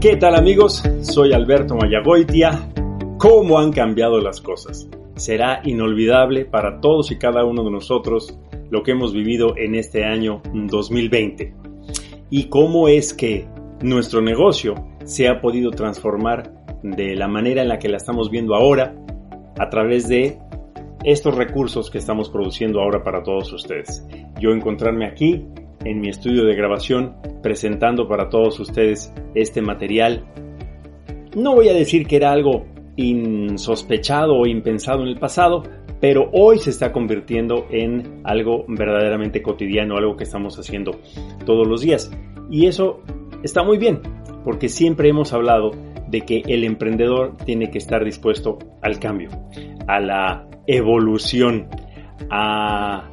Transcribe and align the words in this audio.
¿Qué 0.00 0.16
tal 0.16 0.36
amigos? 0.36 0.84
Soy 1.00 1.32
Alberto 1.32 1.74
Mayagoitia. 1.74 2.68
¿Cómo 3.18 3.58
han 3.58 3.72
cambiado 3.72 4.20
las 4.20 4.40
cosas? 4.40 4.88
Será 5.16 5.60
inolvidable 5.64 6.44
para 6.44 6.80
todos 6.80 7.10
y 7.10 7.18
cada 7.18 7.44
uno 7.44 7.64
de 7.64 7.72
nosotros 7.72 8.38
lo 8.70 8.84
que 8.84 8.92
hemos 8.92 9.12
vivido 9.12 9.56
en 9.56 9.74
este 9.74 10.04
año 10.04 10.40
2020. 10.54 11.52
Y 12.30 12.44
cómo 12.44 12.86
es 12.86 13.12
que 13.12 13.48
nuestro 13.82 14.20
negocio 14.20 14.76
se 15.02 15.26
ha 15.26 15.40
podido 15.40 15.72
transformar 15.72 16.52
de 16.84 17.16
la 17.16 17.26
manera 17.26 17.62
en 17.62 17.68
la 17.68 17.80
que 17.80 17.88
la 17.88 17.96
estamos 17.96 18.30
viendo 18.30 18.54
ahora 18.54 18.94
a 19.58 19.68
través 19.68 20.06
de 20.06 20.38
estos 21.02 21.34
recursos 21.34 21.90
que 21.90 21.98
estamos 21.98 22.30
produciendo 22.30 22.80
ahora 22.80 23.02
para 23.02 23.24
todos 23.24 23.52
ustedes. 23.52 24.06
Yo 24.38 24.52
encontrarme 24.52 25.06
aquí 25.06 25.44
en 25.84 26.00
mi 26.00 26.08
estudio 26.08 26.44
de 26.44 26.54
grabación 26.54 27.16
presentando 27.42 28.08
para 28.08 28.28
todos 28.28 28.58
ustedes 28.60 29.12
este 29.34 29.62
material. 29.62 30.24
No 31.36 31.54
voy 31.54 31.68
a 31.68 31.74
decir 31.74 32.06
que 32.06 32.16
era 32.16 32.32
algo 32.32 32.66
insospechado 32.96 34.34
o 34.34 34.46
impensado 34.46 35.02
en 35.02 35.08
el 35.08 35.18
pasado, 35.18 35.62
pero 36.00 36.30
hoy 36.32 36.58
se 36.58 36.70
está 36.70 36.92
convirtiendo 36.92 37.66
en 37.70 38.20
algo 38.24 38.64
verdaderamente 38.68 39.42
cotidiano, 39.42 39.96
algo 39.96 40.16
que 40.16 40.24
estamos 40.24 40.58
haciendo 40.58 40.92
todos 41.44 41.66
los 41.66 41.80
días. 41.80 42.10
Y 42.50 42.66
eso 42.66 43.00
está 43.42 43.62
muy 43.62 43.78
bien, 43.78 44.00
porque 44.44 44.68
siempre 44.68 45.08
hemos 45.08 45.32
hablado 45.32 45.72
de 46.08 46.22
que 46.22 46.42
el 46.46 46.64
emprendedor 46.64 47.36
tiene 47.44 47.70
que 47.70 47.78
estar 47.78 48.04
dispuesto 48.04 48.58
al 48.82 48.98
cambio, 48.98 49.30
a 49.86 50.00
la 50.00 50.48
evolución, 50.66 51.68
a 52.30 53.10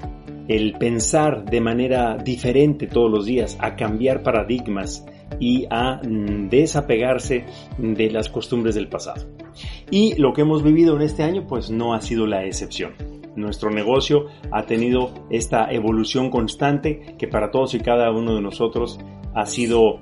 el 0.48 0.73
pensar 0.73 1.45
de 1.45 1.61
manera 1.61 2.17
diferente 2.17 2.88
todos 2.88 3.11
los 3.11 3.25
días, 3.25 3.58
a 3.59 3.75
cambiar 3.75 4.23
paradigmas 4.23 5.06
y 5.39 5.66
a 5.70 6.02
mm, 6.03 6.50
desapegarse 6.50 7.45
de 7.78 8.11
las 8.11 8.30
costumbres 8.30 8.75
del 8.75 8.88
pasado. 8.88 9.25
Y 9.89 10.16
lo 10.16 10.33
que 10.33 10.42
hemos 10.42 10.64
vivido 10.64 10.95
en 10.95 11.02
este 11.02 11.23
año 11.23 11.45
pues 11.47 11.70
no 11.70 11.94
ha 11.94 12.02
sido 12.02 12.28
la 12.28 12.45
excepción. 12.45 12.94
Nuestro 13.36 13.70
negocio 13.70 14.28
ha 14.52 14.64
tenido 14.64 15.14
esta 15.30 15.72
evolución 15.72 16.30
constante 16.30 17.16
que 17.17 17.27
para 17.27 17.52
todos 17.52 17.73
y 17.73 17.80
cada 17.80 18.11
uno 18.11 18.36
de 18.36 18.42
nosotros 18.42 19.00
ha 19.33 19.45
sido 19.45 20.00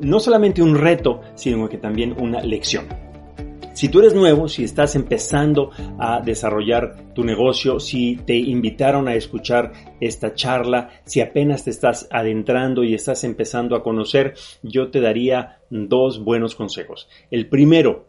no 0.00 0.20
solamente 0.20 0.62
un 0.62 0.76
reto, 0.76 1.20
sino 1.34 1.68
que 1.68 1.78
también 1.78 2.14
una 2.20 2.40
lección. 2.42 2.86
Si 3.72 3.88
tú 3.88 4.00
eres 4.00 4.14
nuevo, 4.14 4.48
si 4.48 4.64
estás 4.64 4.96
empezando 4.96 5.70
a 5.98 6.20
desarrollar 6.20 7.14
tu 7.14 7.24
negocio, 7.24 7.78
si 7.78 8.16
te 8.16 8.36
invitaron 8.36 9.08
a 9.08 9.14
escuchar 9.14 9.72
esta 10.00 10.34
charla, 10.34 10.90
si 11.04 11.20
apenas 11.20 11.64
te 11.64 11.70
estás 11.70 12.08
adentrando 12.10 12.82
y 12.82 12.94
estás 12.94 13.24
empezando 13.24 13.76
a 13.76 13.82
conocer, 13.82 14.34
yo 14.62 14.90
te 14.90 15.00
daría 15.00 15.60
dos 15.70 16.22
buenos 16.22 16.56
consejos. 16.56 17.08
El 17.30 17.48
primero, 17.48 18.06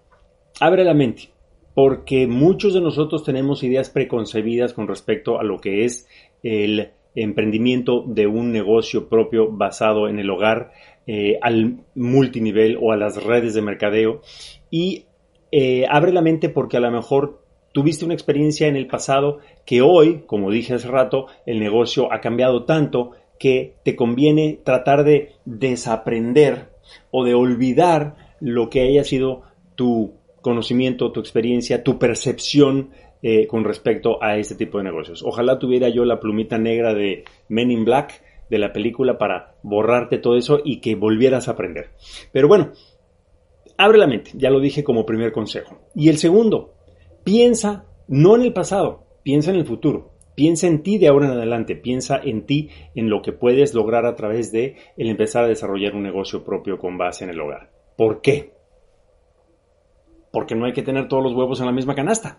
abre 0.59 0.83
la 0.83 0.95
mente, 0.95 1.29
porque 1.75 2.27
muchos 2.27 2.73
de 2.73 2.81
nosotros 2.81 3.23
tenemos 3.23 3.63
ideas 3.63 3.89
preconcebidas 3.89 4.73
con 4.73 4.87
respecto 4.87 5.39
a 5.39 5.43
lo 5.43 5.59
que 5.59 5.85
es 5.85 6.07
el 6.43 6.89
emprendimiento 7.13 8.03
de 8.07 8.25
un 8.25 8.51
negocio 8.51 9.09
propio 9.09 9.51
basado 9.51 10.07
en 10.07 10.19
el 10.19 10.29
hogar, 10.29 10.71
eh, 11.07 11.37
al 11.41 11.83
multinivel 11.95 12.77
o 12.81 12.91
a 12.91 12.97
las 12.97 13.21
redes 13.23 13.53
de 13.53 13.61
mercadeo 13.61 14.21
y 14.69 15.05
eh, 15.51 15.85
abre 15.89 16.13
la 16.13 16.21
mente 16.21 16.49
porque 16.49 16.77
a 16.77 16.81
lo 16.81 16.91
mejor 16.91 17.41
tuviste 17.73 18.05
una 18.05 18.13
experiencia 18.13 18.67
en 18.67 18.75
el 18.75 18.87
pasado 18.87 19.39
que 19.65 19.81
hoy, 19.81 20.23
como 20.25 20.51
dije 20.51 20.73
hace 20.73 20.87
rato, 20.87 21.27
el 21.45 21.59
negocio 21.59 22.11
ha 22.11 22.21
cambiado 22.21 22.65
tanto 22.65 23.11
que 23.39 23.75
te 23.83 23.95
conviene 23.95 24.59
tratar 24.63 25.03
de 25.03 25.33
desaprender 25.45 26.69
o 27.09 27.23
de 27.23 27.33
olvidar 27.33 28.15
lo 28.39 28.69
que 28.69 28.81
haya 28.81 29.03
sido 29.03 29.43
tu 29.75 30.13
conocimiento, 30.41 31.11
tu 31.11 31.19
experiencia, 31.19 31.83
tu 31.83 31.97
percepción 31.97 32.91
eh, 33.23 33.47
con 33.47 33.63
respecto 33.63 34.21
a 34.21 34.37
este 34.37 34.55
tipo 34.55 34.77
de 34.77 34.83
negocios. 34.83 35.23
Ojalá 35.23 35.59
tuviera 35.59 35.89
yo 35.89 36.05
la 36.05 36.19
plumita 36.19 36.57
negra 36.57 36.93
de 36.93 37.23
Men 37.49 37.71
in 37.71 37.85
Black 37.85 38.21
de 38.49 38.59
la 38.59 38.73
película 38.73 39.17
para 39.17 39.55
borrarte 39.63 40.17
todo 40.17 40.35
eso 40.35 40.61
y 40.63 40.81
que 40.81 40.95
volvieras 40.95 41.47
a 41.47 41.51
aprender. 41.51 41.89
Pero 42.31 42.47
bueno, 42.47 42.71
Abre 43.83 43.97
la 43.97 44.05
mente, 44.05 44.29
ya 44.35 44.51
lo 44.51 44.59
dije 44.59 44.83
como 44.83 45.07
primer 45.07 45.31
consejo. 45.31 45.79
Y 45.95 46.09
el 46.09 46.19
segundo, 46.19 46.75
piensa 47.23 47.87
no 48.07 48.35
en 48.35 48.43
el 48.43 48.53
pasado, 48.53 49.07
piensa 49.23 49.49
en 49.49 49.55
el 49.57 49.65
futuro. 49.65 50.11
Piensa 50.35 50.67
en 50.67 50.83
ti 50.83 50.99
de 50.99 51.07
ahora 51.07 51.25
en 51.25 51.31
adelante, 51.31 51.75
piensa 51.75 52.21
en 52.23 52.45
ti, 52.45 52.69
en 52.93 53.09
lo 53.09 53.23
que 53.23 53.31
puedes 53.31 53.73
lograr 53.73 54.05
a 54.05 54.13
través 54.13 54.51
de 54.51 54.75
el 54.97 55.09
empezar 55.09 55.45
a 55.45 55.47
desarrollar 55.47 55.95
un 55.95 56.03
negocio 56.03 56.43
propio 56.43 56.77
con 56.77 56.99
base 56.99 57.23
en 57.23 57.31
el 57.31 57.41
hogar. 57.41 57.71
¿Por 57.97 58.21
qué? 58.21 58.53
Porque 60.31 60.53
no 60.53 60.67
hay 60.67 60.73
que 60.73 60.83
tener 60.83 61.07
todos 61.07 61.23
los 61.23 61.33
huevos 61.33 61.59
en 61.59 61.65
la 61.65 61.71
misma 61.71 61.95
canasta. 61.95 62.37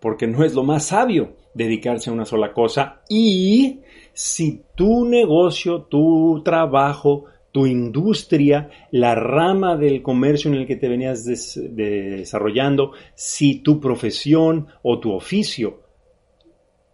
Porque 0.00 0.28
no 0.28 0.44
es 0.44 0.54
lo 0.54 0.62
más 0.62 0.84
sabio 0.84 1.34
dedicarse 1.54 2.08
a 2.08 2.12
una 2.12 2.24
sola 2.24 2.52
cosa. 2.52 3.02
Y 3.08 3.80
si 4.12 4.62
tu 4.76 5.06
negocio, 5.06 5.82
tu 5.82 6.40
trabajo, 6.44 7.24
tu 7.52 7.66
industria, 7.66 8.70
la 8.90 9.14
rama 9.14 9.76
del 9.76 10.02
comercio 10.02 10.50
en 10.50 10.58
el 10.58 10.66
que 10.66 10.76
te 10.76 10.88
venías 10.88 11.24
desarrollando, 11.24 12.92
si 13.14 13.60
tu 13.60 13.80
profesión 13.80 14.68
o 14.82 14.98
tu 14.98 15.12
oficio 15.12 15.80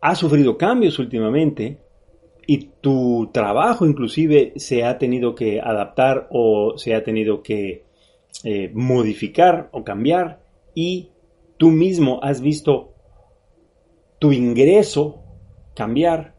ha 0.00 0.14
sufrido 0.14 0.56
cambios 0.58 0.98
últimamente 0.98 1.78
y 2.46 2.68
tu 2.80 3.30
trabajo 3.32 3.86
inclusive 3.86 4.52
se 4.56 4.84
ha 4.84 4.98
tenido 4.98 5.34
que 5.34 5.60
adaptar 5.60 6.28
o 6.30 6.74
se 6.76 6.94
ha 6.94 7.02
tenido 7.02 7.42
que 7.42 7.84
eh, 8.44 8.70
modificar 8.74 9.70
o 9.72 9.82
cambiar 9.82 10.42
y 10.74 11.08
tú 11.56 11.70
mismo 11.70 12.20
has 12.22 12.42
visto 12.42 12.92
tu 14.18 14.32
ingreso 14.32 15.22
cambiar 15.74 16.34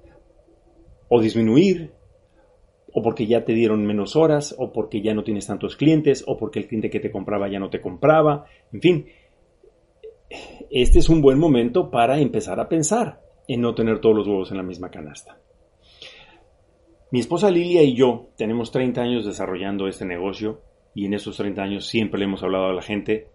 o 1.09 1.19
disminuir 1.19 1.91
o 2.97 3.01
porque 3.01 3.27
ya 3.27 3.43
te 3.43 3.53
dieron 3.53 3.85
menos 3.85 4.15
horas, 4.15 4.55
o 4.57 4.71
porque 4.71 5.01
ya 5.01 5.13
no 5.13 5.25
tienes 5.25 5.45
tantos 5.45 5.75
clientes, 5.75 6.23
o 6.27 6.37
porque 6.37 6.59
el 6.59 6.67
cliente 6.67 6.89
que 6.89 7.01
te 7.01 7.11
compraba 7.11 7.49
ya 7.49 7.59
no 7.59 7.69
te 7.69 7.81
compraba, 7.81 8.45
en 8.71 8.81
fin. 8.81 9.05
Este 10.71 10.99
es 10.99 11.09
un 11.09 11.21
buen 11.21 11.37
momento 11.37 11.91
para 11.91 12.19
empezar 12.19 12.57
a 12.61 12.69
pensar 12.69 13.19
en 13.49 13.59
no 13.59 13.75
tener 13.75 13.99
todos 13.99 14.15
los 14.15 14.27
huevos 14.27 14.51
en 14.51 14.57
la 14.57 14.63
misma 14.63 14.91
canasta. 14.91 15.37
Mi 17.11 17.19
esposa 17.19 17.51
Lilia 17.51 17.83
y 17.83 17.95
yo 17.95 18.29
tenemos 18.37 18.71
30 18.71 19.01
años 19.01 19.25
desarrollando 19.25 19.89
este 19.89 20.05
negocio 20.05 20.61
y 20.93 21.05
en 21.05 21.15
esos 21.15 21.35
30 21.35 21.61
años 21.61 21.85
siempre 21.85 22.17
le 22.17 22.25
hemos 22.25 22.43
hablado 22.43 22.67
a 22.67 22.73
la 22.73 22.81
gente 22.81 23.27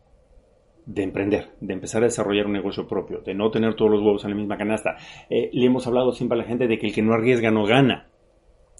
de 0.86 1.02
emprender, 1.02 1.50
de 1.60 1.74
empezar 1.74 2.02
a 2.02 2.06
desarrollar 2.06 2.46
un 2.46 2.54
negocio 2.54 2.88
propio, 2.88 3.20
de 3.20 3.34
no 3.34 3.50
tener 3.50 3.74
todos 3.74 3.90
los 3.90 4.00
huevos 4.00 4.24
en 4.24 4.30
la 4.30 4.36
misma 4.36 4.56
canasta. 4.56 4.96
Eh, 5.28 5.50
le 5.52 5.66
hemos 5.66 5.86
hablado 5.86 6.12
siempre 6.12 6.36
a 6.38 6.42
la 6.42 6.48
gente 6.48 6.66
de 6.66 6.78
que 6.78 6.86
el 6.86 6.94
que 6.94 7.02
no 7.02 7.12
arriesga 7.12 7.50
no 7.50 7.66
gana 7.66 8.09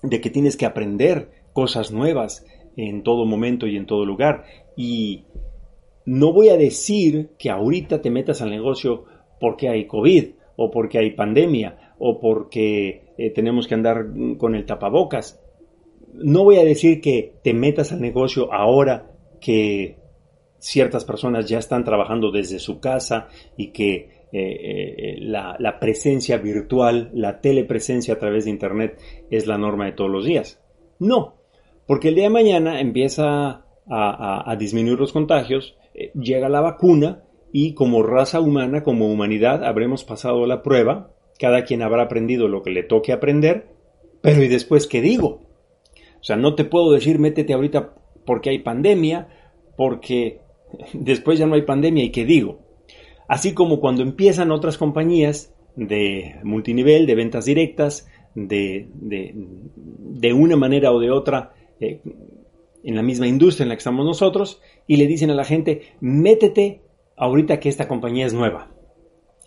de 0.03 0.21
que 0.21 0.31
tienes 0.31 0.57
que 0.57 0.67
aprender 0.67 1.31
cosas 1.53 1.91
nuevas 1.91 2.45
en 2.77 3.03
todo 3.03 3.27
momento 3.27 3.67
y 3.67 3.77
en 3.77 3.87
todo 3.87 4.05
lugar. 4.05 4.45
Y 4.77 5.25
no 6.07 6.33
voy 6.33 6.49
a 6.49 6.57
decir 6.57 7.31
que 7.39 7.51
ahorita 7.51 8.01
te 8.01 8.11
metas 8.11 8.43
al 8.43 8.51
negocio 8.51 9.05
porque 9.39 9.69
hay 9.69 9.87
COVID 9.87 10.31
o 10.57 10.71
porque 10.71 10.99
hay 10.99 11.13
pandemia 11.13 11.95
o 11.99 12.19
porque 12.19 13.13
eh, 13.19 13.31
tenemos 13.31 13.67
que 13.67 13.75
andar 13.75 14.07
con 14.39 14.55
el 14.55 14.67
tapabocas. 14.67 15.41
No 16.15 16.45
voy 16.45 16.57
a 16.57 16.65
decir 16.65 17.01
que 17.01 17.35
te 17.43 17.55
metas 17.55 17.93
al 17.93 18.01
negocio 18.01 18.53
ahora 18.53 19.11
que 19.41 19.97
ciertas 20.59 21.05
personas 21.05 21.49
ya 21.49 21.59
están 21.59 21.85
trabajando 21.85 22.31
desde 22.31 22.59
su 22.59 22.81
casa 22.81 23.29
y 23.57 23.69
que 23.69 24.20
eh, 24.33 24.95
eh, 24.97 25.17
la, 25.21 25.79
presencia 25.81 26.39
virtual, 26.39 27.11
la 27.15 27.41
telepresencia 27.41 28.15
a 28.15 28.19
través 28.19 28.45
de 28.45 28.51
Internet 28.51 29.01
es 29.31 29.47
la 29.47 29.59
norma 29.59 29.87
de 29.87 29.93
todos 29.93 30.11
los 30.11 30.25
días. 30.25 30.63
No, 30.99 31.35
porque 31.87 32.09
el 32.09 32.15
día 32.15 32.25
de 32.25 32.31
mañana 32.31 32.81
empieza 32.81 33.65
a, 33.89 34.57
disminuir 34.57 35.01
los 35.01 35.13
contagios, 35.13 35.77
eh, 35.95 36.13
llega 36.15 36.49
la 36.49 36.61
vacuna 36.61 37.25
y 37.53 37.75
como 37.75 38.05
raza 38.05 38.41
humana, 38.41 38.85
como 38.85 39.11
humanidad, 39.11 39.65
habremos 39.65 40.05
pasado 40.05 40.47
la 40.47 40.63
prueba, 40.63 41.11
cada 41.41 41.65
quien 41.65 41.83
habrá 41.83 42.05
aprendido 42.05 42.47
lo 42.47 42.63
que 42.63 42.71
le 42.71 42.85
toque 42.85 43.13
aprender, 43.13 43.67
pero 44.21 44.45
¿y 44.45 44.49
después 44.49 44.87
qué 44.87 45.01
digo? 45.01 45.43
O 46.21 46.23
sea, 46.23 46.37
no 46.37 46.55
te 46.55 46.65
puedo 46.65 46.93
decir 46.93 47.19
métete 47.19 47.53
ahorita 47.53 47.95
porque 48.25 48.51
hay 48.51 48.61
pandemia, 48.61 49.29
porque 49.77 50.41
después 50.93 51.39
ya 51.39 51.47
no 51.47 51.55
hay 51.55 51.63
pandemia 51.63 52.05
y 52.05 52.11
qué 52.11 52.25
digo. 52.25 52.70
Así 53.31 53.55
como 53.55 53.79
cuando 53.79 54.03
empiezan 54.03 54.51
otras 54.51 54.77
compañías 54.77 55.55
de 55.77 56.41
multinivel, 56.43 57.07
de 57.07 57.15
ventas 57.15 57.45
directas, 57.45 58.09
de, 58.35 58.89
de, 58.93 60.33
una 60.33 60.57
manera 60.57 60.91
o 60.91 60.99
de 60.99 61.13
otra 61.13 61.55
eh, 61.79 62.01
en 62.83 62.97
la 62.97 63.05
misma 63.05 63.29
industria 63.29 63.63
en 63.63 63.69
la 63.69 63.77
que 63.77 63.83
estamos 63.83 64.05
nosotros, 64.05 64.61
y 64.89 64.97
le 64.97 65.07
dicen 65.07 65.31
a 65.31 65.37
la 65.37 65.45
gente, 65.45 65.93
métete 66.01 66.83
ahorita 67.17 67.61
que 67.61 67.69
esta 67.69 67.87
compañía 67.87 68.27
es 68.27 68.35
nueva. 68.35 68.73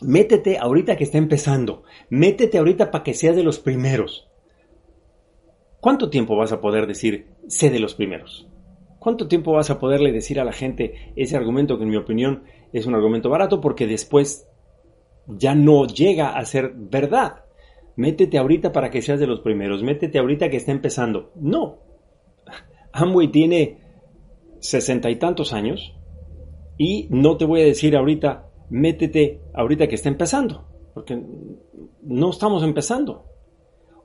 Métete 0.01 0.59
ahorita 0.59 0.95
que 0.95 1.03
está 1.03 1.17
empezando. 1.17 1.83
Métete 2.09 2.59
ahorita 2.59 2.89
para 2.89 3.03
que 3.03 3.13
seas 3.13 3.35
de 3.35 3.43
los 3.43 3.59
primeros. 3.59 4.29
¿Cuánto 5.81 6.09
tiempo 6.09 6.37
vas 6.37 6.53
a 6.53 6.61
poder 6.61 6.87
decir 6.87 7.27
sé 7.49 7.69
de 7.69 7.81
los 7.81 7.95
primeros? 7.95 8.47
¿Cuánto 8.99 9.27
tiempo 9.27 9.51
vas 9.51 9.69
a 9.69 9.81
poderle 9.81 10.13
decir 10.13 10.39
a 10.39 10.45
la 10.45 10.53
gente 10.53 11.11
ese 11.17 11.35
argumento 11.35 11.77
que 11.77 11.83
en 11.83 11.89
mi 11.89 11.97
opinión 11.97 12.43
es 12.73 12.85
un 12.85 12.95
argumento 12.95 13.29
barato 13.29 13.61
porque 13.61 13.87
después 13.87 14.47
ya 15.27 15.55
no 15.55 15.85
llega 15.85 16.37
a 16.37 16.43
ser 16.45 16.73
verdad? 16.75 17.45
Métete 17.95 18.37
ahorita 18.37 18.71
para 18.71 18.89
que 18.89 19.01
seas 19.01 19.19
de 19.19 19.27
los 19.27 19.41
primeros, 19.41 19.83
métete 19.83 20.17
ahorita 20.17 20.49
que 20.49 20.57
está 20.57 20.71
empezando. 20.71 21.31
No. 21.35 21.77
Amway 22.91 23.29
tiene 23.29 23.79
sesenta 24.59 25.09
y 25.09 25.17
tantos 25.17 25.53
años 25.53 25.95
y 26.77 27.07
no 27.11 27.37
te 27.37 27.45
voy 27.45 27.61
a 27.61 27.65
decir 27.65 27.95
ahorita, 27.95 28.49
métete 28.69 29.41
ahorita 29.53 29.87
que 29.87 29.95
está 29.95 30.09
empezando, 30.09 30.65
porque 30.93 31.21
no 32.01 32.29
estamos 32.29 32.63
empezando. 32.63 33.25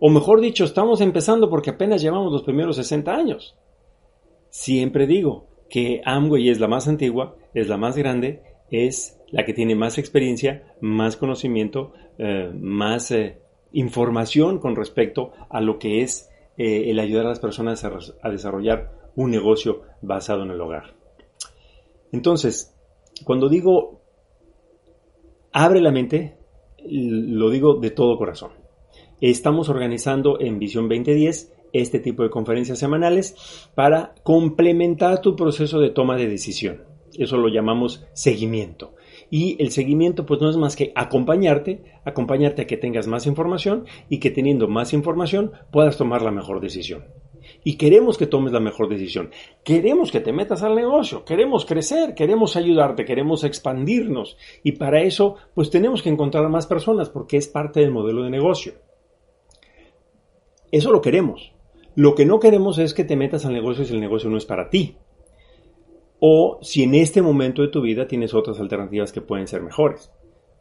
O 0.01 0.11
mejor 0.11 0.41
dicho, 0.41 0.65
estamos 0.65 1.01
empezando 1.01 1.51
porque 1.51 1.71
apenas 1.71 2.03
llevamos 2.03 2.33
los 2.33 2.43
primeros 2.43 2.77
60 2.77 3.13
años. 3.13 3.57
Siempre 4.51 5.07
digo 5.07 5.47
que 5.69 6.01
Amway 6.05 6.49
es 6.49 6.61
la 6.61 6.69
más 6.69 6.89
antigua, 6.89 7.37
es 7.55 7.69
la 7.69 7.77
más 7.77 7.97
grande, 7.97 8.43
es 8.71 9.19
la 9.31 9.45
que 9.45 9.53
tiene 9.53 9.75
más 9.75 9.99
experiencia, 9.99 10.75
más 10.81 11.17
conocimiento, 11.17 11.93
eh, 12.19 12.51
más 12.55 13.11
eh, 13.11 13.39
información 13.73 14.59
con 14.59 14.77
respecto 14.77 15.33
a 15.51 15.61
lo 15.61 15.79
que 15.79 16.03
es 16.03 16.31
eh, 16.57 16.91
el 16.91 16.99
ayudar 16.99 17.27
a 17.27 17.31
las 17.31 17.41
personas 17.41 17.85
a, 17.85 18.31
desarrollar 18.31 19.11
un 19.17 19.31
negocio 19.31 19.83
basado 20.03 20.43
en 20.43 20.51
el 20.51 20.61
hogar. 20.61 20.95
Entonces, 22.13 22.75
cuando 23.25 23.49
digo 23.49 24.03
abre 25.53 25.81
la 25.81 25.91
mente, 25.91 26.37
lo 26.85 27.51
digo 27.51 27.75
de 27.75 27.91
todo 27.91 28.17
corazón. 28.17 28.53
Estamos 29.21 29.69
organizando 29.69 30.39
en 30.41 30.59
Visión 30.59 30.89
2010 30.89 31.53
este 31.73 31.99
tipo 31.99 32.23
de 32.23 32.31
conferencias 32.31 32.79
semanales 32.79 33.69
para 33.75 34.15
complementar 34.23 35.21
tu 35.21 35.37
proceso 35.37 35.81
de 35.81 35.91
toma 35.91 36.17
de 36.17 36.29
decisión. 36.29 36.88
Eso 37.17 37.37
lo 37.37 37.49
llamamos 37.49 38.05
seguimiento. 38.13 38.95
Y 39.31 39.63
el 39.63 39.71
seguimiento 39.71 40.25
pues 40.27 40.41
no 40.41 40.49
es 40.49 40.57
más 40.57 40.77
que 40.77 40.93
acompañarte, 40.95 41.83
acompañarte 42.05 42.63
a 42.63 42.67
que 42.67 42.77
tengas 42.77 43.07
más 43.07 43.27
información 43.27 43.85
y 44.09 44.19
que 44.19 44.31
teniendo 44.31 44.69
más 44.69 44.93
información 44.93 45.53
puedas 45.71 45.97
tomar 45.97 46.23
la 46.23 46.31
mejor 46.31 46.61
decisión. 46.61 47.05
Y 47.65 47.77
queremos 47.77 48.19
que 48.19 48.27
tomes 48.27 48.53
la 48.53 48.61
mejor 48.61 48.89
decisión. 48.89 49.31
Queremos 49.65 50.13
que 50.13 50.21
te 50.21 50.33
metas 50.33 50.63
al 50.63 50.75
negocio, 50.75 51.25
queremos 51.25 51.65
crecer, 51.65 52.15
queremos 52.15 52.57
ayudarte, 52.57 53.05
queremos 53.05 53.45
expandirnos. 53.45 54.37
Y 54.63 54.73
para 54.73 55.03
eso 55.03 55.37
pues 55.55 55.71
tenemos 55.71 56.03
que 56.03 56.11
encontrar 56.11 56.49
más 56.49 56.67
personas 56.67 57.09
porque 57.11 57.37
es 57.37 57.49
parte 57.49 57.81
del 57.81 57.91
modelo 57.91 58.23
de 58.23 58.31
negocio. 58.31 58.75
Eso 60.71 60.93
lo 60.93 61.01
queremos. 61.01 61.53
Lo 61.95 62.15
que 62.15 62.27
no 62.27 62.39
queremos 62.39 62.79
es 62.79 62.95
que 62.95 63.05
te 63.05 63.17
metas 63.17 63.45
al 63.45 63.55
negocio 63.55 63.85
si 63.85 63.95
el 63.95 64.01
negocio 64.01 64.31
no 64.31 64.37
es 64.37 64.47
para 64.47 64.71
ti. 64.71 64.97
O 66.21 66.59
si 66.63 66.83
en 66.83 66.95
este 66.95 67.23
momento 67.23 67.63
de 67.63 67.69
tu 67.69 67.81
vida 67.81 68.09
tienes 68.09 68.35
otras 68.35 68.59
alternativas 68.61 69.13
que 69.13 69.21
pueden 69.21 69.47
ser 69.47 69.63
mejores. 69.63 70.11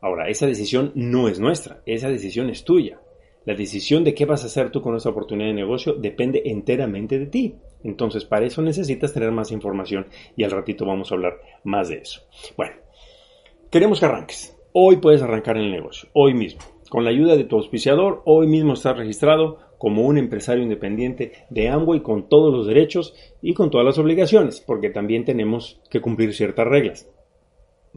Ahora, 0.01 0.29
esa 0.29 0.45
decisión 0.45 0.91
no 0.93 1.27
es 1.27 1.39
nuestra, 1.39 1.81
esa 1.85 2.09
decisión 2.09 2.49
es 2.49 2.63
tuya. 2.63 2.99
La 3.45 3.55
decisión 3.55 4.03
de 4.03 4.13
qué 4.13 4.25
vas 4.25 4.43
a 4.43 4.47
hacer 4.47 4.71
tú 4.71 4.81
con 4.81 4.95
esa 4.95 5.09
oportunidad 5.09 5.47
de 5.47 5.53
negocio 5.53 5.93
depende 5.93 6.43
enteramente 6.45 7.17
de 7.17 7.27
ti. 7.27 7.55
Entonces, 7.83 8.25
para 8.25 8.45
eso 8.45 8.61
necesitas 8.61 9.13
tener 9.13 9.31
más 9.31 9.51
información 9.51 10.07
y 10.35 10.43
al 10.43 10.51
ratito 10.51 10.85
vamos 10.85 11.11
a 11.11 11.15
hablar 11.15 11.39
más 11.63 11.89
de 11.89 11.99
eso. 11.99 12.21
Bueno, 12.55 12.75
queremos 13.71 13.99
que 13.99 14.05
arranques. 14.05 14.55
Hoy 14.73 14.97
puedes 14.97 15.21
arrancar 15.21 15.57
en 15.57 15.63
el 15.63 15.71
negocio, 15.71 16.09
hoy 16.13 16.33
mismo. 16.33 16.61
Con 16.89 17.03
la 17.03 17.09
ayuda 17.09 17.35
de 17.35 17.45
tu 17.45 17.55
auspiciador, 17.55 18.21
hoy 18.25 18.47
mismo 18.47 18.73
estás 18.73 18.97
registrado 18.97 19.59
como 19.77 20.03
un 20.03 20.17
empresario 20.17 20.63
independiente 20.63 21.33
de 21.49 21.69
Amway 21.69 22.01
con 22.01 22.29
todos 22.29 22.53
los 22.53 22.67
derechos 22.67 23.13
y 23.41 23.53
con 23.53 23.69
todas 23.69 23.85
las 23.85 23.97
obligaciones, 23.97 24.59
porque 24.59 24.89
también 24.89 25.25
tenemos 25.25 25.79
que 25.89 26.01
cumplir 26.01 26.33
ciertas 26.33 26.67
reglas. 26.67 27.07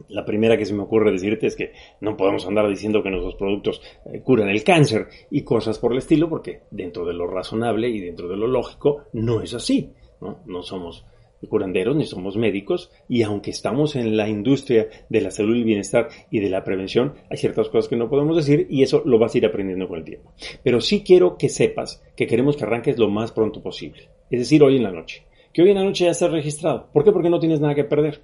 La 0.09 0.25
primera 0.25 0.57
que 0.57 0.65
se 0.65 0.73
me 0.73 0.83
ocurre 0.83 1.11
decirte 1.11 1.47
es 1.47 1.55
que 1.55 1.73
no 1.99 2.17
podemos 2.17 2.45
andar 2.47 2.67
diciendo 2.67 3.03
que 3.03 3.11
nuestros 3.11 3.35
productos 3.35 3.81
eh, 4.05 4.21
curan 4.21 4.49
el 4.49 4.63
cáncer 4.63 5.07
y 5.29 5.43
cosas 5.43 5.79
por 5.79 5.91
el 5.91 5.99
estilo, 5.99 6.29
porque 6.29 6.61
dentro 6.71 7.05
de 7.05 7.13
lo 7.13 7.27
razonable 7.27 7.89
y 7.89 7.99
dentro 7.99 8.27
de 8.27 8.37
lo 8.37 8.47
lógico 8.47 9.03
no 9.13 9.41
es 9.41 9.53
así. 9.53 9.91
No, 10.19 10.39
no 10.45 10.63
somos 10.63 11.05
curanderos 11.47 11.95
ni 11.95 12.05
somos 12.05 12.37
médicos 12.37 12.91
y 13.07 13.23
aunque 13.23 13.51
estamos 13.51 13.95
en 13.95 14.15
la 14.15 14.29
industria 14.29 14.87
de 15.09 15.21
la 15.21 15.31
salud 15.31 15.55
y 15.55 15.63
bienestar 15.63 16.09
y 16.29 16.39
de 16.39 16.49
la 16.49 16.63
prevención, 16.63 17.13
hay 17.29 17.37
ciertas 17.37 17.69
cosas 17.69 17.89
que 17.89 17.95
no 17.95 18.09
podemos 18.09 18.35
decir 18.35 18.67
y 18.69 18.83
eso 18.83 19.01
lo 19.05 19.19
vas 19.19 19.33
a 19.33 19.37
ir 19.37 19.45
aprendiendo 19.45 19.87
con 19.87 19.99
el 19.99 20.05
tiempo. 20.05 20.33
Pero 20.63 20.81
sí 20.81 21.03
quiero 21.03 21.37
que 21.37 21.49
sepas 21.49 22.03
que 22.15 22.27
queremos 22.27 22.57
que 22.57 22.63
arranques 22.63 22.97
lo 22.97 23.09
más 23.09 23.31
pronto 23.31 23.61
posible, 23.61 24.09
es 24.29 24.39
decir, 24.39 24.63
hoy 24.63 24.77
en 24.77 24.83
la 24.83 24.91
noche. 24.91 25.23
Que 25.53 25.61
hoy 25.61 25.71
en 25.71 25.75
la 25.75 25.83
noche 25.83 26.05
ya 26.05 26.11
estés 26.11 26.31
registrado. 26.31 26.87
¿Por 26.93 27.03
qué? 27.03 27.11
Porque 27.11 27.29
no 27.29 27.39
tienes 27.39 27.59
nada 27.59 27.75
que 27.75 27.83
perder. 27.83 28.21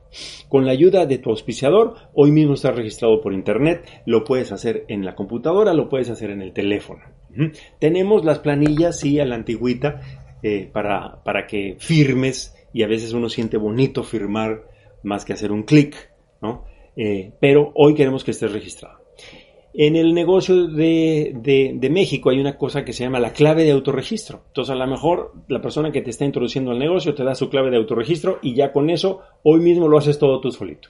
Con 0.48 0.66
la 0.66 0.72
ayuda 0.72 1.06
de 1.06 1.18
tu 1.18 1.30
auspiciador, 1.30 1.96
hoy 2.14 2.32
mismo 2.32 2.54
estás 2.54 2.74
registrado 2.74 3.20
por 3.20 3.34
internet, 3.34 3.84
lo 4.06 4.24
puedes 4.24 4.54
hacer 4.54 4.86
en 4.88 5.04
la 5.04 5.14
computadora, 5.14 5.74
lo 5.74 5.90
puedes 5.90 6.10
hacer 6.10 6.30
en 6.30 6.42
el 6.42 6.54
teléfono. 6.54 7.02
Tenemos 7.80 8.24
las 8.24 8.40
planillas, 8.40 9.00
sí, 9.00 9.20
a 9.20 9.26
la 9.26 9.36
antigüita, 9.36 10.00
eh, 10.42 10.70
para, 10.72 11.22
para 11.24 11.48
que 11.48 11.76
firmes 11.80 12.57
y 12.74 12.84
a 12.84 12.88
veces 12.88 13.14
uno 13.14 13.30
siente 13.30 13.58
bonito 13.58 14.04
firmar 14.04 14.68
más 15.04 15.26
que 15.26 15.34
hacer 15.34 15.52
un 15.52 15.64
clic, 15.64 16.12
¿no? 16.42 16.66
Eh, 16.96 17.32
pero 17.40 17.72
hoy 17.76 17.94
queremos 17.94 18.24
que 18.24 18.32
estés 18.32 18.52
registrado. 18.52 19.00
En 19.74 19.96
el 19.96 20.16
negocio 20.16 20.68
de, 20.68 21.34
de, 21.36 21.90
México 21.92 22.32
hay 22.32 22.40
una 22.40 22.58
cosa 22.58 22.84
que 22.84 22.94
se 22.94 23.04
llama 23.04 23.20
la 23.20 23.32
clave 23.32 23.64
de 23.64 23.72
autorregistro. 23.72 24.42
Entonces, 24.48 24.72
a 24.72 24.76
lo 24.76 24.88
mejor 24.88 25.34
la 25.50 25.62
persona 25.62 25.92
que 25.92 26.02
te 26.02 26.10
está 26.10 26.26
introduciendo 26.26 26.72
al 26.72 26.80
negocio 26.80 27.14
te 27.14 27.24
da 27.24 27.36
su 27.36 27.48
clave 27.48 27.70
de 27.70 27.78
autorregistro 27.78 28.40
y 28.42 28.56
ya 28.56 28.72
con 28.72 28.90
eso 28.90 29.22
hoy 29.44 29.60
mismo 29.60 29.88
lo 29.88 30.00
haces 30.00 30.18
todo 30.18 30.42
tú 30.42 30.52
solito 30.52 30.90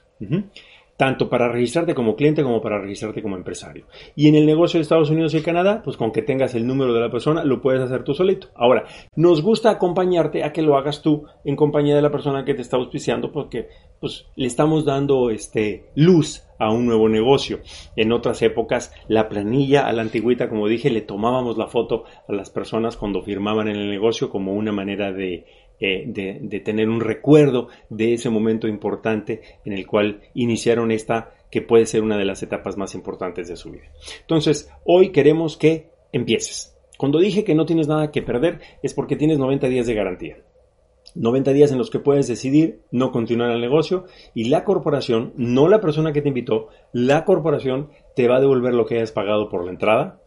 tanto 0.97 1.29
para 1.29 1.47
registrarte 1.47 1.93
como 1.93 2.15
cliente 2.15 2.43
como 2.43 2.59
para 2.59 2.81
registrarte 2.81 3.21
como 3.21 3.37
empresario. 3.37 3.85
Y 4.15 4.27
en 4.27 4.35
el 4.35 4.45
negocio 4.45 4.79
de 4.79 4.81
Estados 4.81 5.11
Unidos 5.11 5.33
y 5.35 5.41
Canadá, 5.41 5.81
pues 5.83 5.95
con 5.95 6.11
que 6.11 6.23
tengas 6.23 6.55
el 6.55 6.65
número 6.65 6.93
de 6.93 6.99
la 6.99 7.11
persona, 7.11 7.43
lo 7.43 7.61
puedes 7.61 7.81
hacer 7.81 8.03
tú 8.03 8.13
solito. 8.13 8.47
Ahora, 8.55 8.85
nos 9.15 9.41
gusta 9.41 9.69
acompañarte 9.69 10.43
a 10.43 10.51
que 10.51 10.63
lo 10.63 10.75
hagas 10.75 11.01
tú 11.01 11.25
en 11.45 11.55
compañía 11.55 11.95
de 11.95 12.01
la 12.01 12.11
persona 12.11 12.43
que 12.43 12.55
te 12.55 12.63
está 12.63 12.77
auspiciando 12.77 13.31
porque 13.31 13.67
pues 13.99 14.25
le 14.35 14.47
estamos 14.47 14.85
dando 14.85 15.29
este 15.29 15.85
luz 15.95 16.43
a 16.59 16.71
un 16.71 16.87
nuevo 16.87 17.07
negocio. 17.07 17.59
En 17.95 18.11
otras 18.11 18.41
épocas, 18.41 18.91
la 19.07 19.29
planilla 19.29 19.87
a 19.87 19.93
la 19.93 20.01
antigüita, 20.01 20.49
como 20.49 20.67
dije, 20.67 20.89
le 20.89 21.01
tomábamos 21.01 21.57
la 21.57 21.67
foto 21.67 22.05
a 22.27 22.33
las 22.33 22.49
personas 22.49 22.97
cuando 22.97 23.21
firmaban 23.21 23.67
en 23.67 23.75
el 23.75 23.89
negocio 23.89 24.29
como 24.29 24.53
una 24.53 24.71
manera 24.71 25.11
de 25.11 25.45
eh, 25.79 26.05
de, 26.07 26.59
tener 26.59 26.89
un 26.89 27.01
recuerdo 27.01 27.67
de 27.89 28.13
ese 28.13 28.29
momento 28.29 28.67
importante 28.67 29.41
en 29.63 29.73
el 29.73 29.85
cual 29.85 30.21
iniciaron 30.33 30.91
esta 30.91 31.33
que 31.51 31.61
puede 31.61 31.85
ser 31.85 32.01
una 32.01 32.17
de 32.17 32.25
las 32.25 32.41
etapas 32.43 32.77
más 32.77 32.95
importantes 32.95 33.47
de 33.47 33.55
su 33.55 33.71
vida. 33.71 33.91
Entonces, 34.21 34.71
hoy 34.83 35.11
queremos 35.11 35.55
que 35.55 35.89
empieces. 36.11 36.75
Cuando 36.97 37.19
dije 37.19 37.43
que 37.43 37.55
no 37.55 37.65
tienes 37.65 37.87
nada 37.87 38.11
que 38.11 38.23
perder 38.23 38.59
es 38.81 38.93
porque 38.93 39.15
tienes 39.15 39.37
90 39.37 39.67
días 39.67 39.85
de 39.85 39.93
garantía. 39.93 40.37
90 41.15 41.53
días 41.53 41.71
en 41.71 41.77
los 41.77 41.89
que 41.89 41.99
puedes 41.99 42.27
decidir 42.27 42.81
no 42.91 43.11
continuar 43.11 43.51
el 43.51 43.61
negocio 43.61 44.05
y 44.33 44.45
la 44.45 44.63
corporación, 44.63 45.33
no 45.35 45.67
la 45.67 45.79
persona 45.79 46.11
que 46.11 46.21
te 46.21 46.29
invitó, 46.29 46.69
la 46.91 47.25
corporación 47.25 47.89
te 48.15 48.27
va 48.27 48.37
a 48.37 48.41
devolver 48.41 48.73
lo 48.73 48.85
que 48.85 48.95
hayas 48.95 49.11
pagado 49.11 49.49
por 49.49 49.63
la 49.63 49.71
entrada, 49.71 50.21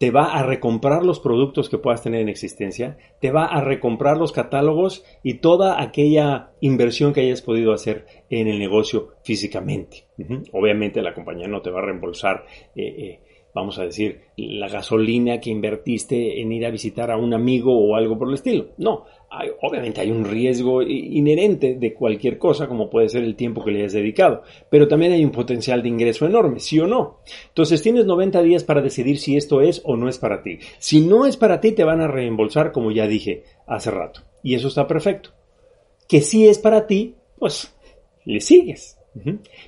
te 0.00 0.10
va 0.10 0.32
a 0.32 0.42
recomprar 0.42 1.04
los 1.04 1.20
productos 1.20 1.68
que 1.68 1.76
puedas 1.76 2.02
tener 2.02 2.22
en 2.22 2.30
existencia, 2.30 2.96
te 3.20 3.30
va 3.30 3.44
a 3.44 3.60
recomprar 3.60 4.16
los 4.16 4.32
catálogos 4.32 5.04
y 5.22 5.34
toda 5.34 5.82
aquella 5.82 6.52
inversión 6.62 7.12
que 7.12 7.20
hayas 7.20 7.42
podido 7.42 7.74
hacer 7.74 8.06
en 8.30 8.48
el 8.48 8.58
negocio 8.58 9.10
físicamente. 9.24 10.06
Obviamente 10.52 11.02
la 11.02 11.12
compañía 11.12 11.48
no 11.48 11.60
te 11.60 11.68
va 11.68 11.80
a 11.80 11.84
reembolsar 11.84 12.46
eh, 12.74 12.82
eh, 12.82 13.20
vamos 13.54 13.78
a 13.78 13.84
decir, 13.84 14.20
la 14.36 14.68
gasolina 14.68 15.40
que 15.40 15.50
invertiste 15.50 16.40
en 16.40 16.52
ir 16.52 16.64
a 16.66 16.70
visitar 16.70 17.10
a 17.10 17.16
un 17.16 17.34
amigo 17.34 17.76
o 17.76 17.96
algo 17.96 18.18
por 18.18 18.28
el 18.28 18.34
estilo. 18.34 18.68
No, 18.78 19.04
obviamente 19.60 20.00
hay 20.00 20.10
un 20.10 20.24
riesgo 20.24 20.82
inherente 20.82 21.76
de 21.76 21.94
cualquier 21.94 22.38
cosa, 22.38 22.66
como 22.66 22.90
puede 22.90 23.08
ser 23.08 23.22
el 23.22 23.36
tiempo 23.36 23.64
que 23.64 23.70
le 23.70 23.80
hayas 23.80 23.92
dedicado, 23.92 24.42
pero 24.68 24.88
también 24.88 25.12
hay 25.12 25.24
un 25.24 25.30
potencial 25.30 25.82
de 25.82 25.88
ingreso 25.88 26.26
enorme, 26.26 26.60
¿sí 26.60 26.80
o 26.80 26.86
no? 26.86 27.20
Entonces 27.48 27.82
tienes 27.82 28.06
90 28.06 28.42
días 28.42 28.64
para 28.64 28.82
decidir 28.82 29.18
si 29.18 29.36
esto 29.36 29.60
es 29.60 29.82
o 29.84 29.96
no 29.96 30.08
es 30.08 30.18
para 30.18 30.42
ti. 30.42 30.58
Si 30.78 31.00
no 31.00 31.26
es 31.26 31.36
para 31.36 31.60
ti, 31.60 31.72
te 31.72 31.84
van 31.84 32.00
a 32.00 32.08
reembolsar, 32.08 32.72
como 32.72 32.90
ya 32.90 33.06
dije 33.06 33.44
hace 33.66 33.90
rato, 33.90 34.22
y 34.42 34.54
eso 34.54 34.68
está 34.68 34.86
perfecto. 34.86 35.30
Que 36.08 36.20
si 36.20 36.48
es 36.48 36.58
para 36.58 36.86
ti, 36.86 37.14
pues 37.38 37.72
le 38.24 38.40
sigues. 38.40 38.96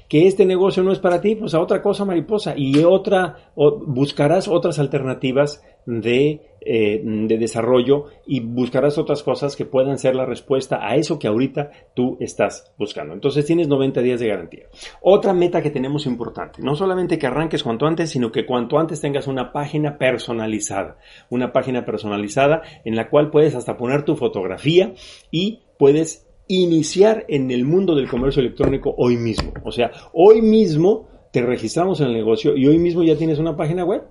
Que 0.09 0.28
este 0.28 0.45
negocio 0.45 0.83
no 0.83 0.92
es 0.92 1.00
para 1.00 1.21
ti, 1.21 1.35
pues 1.35 1.54
a 1.54 1.61
otra 1.61 1.83
cosa 1.83 2.04
mariposa 2.04 2.54
y 2.57 2.78
otra, 2.85 3.52
buscarás 3.54 4.47
otras 4.47 4.78
alternativas 4.78 5.64
de, 5.85 6.40
eh, 6.64 7.00
de, 7.04 7.38
desarrollo 7.38 8.07
y 8.26 8.40
buscarás 8.40 8.99
otras 8.99 9.23
cosas 9.23 9.57
que 9.57 9.64
puedan 9.64 9.99
ser 9.99 10.14
la 10.14 10.26
respuesta 10.26 10.87
a 10.87 10.97
eso 10.97 11.19
que 11.19 11.28
ahorita 11.28 11.71
tú 11.95 12.16
estás 12.21 12.73
buscando. 12.78 13.14
Entonces 13.14 13.45
tienes 13.45 13.69
90 13.69 14.00
días 14.02 14.21
de 14.21 14.28
garantía. 14.28 14.66
Otra 15.00 15.33
meta 15.33 15.62
que 15.62 15.71
tenemos 15.71 16.07
importante, 16.07 16.62
no 16.62 16.75
solamente 16.75 17.19
que 17.19 17.26
arranques 17.26 17.62
cuanto 17.62 17.87
antes, 17.87 18.11
sino 18.11 18.31
que 18.31 18.47
cuanto 18.47 18.78
antes 18.78 19.00
tengas 19.00 19.26
una 19.26 19.52
página 19.52 19.99
personalizada, 19.99 20.99
una 21.31 21.52
página 21.52 21.85
personalizada 21.85 22.62
en 22.85 22.97
la 22.97 23.09
cual 23.09 23.31
puedes 23.31 23.54
hasta 23.54 23.76
poner 23.76 24.04
tu 24.04 24.16
fotografía 24.16 24.95
y 25.31 25.61
puedes 25.78 26.26
iniciar 26.49 27.25
en 27.28 27.50
el 27.50 27.64
mundo 27.64 27.95
del 27.95 28.09
comercio 28.09 28.40
electrónico 28.40 28.95
hoy 28.97 29.16
mismo. 29.16 29.52
O 29.64 29.73
sea, 29.73 29.90
hoy 30.12 30.42
mismo 30.42 31.09
te 31.33 31.40
registramos 31.40 32.00
en 32.00 32.09
el 32.09 32.12
negocio 32.12 32.57
y 32.57 32.66
hoy 32.66 32.78
mismo 32.78 33.02
ya 33.02 33.16
tienes 33.16 33.38
una 33.38 33.57
página 33.57 33.85
web. 33.85 34.02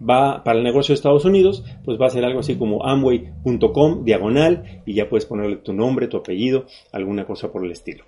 Va 0.00 0.44
para 0.44 0.58
el 0.58 0.64
negocio 0.64 0.92
de 0.92 0.96
Estados 0.96 1.24
Unidos, 1.24 1.64
pues 1.84 2.00
va 2.00 2.06
a 2.06 2.10
ser 2.10 2.24
algo 2.24 2.40
así 2.40 2.56
como 2.56 2.84
amway.com 2.84 4.04
diagonal 4.04 4.82
y 4.86 4.94
ya 4.94 5.08
puedes 5.08 5.26
ponerle 5.26 5.56
tu 5.56 5.72
nombre, 5.72 6.08
tu 6.08 6.18
apellido, 6.18 6.66
alguna 6.92 7.26
cosa 7.26 7.50
por 7.50 7.64
el 7.64 7.72
estilo. 7.72 8.04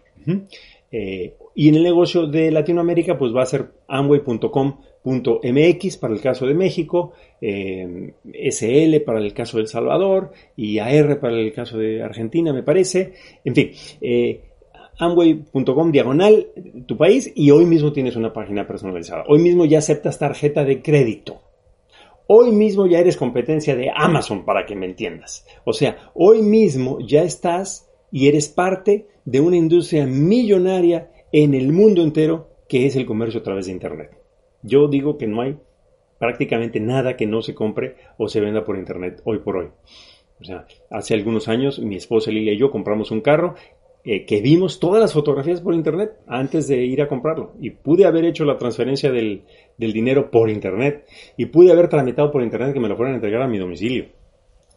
Eh, 0.92 1.34
y 1.54 1.68
en 1.68 1.76
el 1.76 1.84
negocio 1.84 2.26
de 2.26 2.50
Latinoamérica, 2.50 3.16
pues 3.16 3.34
va 3.34 3.42
a 3.42 3.46
ser 3.46 3.70
amway.com.mx 3.88 5.96
para 5.98 6.14
el 6.14 6.20
caso 6.20 6.46
de 6.46 6.54
México, 6.54 7.12
eh, 7.40 8.12
SL 8.24 9.00
para 9.04 9.20
el 9.20 9.32
caso 9.32 9.56
de 9.56 9.62
El 9.62 9.68
Salvador 9.68 10.32
y 10.56 10.78
AR 10.78 11.20
para 11.20 11.38
el 11.38 11.52
caso 11.52 11.78
de 11.78 12.02
Argentina, 12.02 12.52
me 12.52 12.62
parece. 12.62 13.14
En 13.44 13.54
fin, 13.54 13.70
eh, 14.00 14.40
amway.com 14.98 15.92
diagonal 15.92 16.48
tu 16.86 16.96
país 16.96 17.32
y 17.34 17.50
hoy 17.50 17.66
mismo 17.66 17.92
tienes 17.92 18.16
una 18.16 18.32
página 18.32 18.66
personalizada. 18.66 19.24
Hoy 19.28 19.40
mismo 19.40 19.64
ya 19.64 19.78
aceptas 19.78 20.18
tarjeta 20.18 20.64
de 20.64 20.82
crédito. 20.82 21.40
Hoy 22.32 22.52
mismo 22.52 22.86
ya 22.86 23.00
eres 23.00 23.16
competencia 23.16 23.74
de 23.74 23.90
Amazon 23.92 24.44
para 24.44 24.64
que 24.64 24.76
me 24.76 24.86
entiendas. 24.86 25.44
O 25.64 25.72
sea, 25.72 26.12
hoy 26.14 26.42
mismo 26.42 27.00
ya 27.00 27.24
estás 27.24 27.90
y 28.12 28.28
eres 28.28 28.46
parte 28.46 29.08
de 29.24 29.40
una 29.40 29.56
industria 29.56 30.06
millonaria 30.06 31.10
en 31.32 31.54
el 31.54 31.72
mundo 31.72 32.02
entero 32.02 32.48
que 32.68 32.86
es 32.86 32.94
el 32.94 33.04
comercio 33.04 33.40
a 33.40 33.42
través 33.42 33.66
de 33.66 33.72
Internet. 33.72 34.16
Yo 34.62 34.86
digo 34.86 35.18
que 35.18 35.26
no 35.26 35.42
hay 35.42 35.58
prácticamente 36.20 36.78
nada 36.78 37.16
que 37.16 37.26
no 37.26 37.42
se 37.42 37.52
compre 37.52 37.96
o 38.16 38.28
se 38.28 38.38
venda 38.38 38.64
por 38.64 38.78
Internet 38.78 39.20
hoy 39.24 39.40
por 39.40 39.56
hoy. 39.56 39.70
O 40.40 40.44
sea, 40.44 40.66
hace 40.88 41.14
algunos 41.14 41.48
años 41.48 41.80
mi 41.80 41.96
esposa 41.96 42.30
Lilia 42.30 42.52
y 42.52 42.58
yo 42.58 42.70
compramos 42.70 43.10
un 43.10 43.22
carro 43.22 43.56
eh, 44.02 44.24
que 44.24 44.40
vimos 44.40 44.80
todas 44.80 45.00
las 45.00 45.12
fotografías 45.12 45.60
por 45.60 45.74
internet 45.74 46.12
antes 46.26 46.66
de 46.68 46.84
ir 46.84 47.02
a 47.02 47.08
comprarlo. 47.08 47.52
Y 47.60 47.70
pude 47.70 48.06
haber 48.06 48.24
hecho 48.24 48.44
la 48.44 48.56
transferencia 48.56 49.10
del, 49.10 49.44
dinero 49.76 50.30
por 50.30 50.48
internet. 50.48 51.06
Y 51.36 51.46
pude 51.46 51.70
haber 51.70 51.88
tramitado 51.88 52.30
por 52.30 52.42
internet 52.42 52.72
que 52.72 52.80
me 52.80 52.88
lo 52.88 52.96
fueran 52.96 53.14
a 53.14 53.16
entregar 53.16 53.42
a 53.42 53.48
mi 53.48 53.58
domicilio. 53.58 54.06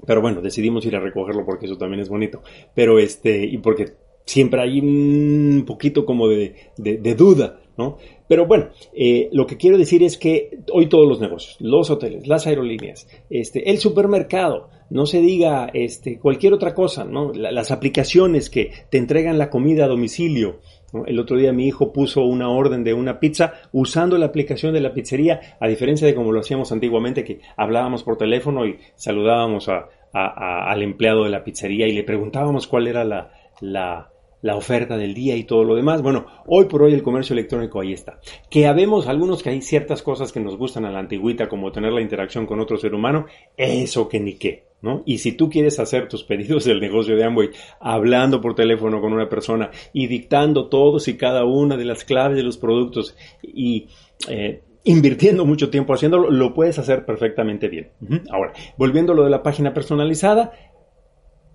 Pero 0.05 0.21
bueno, 0.21 0.41
decidimos 0.41 0.85
ir 0.85 0.95
a 0.95 0.99
recogerlo 0.99 1.45
porque 1.45 1.67
eso 1.67 1.77
también 1.77 2.01
es 2.01 2.09
bonito. 2.09 2.41
Pero 2.75 2.99
este, 2.99 3.45
y 3.45 3.57
porque 3.59 3.93
siempre 4.25 4.61
hay 4.61 4.79
un 4.79 5.63
poquito 5.65 6.05
como 6.05 6.27
de, 6.27 6.55
de, 6.77 7.15
duda, 7.15 7.61
¿no? 7.77 7.97
Pero 8.27 8.45
bueno, 8.45 8.69
eh, 8.93 9.29
lo 9.31 9.45
que 9.45 9.57
quiero 9.57 9.77
decir 9.77 10.03
es 10.03 10.17
que 10.17 10.59
hoy 10.71 10.87
todos 10.87 11.07
los 11.07 11.19
negocios, 11.19 11.57
los 11.59 11.89
hoteles, 11.89 12.27
las 12.27 12.47
aerolíneas, 12.47 13.07
este, 13.29 13.69
el 13.69 13.77
supermercado, 13.77 14.69
no 14.93 15.07
se 15.07 15.21
diga 15.21 15.71
este, 15.73 16.19
cualquier 16.19 16.53
otra 16.53 16.75
cosa, 16.75 17.03
¿no? 17.03 17.33
las 17.33 17.71
aplicaciones 17.71 18.51
que 18.51 18.71
te 18.91 18.99
entregan 18.99 19.39
la 19.39 19.49
comida 19.49 19.85
a 19.85 19.87
domicilio. 19.87 20.59
El 21.07 21.19
otro 21.19 21.35
día 21.35 21.51
mi 21.51 21.65
hijo 21.65 21.91
puso 21.91 22.21
una 22.21 22.47
orden 22.49 22.83
de 22.83 22.93
una 22.93 23.19
pizza 23.19 23.53
usando 23.71 24.19
la 24.19 24.27
aplicación 24.27 24.71
de 24.71 24.81
la 24.81 24.93
pizzería, 24.93 25.57
a 25.59 25.67
diferencia 25.67 26.05
de 26.05 26.13
como 26.13 26.31
lo 26.31 26.41
hacíamos 26.41 26.71
antiguamente, 26.71 27.23
que 27.23 27.39
hablábamos 27.57 28.03
por 28.03 28.17
teléfono 28.17 28.67
y 28.67 28.77
saludábamos 28.93 29.67
al 30.13 30.83
empleado 30.83 31.23
de 31.23 31.31
la 31.31 31.43
pizzería 31.43 31.87
y 31.87 31.93
le 31.93 32.03
preguntábamos 32.03 32.67
cuál 32.67 32.85
era 32.85 33.03
la, 33.03 33.31
la, 33.61 34.11
la 34.43 34.55
oferta 34.55 34.95
del 34.95 35.15
día 35.15 35.35
y 35.35 35.45
todo 35.45 35.63
lo 35.63 35.73
demás. 35.73 36.03
Bueno, 36.03 36.27
hoy 36.45 36.65
por 36.65 36.83
hoy 36.83 36.93
el 36.93 37.01
comercio 37.01 37.33
electrónico 37.33 37.81
ahí 37.81 37.93
está. 37.93 38.19
Que 38.47 38.67
habemos 38.67 39.07
algunos 39.07 39.41
que 39.41 39.49
hay 39.49 39.61
ciertas 39.63 40.03
cosas 40.03 40.31
que 40.31 40.39
nos 40.39 40.55
gustan 40.55 40.85
a 40.85 40.91
la 40.91 40.99
antigüita, 40.99 41.49
como 41.49 41.71
tener 41.71 41.91
la 41.93 42.01
interacción 42.01 42.45
con 42.45 42.59
otro 42.59 42.77
ser 42.77 42.93
humano, 42.93 43.25
eso 43.57 44.07
que 44.07 44.19
ni 44.19 44.35
qué. 44.35 44.72
Y 45.05 45.19
si 45.19 45.31
tú 45.31 45.49
quieres 45.49 45.79
hacer 45.79 46.07
tus 46.07 46.23
pedidos 46.23 46.65
del 46.65 46.79
negocio 46.79 47.15
de 47.15 47.23
Amway 47.23 47.49
hablando 47.79 48.41
por 48.41 48.53
teléfono 48.53 48.99
con 48.99 49.13
una 49.13 49.29
persona 49.29 49.71
y 49.93 50.07
dictando 50.07 50.67
todos 50.67 51.07
y 51.07 51.15
cada 51.15 51.45
una 51.45 51.77
de 51.77 51.85
las 51.85 52.03
claves 52.03 52.35
de 52.35 52.43
los 52.43 52.57
productos 52.57 53.15
y 53.41 53.87
eh, 54.27 54.61
invirtiendo 54.83 55.45
mucho 55.45 55.69
tiempo 55.69 55.93
haciéndolo, 55.93 56.29
lo 56.29 56.53
puedes 56.53 56.77
hacer 56.79 57.05
perfectamente 57.05 57.69
bien. 57.69 57.91
Ahora, 58.29 58.53
volviendo 58.77 59.13
a 59.13 59.15
lo 59.15 59.23
de 59.23 59.29
la 59.29 59.41
página 59.41 59.73
personalizada, 59.73 60.51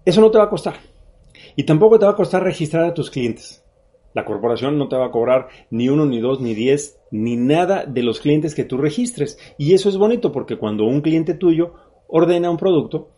eso 0.04 0.20
no 0.20 0.30
te 0.30 0.38
va 0.38 0.44
a 0.44 0.50
costar. 0.50 0.76
Y 1.54 1.64
tampoco 1.64 1.98
te 1.98 2.06
va 2.06 2.12
a 2.12 2.16
costar 2.16 2.42
registrar 2.42 2.84
a 2.84 2.94
tus 2.94 3.10
clientes. 3.10 3.64
La 4.14 4.24
corporación 4.24 4.78
no 4.78 4.88
te 4.88 4.96
va 4.96 5.06
a 5.06 5.10
cobrar 5.10 5.48
ni 5.70 5.90
uno, 5.90 6.06
ni 6.06 6.18
dos, 6.18 6.40
ni 6.40 6.54
diez, 6.54 6.98
ni 7.10 7.36
nada 7.36 7.84
de 7.84 8.02
los 8.02 8.20
clientes 8.20 8.54
que 8.54 8.64
tú 8.64 8.78
registres. 8.78 9.38
Y 9.58 9.74
eso 9.74 9.90
es 9.90 9.98
bonito 9.98 10.32
porque 10.32 10.56
cuando 10.56 10.84
un 10.84 11.02
cliente 11.02 11.34
tuyo 11.34 11.74
ordena 12.08 12.50
un 12.50 12.56
producto, 12.56 13.10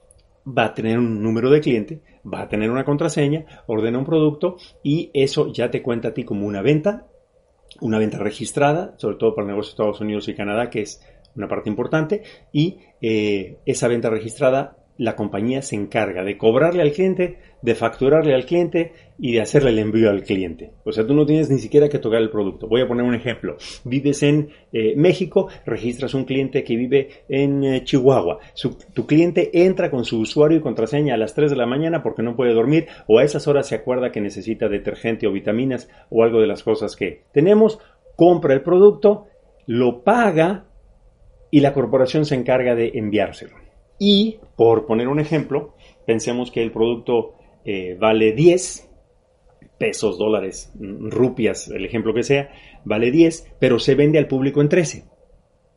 va 0.47 0.67
a 0.67 0.75
tener 0.75 0.99
un 0.99 1.23
número 1.23 1.51
de 1.51 1.61
cliente, 1.61 2.03
va 2.25 2.43
a 2.43 2.49
tener 2.49 2.71
una 2.71 2.85
contraseña, 2.85 3.45
ordena 3.67 3.99
un 3.99 4.05
producto 4.05 4.57
y 4.83 5.11
eso 5.15 5.53
ya 5.53 5.71
te 5.71 5.83
cuenta 5.83 6.09
a 6.09 6.15
ti 6.15 6.25
como 6.25 6.47
una 6.47 6.63
venta, 6.63 7.07
una 7.81 7.99
venta 7.99 8.19
registrada, 8.19 8.95
sobre 8.97 9.17
todo 9.17 9.35
para 9.35 9.47
el 9.47 9.53
negocio 9.53 9.71
de 9.71 9.73
Estados 9.73 10.01
Unidos 10.01 10.29
y 10.29 10.35
Canadá, 10.35 10.71
que 10.71 10.83
es 10.83 11.03
una 11.37 11.49
parte 11.49 11.71
importante, 11.71 12.23
y 12.53 12.79
eh, 13.01 13.59
esa 13.65 13.89
venta 13.89 14.11
registrada 14.11 14.77
la 15.01 15.17
compañía 15.17 15.63
se 15.63 15.77
encarga 15.77 16.23
de 16.25 16.37
cobrarle 16.37 16.83
al 16.83 16.93
cliente, 16.93 17.39
de 17.63 17.75
facturarle 17.75 18.35
al 18.35 18.45
cliente 18.45 18.93
y 19.19 19.33
de 19.33 19.41
hacerle 19.41 19.71
el 19.71 19.79
envío 19.79 20.11
al 20.11 20.25
cliente. 20.25 20.73
O 20.85 20.93
sea, 20.93 21.07
tú 21.07 21.15
no 21.15 21.25
tienes 21.25 21.49
ni 21.49 21.59
siquiera 21.59 21.89
que 21.89 21.99
tocar 21.99 22.21
el 22.21 22.29
producto. 22.29 22.69
Voy 22.69 22.83
a 22.83 22.87
poner 22.87 23.07
un 23.07 23.15
ejemplo. 23.15 23.57
Vives 23.85 24.23
en 24.23 24.51
eh, 24.75 24.93
México, 24.97 25.49
registras 25.65 26.13
un 26.13 26.27
cliente 26.27 26.63
que 26.65 26.77
vive 26.77 27.09
en 27.31 27.65
eh, 27.65 27.83
Chihuahua. 27.83 28.41
tu 28.93 29.07
cliente 29.07 29.65
entra 29.65 29.91
con 29.91 30.05
su 30.05 30.21
usuario 30.21 30.59
y 30.59 30.61
contraseña 30.61 31.15
a 31.15 31.17
las 31.17 31.33
3 31.33 31.51
de 31.51 31.57
la 31.57 31.65
mañana 31.65 32.03
porque 32.03 32.23
no 32.23 32.37
puede 32.37 32.53
dormir 32.53 32.87
o 33.07 33.19
a 33.19 33.25
esas 33.25 33.49
horas 33.49 33.69
se 33.69 33.77
acuerda 33.77 34.13
que 34.13 34.21
necesita 34.21 34.69
detergente 34.69 35.27
o 35.27 35.33
vitaminas 35.33 35.89
o 36.11 36.25
algo 36.25 36.43
de 36.43 36.47
las 36.47 36.63
cosas 36.63 36.95
que 36.95 37.23
tenemos, 37.33 37.79
compra 38.17 38.53
el 38.53 38.61
producto, 38.61 39.29
lo 39.67 40.05
paga 40.05 40.67
y 41.51 41.61
la 41.61 41.73
corporación 41.73 42.27
se 42.27 42.35
encarga 42.35 42.75
de 42.75 42.91
enviárselo. 42.97 43.70
Y, 44.03 44.39
por 44.57 44.87
poner 44.87 45.09
un 45.09 45.21
ejemplo, 45.21 45.75
pensemos 46.07 46.51
que 46.51 46.63
el 46.63 46.73
producto 46.73 47.35
eh, 47.67 47.99
vale 48.01 48.33
10 48.33 48.89
pesos, 49.79 50.17
dólares, 50.17 50.73
rupias, 50.81 51.69
el 51.69 51.85
ejemplo 51.85 52.15
que 52.15 52.23
sea, 52.23 52.51
vale 52.83 53.11
10, 53.11 53.57
pero 53.61 53.79
se 53.79 53.95
vende 53.95 54.19
al 54.19 54.27
público 54.27 54.63
en 54.63 54.71
13. 54.71 55.05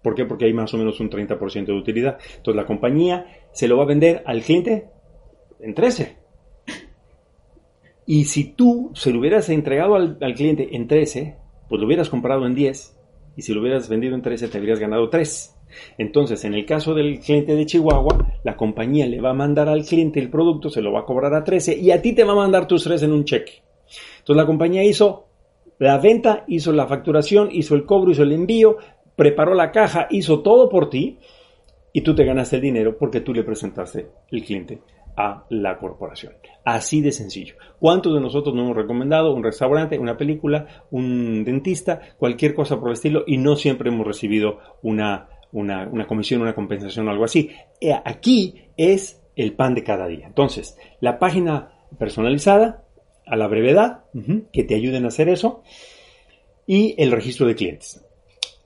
¿Por 0.02 0.16
qué? 0.16 0.24
Porque 0.24 0.46
hay 0.46 0.54
más 0.54 0.74
o 0.74 0.78
menos 0.78 1.02
un 1.02 1.10
30% 1.10 1.66
de 1.66 1.74
utilidad. 1.74 2.18
Entonces 2.38 2.56
la 2.56 2.66
compañía 2.66 3.28
se 3.52 3.68
lo 3.68 3.76
va 3.76 3.84
a 3.84 3.88
vender 3.88 4.24
al 4.26 4.42
cliente 4.42 4.88
en 5.60 5.74
13. 5.74 6.18
Y 8.06 8.24
si 8.26 8.54
tú 8.54 8.92
se 8.94 9.12
lo 9.12 9.20
hubieras 9.20 9.50
entregado 9.50 9.96
al, 9.96 10.18
al, 10.22 10.34
cliente 10.34 10.78
en 10.78 10.88
13, 10.88 11.36
pues 11.68 11.80
lo 11.80 11.88
hubieras 11.88 12.10
comprado 12.10 12.46
en 12.46 12.56
10. 12.56 12.98
Y 13.36 13.42
si 13.42 13.54
lo 13.54 13.60
hubieras 13.60 13.90
vendido 13.90 14.16
en 14.16 14.22
13, 14.22 14.48
te 14.48 14.58
habrías 14.58 14.80
ganado 14.80 15.10
3. 15.10 15.53
Entonces, 15.98 16.44
en 16.46 16.54
el 16.54 16.66
caso 16.66 16.94
del 16.94 17.20
cliente 17.20 17.56
de 17.56 17.66
Chihuahua, 17.66 18.40
la 18.44 18.56
compañía 18.56 19.06
le 19.08 19.22
va 19.22 19.32
a 19.32 19.34
mandar 19.34 19.70
al 19.70 19.86
cliente 19.86 20.20
el 20.20 20.30
producto, 20.30 20.70
se 20.70 20.82
lo 20.82 20.92
va 20.92 21.02
a 21.02 21.06
cobrar 21.06 21.34
a 21.34 21.44
13 21.44 21.78
y 21.78 21.92
a 21.92 22.02
ti 22.02 22.14
te 22.14 22.24
va 22.24 22.34
a 22.34 22.38
mandar 22.38 22.68
tus 22.68 22.84
3 22.84 23.04
en 23.04 23.14
un 23.14 23.26
cheque. 23.26 23.64
Entonces, 24.20 24.38
la 24.42 24.46
compañía 24.46 24.84
hizo 24.84 25.28
la 25.80 25.98
venta, 25.98 26.46
hizo 26.48 26.72
la 26.72 26.88
facturación, 26.88 27.50
hizo 27.52 27.76
el 27.76 27.86
cobro, 27.86 28.12
hizo 28.12 28.24
el 28.24 28.32
envío, 28.32 28.78
preparó 29.16 29.54
la 29.54 29.72
caja, 29.72 30.08
hizo 30.10 30.42
todo 30.42 30.70
por 30.70 30.90
ti 30.90 31.20
y 31.92 32.02
tú 32.02 32.16
te 32.16 32.26
ganaste 32.26 32.58
el 32.58 32.62
dinero 32.62 32.98
porque 32.98 33.22
tú 33.22 33.34
le 33.34 33.44
presentaste 33.44 34.08
el 34.32 34.44
cliente 34.44 34.82
a 35.16 35.46
la 35.50 35.78
corporación. 35.78 36.34
Así 36.66 37.02
de 37.02 37.12
sencillo. 37.12 37.56
¿Cuántos 37.80 38.14
de 38.14 38.22
nosotros 38.22 38.56
no 38.56 38.64
hemos 38.64 38.76
recomendado 38.76 39.34
un 39.34 39.44
restaurante, 39.44 40.00
una 40.00 40.18
película, 40.18 40.86
un 40.90 41.44
dentista, 41.44 42.02
cualquier 42.18 42.56
cosa 42.56 42.80
por 42.80 42.90
el 42.90 42.94
estilo 42.94 43.24
y 43.28 43.38
no 43.38 43.56
siempre 43.56 43.90
hemos 43.90 44.08
recibido 44.08 44.60
una 44.82 45.28
una, 45.54 45.90
comisión, 46.08 46.42
una 46.42 46.54
compensación 46.54 47.08
o 47.08 47.12
algo 47.12 47.26
así. 47.26 47.50
Eh, 47.80 47.94
aquí 48.04 48.56
es 48.76 49.22
el 49.36 49.54
pan 49.54 49.74
de 49.74 49.84
cada 49.84 50.08
día. 50.08 50.28
Entonces, 50.28 50.78
la 51.00 51.20
página 51.20 51.72
personalizada 51.98 52.84
a 53.26 53.36
la 53.38 53.48
brevedad, 53.48 54.04
que 54.52 54.64
te 54.64 54.76
ayuden 54.76 55.06
a 55.06 55.08
hacer 55.08 55.30
eso, 55.30 55.64
y 56.68 56.96
el 56.98 57.12
registro 57.12 57.48
de 57.48 57.56
clientes. 57.56 58.06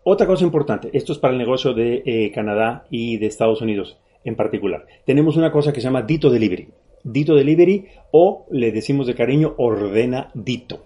Otra 0.04 0.26
cosa 0.26 0.46
importante, 0.46 0.90
esto 0.94 1.12
es 1.12 1.20
para 1.20 1.34
el 1.34 1.38
negocio 1.38 1.74
de 1.74 2.02
eh, 2.06 2.32
Canadá 2.34 2.88
y 2.90 3.18
de 3.18 3.28
Estados 3.28 3.62
Unidos 3.62 4.00
en 4.24 4.36
particular. 4.36 4.86
Tenemos 5.06 5.38
una 5.38 5.52
cosa 5.52 5.72
que 5.72 5.82
se 5.82 5.86
llama 5.86 6.02
Dito 6.02 6.30
Delivery. 6.30 6.70
Dito 7.04 7.36
Delivery 7.36 7.86
o 8.12 8.46
le 8.52 8.72
decimos 8.72 9.08
de 9.08 9.16
cariño 9.16 9.56
ordenadito. 9.58 10.84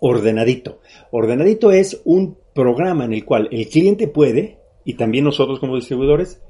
Ordenadito. 0.00 0.80
Ordenadito 1.10 1.72
es 1.72 2.00
un 2.04 2.36
programa 2.54 3.04
en 3.04 3.12
el 3.12 3.24
cual 3.24 3.48
el 3.50 3.68
cliente 3.68 4.08
puede 4.08 4.57
y 4.88 4.94
también 4.94 5.24
nosotros 5.24 5.60
como 5.60 5.76
distribuidores 5.76 6.42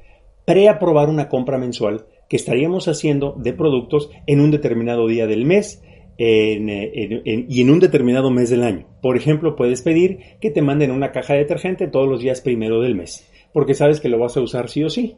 preaprobar 0.44 1.08
una 1.08 1.28
compra 1.28 1.58
mensual 1.58 2.06
que 2.28 2.36
estaríamos 2.36 2.86
haciendo 2.86 3.34
de 3.36 3.52
productos 3.52 4.12
en 4.28 4.40
un 4.40 4.52
determinado 4.52 5.08
día 5.08 5.26
del 5.26 5.44
mes 5.44 5.82
y 6.16 7.60
en 7.60 7.70
un 7.70 7.80
determinado 7.80 8.30
mes 8.30 8.48
del 8.48 8.62
año. 8.62 8.86
Por 9.02 9.16
ejemplo, 9.16 9.56
puedes 9.56 9.82
pedir 9.82 10.20
que 10.40 10.52
te 10.52 10.62
manden 10.62 10.92
una 10.92 11.10
caja 11.10 11.32
de 11.32 11.40
detergente 11.40 11.88
todos 11.88 12.08
los 12.08 12.20
días 12.20 12.40
primero 12.40 12.80
del 12.80 12.94
mes, 12.94 13.28
porque 13.52 13.74
sabes 13.74 13.98
que 13.98 14.08
lo 14.08 14.20
vas 14.20 14.36
a 14.36 14.40
usar 14.40 14.68
sí 14.68 14.84
o 14.84 14.88
sí. 14.88 15.16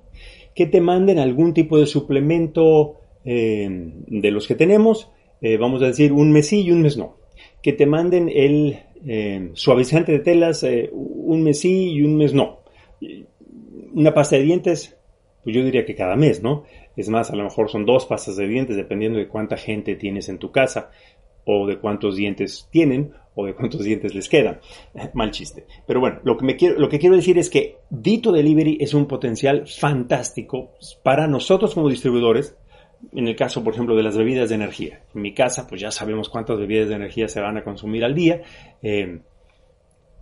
Que 0.54 0.64
te 0.64 0.80
manden 0.80 1.18
algún 1.18 1.52
tipo 1.52 1.78
de 1.78 1.86
suplemento 1.86 3.00
eh, 3.26 3.68
de 4.06 4.30
los 4.30 4.48
que 4.48 4.54
tenemos 4.54 5.10
eh, 5.42 5.58
vamos 5.58 5.82
a 5.82 5.86
decir, 5.86 6.12
un 6.12 6.32
mes 6.32 6.48
sí 6.48 6.62
y 6.62 6.70
un 6.70 6.80
mes 6.80 6.96
no. 6.96 7.16
Que 7.62 7.74
te 7.74 7.84
manden 7.84 8.30
el 8.30 8.78
eh, 9.06 9.50
suavizante 9.52 10.12
de 10.12 10.20
telas 10.20 10.66
un 10.92 11.42
mes 11.42 11.60
sí 11.60 11.92
y 11.92 12.02
un 12.02 12.16
mes 12.16 12.32
no. 12.32 12.59
Una 13.94 14.14
pasta 14.14 14.36
de 14.36 14.42
dientes, 14.42 14.96
pues 15.42 15.56
yo 15.56 15.64
diría 15.64 15.84
que 15.84 15.94
cada 15.94 16.16
mes, 16.16 16.42
¿no? 16.42 16.64
Es 16.96 17.08
más, 17.08 17.30
a 17.30 17.36
lo 17.36 17.44
mejor 17.44 17.70
son 17.70 17.86
dos 17.86 18.06
pastas 18.06 18.36
de 18.36 18.46
dientes 18.46 18.76
dependiendo 18.76 19.18
de 19.18 19.28
cuánta 19.28 19.56
gente 19.56 19.94
tienes 19.94 20.28
en 20.28 20.38
tu 20.38 20.50
casa 20.50 20.90
o 21.44 21.66
de 21.66 21.78
cuántos 21.78 22.16
dientes 22.16 22.68
tienen 22.70 23.12
o 23.34 23.46
de 23.46 23.54
cuántos 23.54 23.82
dientes 23.82 24.14
les 24.14 24.28
quedan. 24.28 24.60
Mal 25.14 25.30
chiste. 25.30 25.66
Pero 25.86 26.00
bueno, 26.00 26.20
lo 26.24 26.36
que, 26.36 26.44
me 26.44 26.56
quiero, 26.56 26.78
lo 26.78 26.88
que 26.88 26.98
quiero 26.98 27.16
decir 27.16 27.38
es 27.38 27.50
que 27.50 27.78
Dito 27.88 28.32
Delivery 28.32 28.78
es 28.80 28.94
un 28.94 29.06
potencial 29.06 29.66
fantástico 29.66 30.72
para 31.02 31.26
nosotros 31.26 31.74
como 31.74 31.88
distribuidores. 31.88 32.56
En 33.14 33.28
el 33.28 33.34
caso, 33.34 33.64
por 33.64 33.72
ejemplo, 33.72 33.96
de 33.96 34.02
las 34.02 34.16
bebidas 34.16 34.50
de 34.50 34.56
energía. 34.56 35.00
En 35.14 35.22
mi 35.22 35.32
casa, 35.32 35.66
pues 35.66 35.80
ya 35.80 35.90
sabemos 35.90 36.28
cuántas 36.28 36.58
bebidas 36.58 36.90
de 36.90 36.96
energía 36.96 37.28
se 37.28 37.40
van 37.40 37.56
a 37.56 37.64
consumir 37.64 38.04
al 38.04 38.14
día. 38.14 38.42
Eh, 38.82 39.20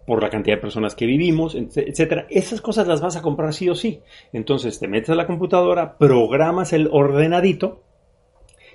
por 0.08 0.22
la 0.22 0.30
cantidad 0.30 0.56
de 0.56 0.62
personas 0.62 0.94
que 0.94 1.04
vivimos, 1.04 1.54
etcétera. 1.54 2.26
Esas 2.30 2.62
cosas 2.62 2.88
las 2.88 3.02
vas 3.02 3.16
a 3.16 3.20
comprar 3.20 3.52
sí 3.52 3.68
o 3.68 3.74
sí. 3.74 4.00
Entonces 4.32 4.80
te 4.80 4.88
metes 4.88 5.10
a 5.10 5.14
la 5.14 5.26
computadora, 5.26 5.98
programas 5.98 6.72
el 6.72 6.88
ordenadito 6.90 7.82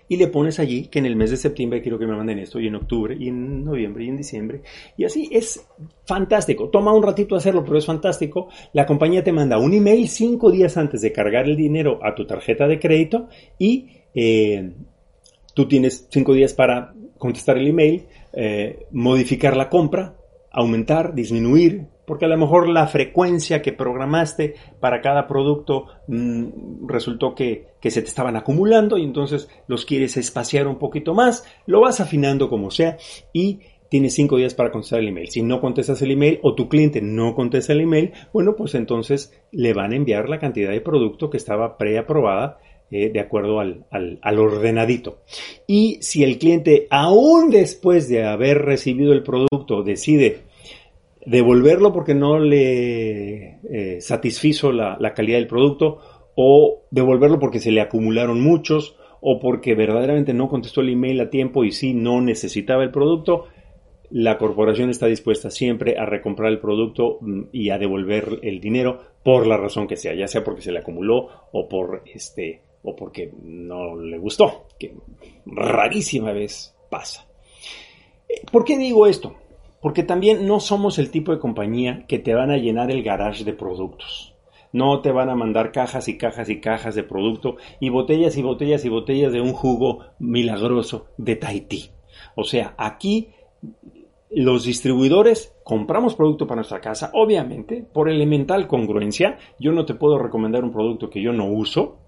y 0.08 0.18
le 0.18 0.28
pones 0.28 0.60
allí 0.60 0.90
que 0.90 1.00
en 1.00 1.08
el 1.08 1.16
mes 1.16 1.32
de 1.32 1.38
septiembre 1.38 1.82
quiero 1.82 1.98
que 1.98 2.06
me 2.06 2.16
manden 2.16 2.38
esto, 2.38 2.60
y 2.60 2.68
en 2.68 2.76
octubre, 2.76 3.18
y 3.20 3.30
en 3.30 3.66
noviembre, 3.66 4.04
y 4.04 4.10
en 4.10 4.18
diciembre. 4.18 4.62
Y 4.96 5.06
así 5.06 5.28
es 5.32 5.68
fantástico. 6.06 6.70
Toma 6.70 6.94
un 6.94 7.02
ratito 7.02 7.36
hacerlo, 7.36 7.64
pero 7.66 7.80
es 7.80 7.86
fantástico. 7.88 8.50
La 8.74 8.86
compañía 8.86 9.24
te 9.24 9.32
manda 9.32 9.58
un 9.58 9.74
email 9.74 10.08
cinco 10.10 10.52
días 10.52 10.78
antes 10.78 11.02
de 11.02 11.12
cargar 11.12 11.46
el 11.46 11.56
dinero 11.56 11.98
a 12.04 12.14
tu 12.14 12.28
tarjeta 12.28 12.68
de 12.68 12.78
crédito 12.78 13.28
y 13.58 13.88
eh, 14.14 14.72
tú 15.56 15.68
tienes 15.68 16.08
cinco 16.12 16.36
días 16.36 16.54
para 16.54 16.94
contestar 17.18 17.58
el 17.58 17.66
email, 17.66 18.04
eh, 18.34 18.86
modificar 18.92 19.58
la 19.58 19.68
compra, 19.68 20.16
aumentar, 20.54 21.16
disminuir, 21.16 21.88
porque 22.06 22.26
a 22.26 22.28
lo 22.28 22.38
mejor 22.38 22.70
la 22.70 22.88
frecuencia 22.88 23.62
que 23.62 23.74
programaste 23.74 24.56
para 24.80 25.02
cada 25.02 25.28
producto 25.28 25.88
mm, 26.08 26.88
resultó 26.88 27.34
que, 27.34 27.74
se 27.82 28.02
te 28.02 28.08
estaban 28.08 28.38
acumulando 28.38 28.98
y 28.98 29.04
entonces 29.04 29.50
los 29.68 29.86
quieres 29.86 30.16
espaciar 30.16 30.68
un 30.68 30.78
poquito 30.78 31.14
más, 31.14 31.44
lo 31.66 31.82
vas 31.82 32.00
afinando 32.00 32.50
como 32.50 32.72
sea 32.72 32.98
y 33.34 33.60
tienes 33.90 34.14
cinco 34.14 34.38
días 34.38 34.54
para 34.54 34.72
contestar 34.72 35.00
el 35.00 35.10
email. 35.10 35.30
Si 35.30 35.42
no 35.42 35.60
contestas 35.60 36.02
el 36.02 36.12
email 36.12 36.40
o 36.44 36.56
tu 36.56 36.70
cliente 36.70 37.02
no 37.02 37.36
contesta 37.36 37.74
el 37.74 37.82
email, 37.82 38.12
bueno, 38.32 38.56
pues 38.56 38.76
entonces 38.76 39.34
le 39.52 39.74
van 39.74 39.92
a 39.92 39.96
enviar 39.96 40.30
la 40.30 40.40
cantidad 40.40 40.72
de 40.72 40.82
producto 40.82 41.30
que 41.30 41.38
estaba 41.38 41.78
preaprobada 41.78 42.60
eh, 42.96 43.10
de 43.10 43.20
acuerdo 43.20 43.60
al, 43.60 43.86
al, 43.90 44.40
ordenadito. 44.40 45.24
Y 45.66 45.98
si 46.02 46.24
el 46.24 46.38
cliente, 46.38 46.86
aún 46.92 47.50
después 47.50 48.08
de 48.08 48.24
haber 48.24 48.60
recibido 48.60 49.14
el 49.14 49.24
producto, 49.24 49.82
decide 49.82 50.42
devolverlo 51.26 51.92
porque 51.92 52.14
no 52.14 52.38
le 52.38 53.58
eh, 53.68 54.00
satisfizo 54.00 54.72
la, 54.72 55.14
calidad 55.16 55.40
del 55.40 55.48
producto 55.48 55.98
o 56.36 56.84
devolverlo 56.92 57.40
porque 57.40 57.60
se 57.60 57.72
le 57.72 57.82
acumularon 57.82 58.40
muchos 58.40 58.96
o 59.22 59.40
porque 59.40 59.74
verdaderamente 59.74 60.36
no 60.36 60.48
contestó 60.48 60.82
el 60.82 60.90
email 60.90 61.20
a 61.22 61.32
tiempo 61.32 61.64
y 61.64 61.72
sí 61.72 61.96
no 61.96 62.22
necesitaba 62.22 62.84
el 62.84 62.92
producto, 62.92 63.46
la 64.12 64.38
corporación 64.38 64.92
está 64.92 65.08
dispuesta 65.08 65.50
siempre 65.50 65.98
a 65.98 66.06
recomprar 66.06 66.52
el 66.52 66.60
producto 66.60 67.18
mm, 67.22 67.46
y 67.52 67.72
a 67.72 67.80
devolver 67.80 68.38
el 68.44 68.60
dinero 68.60 69.00
por 69.24 69.48
la 69.48 69.58
razón 69.58 69.88
que 69.88 69.96
sea, 69.96 70.14
ya 70.14 70.28
sea 70.28 70.44
porque 70.44 70.62
se 70.62 70.72
le 70.72 70.78
acumuló 70.78 71.30
o 71.52 71.68
por 71.68 72.04
este 72.14 72.62
o 72.84 72.96
porque 72.96 73.32
no 73.42 73.96
le 73.96 74.18
gustó, 74.18 74.68
que 74.78 74.96
rarísima 75.46 76.32
vez 76.32 76.76
pasa. 76.90 77.26
Eh, 78.30 78.42
¿Por 78.52 78.66
qué 78.66 78.78
digo 78.78 79.08
esto? 79.08 79.36
Porque 79.82 80.04
también 80.04 80.46
no 80.46 80.60
somos 80.60 81.00
el 81.00 81.12
tipo 81.12 81.32
de 81.32 81.40
compañía 81.40 82.06
que 82.08 82.20
te 82.20 82.34
van 82.34 82.52
a 82.52 82.58
llenar 82.58 82.92
el 82.92 83.04
garage 83.04 83.44
de 83.44 83.54
productos. 83.54 84.34
No 84.72 85.02
te 85.02 85.12
van 85.12 85.30
a 85.30 85.36
mandar 85.36 85.72
cajas 85.72 86.08
y 86.08 86.18
cajas 86.18 86.50
y 86.50 86.60
cajas 86.60 86.96
de 86.96 87.04
producto 87.04 87.58
y 87.80 87.90
botellas 87.90 88.38
y 88.38 88.42
botellas 88.42 88.86
y 88.86 88.90
botellas 88.90 89.32
de 89.32 89.42
un 89.42 89.54
jugo 89.54 90.00
milagroso 90.20 91.08
de 91.18 91.36
Tahití. 91.36 91.92
O 92.36 92.44
sea, 92.44 92.74
aquí 92.78 93.30
los 94.32 94.66
distribuidores 94.66 95.54
compramos 95.64 96.16
producto 96.16 96.48
para 96.48 96.58
nuestra 96.58 96.82
casa, 96.82 97.12
obviamente, 97.14 97.86
por 97.94 98.10
elemental 98.10 98.68
congruencia. 98.68 99.38
Yo 99.60 99.72
no 99.72 99.86
te 99.86 99.94
puedo 99.94 100.18
recomendar 100.18 100.64
un 100.64 100.72
producto 100.72 101.10
que 101.10 101.22
yo 101.22 101.34
no 101.34 101.46
uso, 101.46 102.00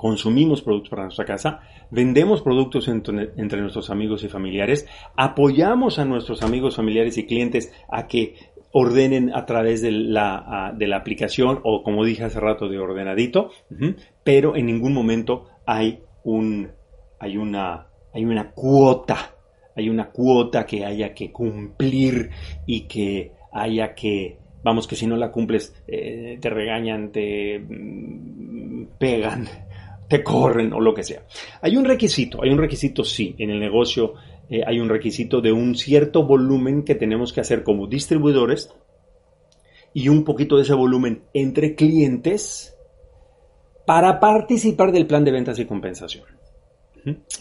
consumimos 0.00 0.62
productos 0.62 0.88
para 0.88 1.02
nuestra 1.02 1.26
casa, 1.26 1.60
vendemos 1.90 2.40
productos 2.40 2.88
entre, 2.88 3.60
nuestros 3.60 3.90
amigos 3.90 4.24
y 4.24 4.28
familiares, 4.28 4.86
apoyamos 5.14 5.98
a 5.98 6.06
nuestros 6.06 6.42
amigos, 6.42 6.76
familiares 6.76 7.18
y 7.18 7.26
clientes 7.26 7.70
a 7.86 8.06
que 8.06 8.34
ordenen 8.72 9.30
a 9.34 9.44
través 9.44 9.82
de 9.82 9.90
la, 9.90 10.72
de 10.74 10.88
la 10.88 10.96
aplicación 10.96 11.60
o 11.64 11.82
como 11.82 12.06
dije 12.06 12.24
hace 12.24 12.40
rato 12.40 12.70
de 12.70 12.78
ordenadito, 12.78 13.50
pero 14.24 14.56
en 14.56 14.64
ningún 14.64 14.94
momento 14.94 15.48
hay 15.66 16.00
un 16.24 16.70
hay 17.18 17.36
una 17.36 17.88
hay 18.14 18.24
una 18.24 18.52
cuota, 18.52 19.34
hay 19.76 19.90
una 19.90 20.08
cuota 20.08 20.64
que 20.64 20.82
haya 20.82 21.12
que 21.12 21.30
cumplir 21.30 22.30
y 22.64 22.88
que 22.88 23.32
haya 23.52 23.94
que 23.94 24.38
vamos 24.62 24.86
que 24.86 24.96
si 24.96 25.06
no 25.06 25.16
la 25.16 25.30
cumples 25.30 25.74
eh, 25.86 26.38
te 26.40 26.48
regañan, 26.48 27.12
te 27.12 27.58
mm, 27.58 28.86
pegan, 28.98 29.46
te 30.10 30.24
corren 30.24 30.72
o 30.72 30.80
lo 30.80 30.92
que 30.92 31.04
sea. 31.04 31.22
Hay 31.62 31.76
un 31.76 31.84
requisito, 31.84 32.42
hay 32.42 32.50
un 32.50 32.58
requisito 32.58 33.04
sí, 33.04 33.36
en 33.38 33.50
el 33.50 33.60
negocio 33.60 34.14
eh, 34.50 34.60
hay 34.66 34.80
un 34.80 34.88
requisito 34.88 35.40
de 35.40 35.52
un 35.52 35.76
cierto 35.76 36.26
volumen 36.26 36.82
que 36.82 36.96
tenemos 36.96 37.32
que 37.32 37.40
hacer 37.40 37.62
como 37.62 37.86
distribuidores 37.86 38.74
y 39.94 40.08
un 40.08 40.24
poquito 40.24 40.56
de 40.56 40.62
ese 40.62 40.74
volumen 40.74 41.22
entre 41.32 41.76
clientes 41.76 42.76
para 43.86 44.18
participar 44.18 44.90
del 44.90 45.06
plan 45.06 45.24
de 45.24 45.30
ventas 45.30 45.60
y 45.60 45.64
compensación. 45.64 46.24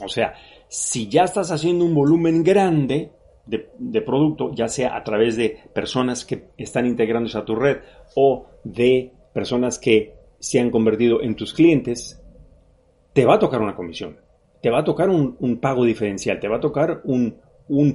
O 0.04 0.08
sea, 0.08 0.36
si 0.68 1.10
ya 1.10 1.24
estás 1.24 1.52
haciendo 1.52 1.86
un 1.86 1.96
volumen 1.96 2.44
grande 2.44 3.12
de, 3.48 3.72
de, 3.80 4.02
producto, 4.02 4.54
ya 4.54 4.68
sea 4.68 4.96
a 4.96 5.04
través 5.04 5.36
de 5.36 5.58
personas 5.74 6.24
que 6.24 6.50
están 6.56 6.86
integrándose 6.86 7.40
a 7.40 7.46
tu 7.46 7.56
red 7.56 7.78
o 8.16 8.46
de 8.64 9.12
personas 9.34 9.80
que 9.80 10.14
se 10.40 10.60
han 10.60 10.70
convertido 10.70 11.24
en 11.24 11.36
tus 11.36 11.54
clientes, 11.54 12.20
te 13.20 13.26
va 13.26 13.34
a 13.34 13.40
tocar 13.40 13.62
una 13.62 13.76
comisión, 13.76 14.16
te 14.62 14.70
va 14.70 14.80
a 14.80 14.84
tocar 14.86 15.10
un, 15.10 15.60
pago 15.60 15.84
diferencial, 15.84 16.40
te 16.40 16.48
va 16.48 16.56
a 16.56 16.62
tocar 16.62 17.02
un, 17.04 17.36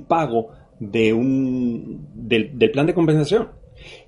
pago 0.06 0.50
de 0.78 1.14
un, 1.14 2.06
del 2.12 2.70
plan 2.70 2.84
de 2.84 2.92
compensación. 2.92 3.48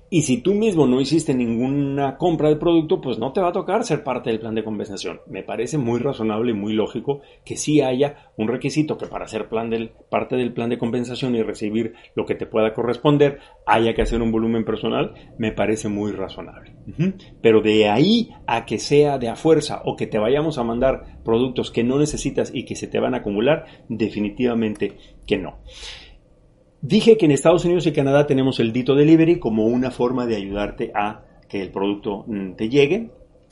Y 0.09 0.21
si 0.21 0.37
tú 0.37 0.53
mismo 0.53 0.87
no 0.87 1.01
hiciste 1.01 1.33
ninguna 1.33 2.17
compra 2.17 2.47
de 2.47 2.55
producto, 2.55 3.01
pues 3.01 3.19
no 3.19 3.33
te 3.33 3.41
va 3.41 3.49
a 3.49 3.53
tocar 3.53 3.83
ser 3.83 4.03
parte 4.03 4.29
del 4.29 4.39
plan 4.39 4.55
de 4.55 4.63
compensación. 4.63 5.19
Me 5.27 5.43
parece 5.43 5.77
muy 5.77 5.99
razonable 5.99 6.51
y 6.51 6.55
muy 6.55 6.73
lógico 6.73 7.21
que 7.43 7.57
sí 7.57 7.81
haya 7.81 8.31
un 8.37 8.47
requisito 8.47 8.97
que 8.97 9.07
para 9.07 9.27
ser 9.27 9.49
del, 9.49 9.91
parte 10.09 10.37
del 10.37 10.53
plan 10.53 10.69
de 10.69 10.77
compensación 10.77 11.35
y 11.35 11.43
recibir 11.43 11.93
lo 12.15 12.25
que 12.25 12.35
te 12.35 12.45
pueda 12.45 12.73
corresponder, 12.73 13.39
haya 13.65 13.93
que 13.93 14.01
hacer 14.01 14.21
un 14.21 14.31
volumen 14.31 14.63
personal, 14.63 15.13
me 15.37 15.51
parece 15.51 15.89
muy 15.89 16.13
razonable. 16.13 16.73
Pero 17.41 17.61
de 17.61 17.89
ahí 17.89 18.29
a 18.45 18.65
que 18.65 18.79
sea 18.79 19.17
de 19.17 19.27
a 19.27 19.35
fuerza 19.35 19.81
o 19.83 19.97
que 19.97 20.07
te 20.07 20.19
vayamos 20.19 20.57
a 20.57 20.63
mandar 20.63 21.19
productos 21.25 21.69
que 21.69 21.83
no 21.83 21.99
necesitas 21.99 22.51
y 22.53 22.63
que 22.63 22.75
se 22.75 22.87
te 22.87 22.99
van 22.99 23.13
a 23.13 23.17
acumular, 23.17 23.65
definitivamente 23.89 24.97
que 25.25 25.37
no. 25.37 25.59
Dije 26.81 27.17
que 27.17 27.25
en 27.25 27.31
Estados 27.31 27.65
Unidos 27.65 27.87
y 27.87 27.91
Canadá 27.91 28.27
tenemos 28.27 28.59
el 28.59 28.71
Dito 28.71 28.93
Delivery 28.93 29.39
como 29.39 29.65
una 29.65 29.89
forma 29.89 30.27
de 30.27 30.35
ayudarte 30.35 30.91
a 30.93 31.23
que 31.49 31.61
el 31.61 31.71
producto 31.71 32.23
mm, 32.27 32.53
te 32.53 32.69
llegue, 32.69 33.09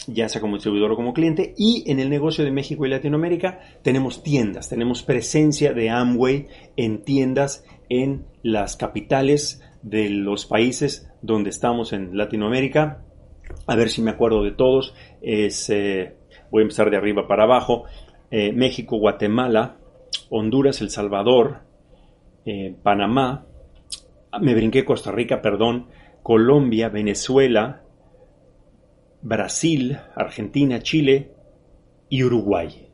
ya 0.07 0.29
sea 0.29 0.41
como 0.41 0.55
distribuidor 0.55 0.91
o 0.91 0.95
como 0.95 1.13
cliente. 1.13 1.55
Y 1.57 1.83
en 1.89 1.99
el 1.99 2.09
negocio 2.09 2.43
de 2.43 2.51
México 2.51 2.85
y 2.85 2.89
Latinoamérica 2.89 3.59
tenemos 3.81 4.21
tiendas, 4.21 4.69
tenemos 4.69 5.01
presencia 5.01 5.73
de 5.73 5.89
Amway 5.89 6.47
en 6.77 7.03
tiendas 7.03 7.65
en 7.89 8.25
las 8.43 8.75
capitales 8.75 9.61
de 9.81 10.09
los 10.09 10.45
países 10.45 11.09
donde 11.21 11.49
estamos 11.49 11.93
en 11.93 12.15
Latinoamérica. 12.15 13.03
A 13.65 13.75
ver 13.75 13.89
si 13.89 14.03
me 14.03 14.11
acuerdo 14.11 14.43
de 14.43 14.51
todos. 14.51 14.93
Es, 15.21 15.69
eh, 15.71 16.15
voy 16.51 16.61
a 16.61 16.63
empezar 16.63 16.91
de 16.91 16.97
arriba 16.97 17.27
para 17.27 17.43
abajo. 17.43 17.85
Eh, 18.29 18.51
México, 18.51 18.97
Guatemala, 18.97 19.77
Honduras, 20.29 20.81
El 20.81 20.89
Salvador, 20.91 21.61
eh, 22.45 22.75
Panamá, 22.81 23.45
me 24.41 24.53
brinqué 24.53 24.85
Costa 24.85 25.11
Rica, 25.11 25.41
perdón, 25.41 25.87
Colombia, 26.21 26.89
Venezuela, 26.89 27.83
Brasil, 29.21 29.97
Argentina, 30.15 30.79
Chile 30.81 31.31
y 32.09 32.23
Uruguay. 32.23 32.87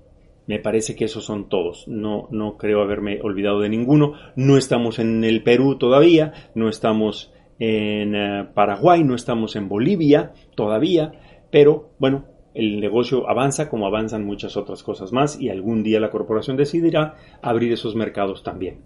Me 0.48 0.60
parece 0.60 0.96
que 0.96 1.06
esos 1.06 1.26
son 1.26 1.50
todos. 1.50 1.88
No, 1.88 2.28
no 2.32 2.58
creo 2.58 2.82
haberme 2.82 3.20
olvidado 3.22 3.62
de 3.62 3.70
ninguno. 3.70 4.14
No 4.36 4.58
estamos 4.58 5.00
en 5.00 5.24
el 5.24 5.44
Perú 5.44 5.78
todavía, 5.78 6.34
no 6.56 6.68
estamos 6.68 7.34
en 7.60 8.16
eh, 8.16 8.48
Paraguay, 8.54 9.04
no 9.04 9.16
estamos 9.16 9.56
en 9.56 9.70
Bolivia 9.70 10.34
todavía, 10.56 11.12
pero 11.52 11.92
bueno, 12.00 12.26
el 12.54 12.80
negocio 12.80 13.30
avanza 13.30 13.70
como 13.70 13.86
avanzan 13.86 14.26
muchas 14.26 14.58
otras 14.58 14.84
cosas 14.84 15.14
más 15.14 15.40
y 15.40 15.50
algún 15.50 15.84
día 15.84 16.00
la 16.00 16.10
corporación 16.10 16.58
decidirá 16.58 17.16
abrir 17.42 17.72
esos 17.72 17.96
mercados 17.96 18.44
también. 18.44 18.80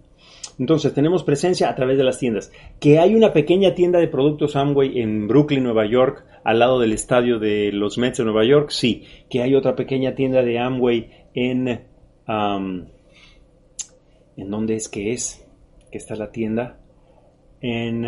Entonces 0.58 0.94
tenemos 0.94 1.22
presencia 1.22 1.68
a 1.68 1.74
través 1.74 1.98
de 1.98 2.04
las 2.04 2.18
tiendas. 2.18 2.50
Que 2.80 2.98
hay 2.98 3.14
una 3.14 3.32
pequeña 3.32 3.74
tienda 3.74 3.98
de 3.98 4.08
productos 4.08 4.56
Amway 4.56 5.00
en 5.00 5.28
Brooklyn, 5.28 5.62
Nueva 5.62 5.86
York, 5.86 6.24
al 6.44 6.58
lado 6.58 6.80
del 6.80 6.92
estadio 6.92 7.38
de 7.38 7.72
los 7.72 7.98
Mets 7.98 8.18
de 8.18 8.24
Nueva 8.24 8.44
York, 8.44 8.70
sí. 8.70 9.04
Que 9.28 9.42
hay 9.42 9.54
otra 9.54 9.76
pequeña 9.76 10.14
tienda 10.14 10.42
de 10.42 10.58
Amway 10.58 11.10
en... 11.34 11.68
¿En 14.36 14.50
dónde 14.50 14.74
es 14.74 14.88
que 14.88 15.12
es? 15.12 15.46
Que 15.90 15.98
está 15.98 16.16
la 16.16 16.30
tienda. 16.30 16.80
En... 17.60 18.04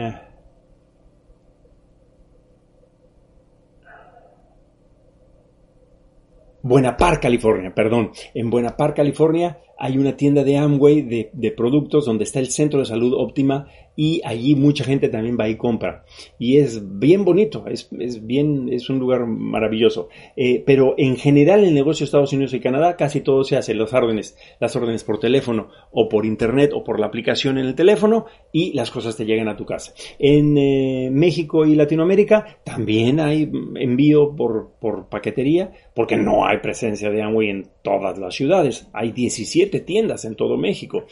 Buena 6.62 6.96
Park, 6.96 7.22
California, 7.22 7.72
perdón. 7.74 8.10
En 8.34 8.50
Buena 8.50 8.76
Park, 8.76 8.96
California 8.96 9.58
hay 9.78 9.96
una 9.96 10.16
tienda 10.16 10.42
de 10.42 10.56
Amway 10.56 11.02
de, 11.02 11.54
productos 11.56 12.04
donde 12.04 12.24
está 12.24 12.40
el 12.40 12.50
centro 12.50 12.80
de 12.80 12.86
salud 12.86 13.14
óptima 13.16 13.68
y 14.00 14.20
allí 14.24 14.54
mucha 14.54 14.84
gente 14.84 15.08
también 15.08 15.36
va 15.36 15.48
y 15.48 15.56
compra. 15.56 16.04
Y 16.38 16.58
es 16.58 17.00
bien 17.00 17.24
bonito, 17.24 17.64
es, 17.66 17.88
es 17.98 18.24
bien, 18.24 18.68
es 18.72 18.88
un 18.90 19.00
lugar 19.00 19.26
maravilloso. 19.26 20.08
Eh, 20.36 20.62
pero 20.64 20.94
en 20.98 21.16
general 21.16 21.62
en 21.62 21.70
el 21.70 21.74
negocio 21.74 22.04
de 22.04 22.06
Estados 22.06 22.32
Unidos 22.32 22.54
y 22.54 22.60
Canadá 22.60 22.94
casi 22.94 23.22
todo 23.22 23.42
se 23.42 23.56
hace, 23.56 23.74
las 23.74 23.92
órdenes, 23.92 24.38
las 24.60 24.76
órdenes 24.76 25.02
por 25.02 25.18
teléfono 25.18 25.70
o 25.90 26.08
por 26.08 26.26
internet 26.26 26.70
o 26.74 26.84
por 26.84 27.00
la 27.00 27.06
aplicación 27.06 27.58
en 27.58 27.66
el 27.66 27.74
teléfono 27.74 28.26
y 28.52 28.72
las 28.72 28.92
cosas 28.92 29.16
te 29.16 29.24
llegan 29.24 29.48
a 29.48 29.56
tu 29.56 29.66
casa. 29.66 29.92
En 30.20 30.56
eh, 30.56 31.10
México 31.10 31.66
y 31.66 31.74
Latinoamérica 31.74 32.60
también 32.62 33.18
hay 33.18 33.50
envío 33.74 34.36
por, 34.36 34.74
por 34.80 35.08
paquetería 35.08 35.72
porque 35.92 36.16
no 36.16 36.46
hay 36.46 36.58
presencia 36.58 37.10
de 37.10 37.20
Amway 37.20 37.50
en 37.50 37.68
todas 37.82 38.16
las 38.16 38.32
ciudades. 38.32 38.86
Hay 38.92 39.10
17 39.10 39.80
tiendas 39.80 40.24
en 40.24 40.36
todo 40.36 40.56
México. 40.56 41.06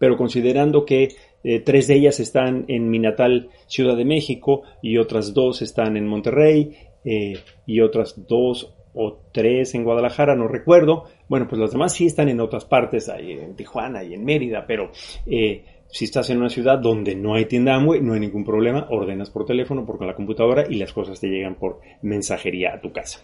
Pero 0.00 0.16
considerando 0.16 0.84
que 0.84 1.10
eh, 1.44 1.60
tres 1.60 1.88
de 1.88 1.94
ellas 1.94 2.20
están 2.20 2.64
en 2.68 2.90
mi 2.90 2.98
natal 2.98 3.50
Ciudad 3.66 3.96
de 3.96 4.04
México 4.04 4.62
y 4.82 4.98
otras 4.98 5.34
dos 5.34 5.62
están 5.62 5.96
en 5.96 6.06
Monterrey 6.06 6.76
eh, 7.04 7.34
y 7.66 7.80
otras 7.80 8.26
dos 8.26 8.74
o 8.94 9.18
tres 9.32 9.74
en 9.74 9.84
Guadalajara, 9.84 10.36
no 10.36 10.48
recuerdo. 10.48 11.04
Bueno, 11.28 11.48
pues 11.48 11.60
las 11.60 11.72
demás 11.72 11.94
sí 11.94 12.06
están 12.06 12.28
en 12.28 12.40
otras 12.40 12.64
partes, 12.64 13.08
ahí 13.08 13.32
en 13.32 13.56
Tijuana 13.56 14.04
y 14.04 14.14
en 14.14 14.24
Mérida, 14.24 14.64
pero 14.66 14.90
eh, 15.26 15.64
si 15.88 16.04
estás 16.04 16.30
en 16.30 16.38
una 16.38 16.48
ciudad 16.48 16.78
donde 16.78 17.14
no 17.14 17.34
hay 17.34 17.46
tienda 17.46 17.74
Amway, 17.74 18.00
no 18.00 18.14
hay 18.14 18.20
ningún 18.20 18.44
problema, 18.44 18.86
ordenas 18.90 19.30
por 19.30 19.44
teléfono, 19.44 19.86
por 19.86 20.04
la 20.04 20.14
computadora 20.14 20.64
y 20.68 20.76
las 20.76 20.92
cosas 20.92 21.20
te 21.20 21.28
llegan 21.28 21.56
por 21.56 21.80
mensajería 22.02 22.74
a 22.74 22.80
tu 22.80 22.92
casa. 22.92 23.20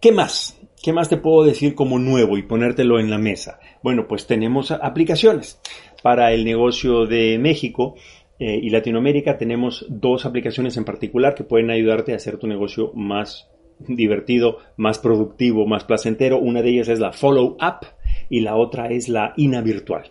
¿Qué 0.00 0.12
más? 0.12 0.60
¿Qué 0.82 0.92
más 0.92 1.08
te 1.08 1.16
puedo 1.16 1.44
decir 1.44 1.74
como 1.74 1.98
nuevo 1.98 2.36
y 2.36 2.42
ponértelo 2.42 3.00
en 3.00 3.08
la 3.08 3.16
mesa? 3.16 3.58
Bueno, 3.82 4.06
pues 4.06 4.26
tenemos 4.26 4.70
aplicaciones. 4.70 5.58
Para 6.04 6.34
el 6.34 6.44
negocio 6.44 7.06
de 7.06 7.38
México 7.38 7.94
eh, 8.38 8.60
y 8.62 8.68
Latinoamérica 8.68 9.38
tenemos 9.38 9.86
dos 9.88 10.26
aplicaciones 10.26 10.76
en 10.76 10.84
particular 10.84 11.34
que 11.34 11.44
pueden 11.44 11.70
ayudarte 11.70 12.12
a 12.12 12.16
hacer 12.16 12.36
tu 12.36 12.46
negocio 12.46 12.92
más 12.94 13.48
divertido, 13.78 14.58
más 14.76 14.98
productivo, 14.98 15.66
más 15.66 15.84
placentero. 15.84 16.38
Una 16.38 16.60
de 16.60 16.72
ellas 16.72 16.88
es 16.88 17.00
la 17.00 17.12
Follow 17.12 17.56
Up 17.56 17.86
y 18.28 18.40
la 18.40 18.54
otra 18.54 18.88
es 18.88 19.08
la 19.08 19.32
INA 19.38 19.62
virtual. 19.62 20.10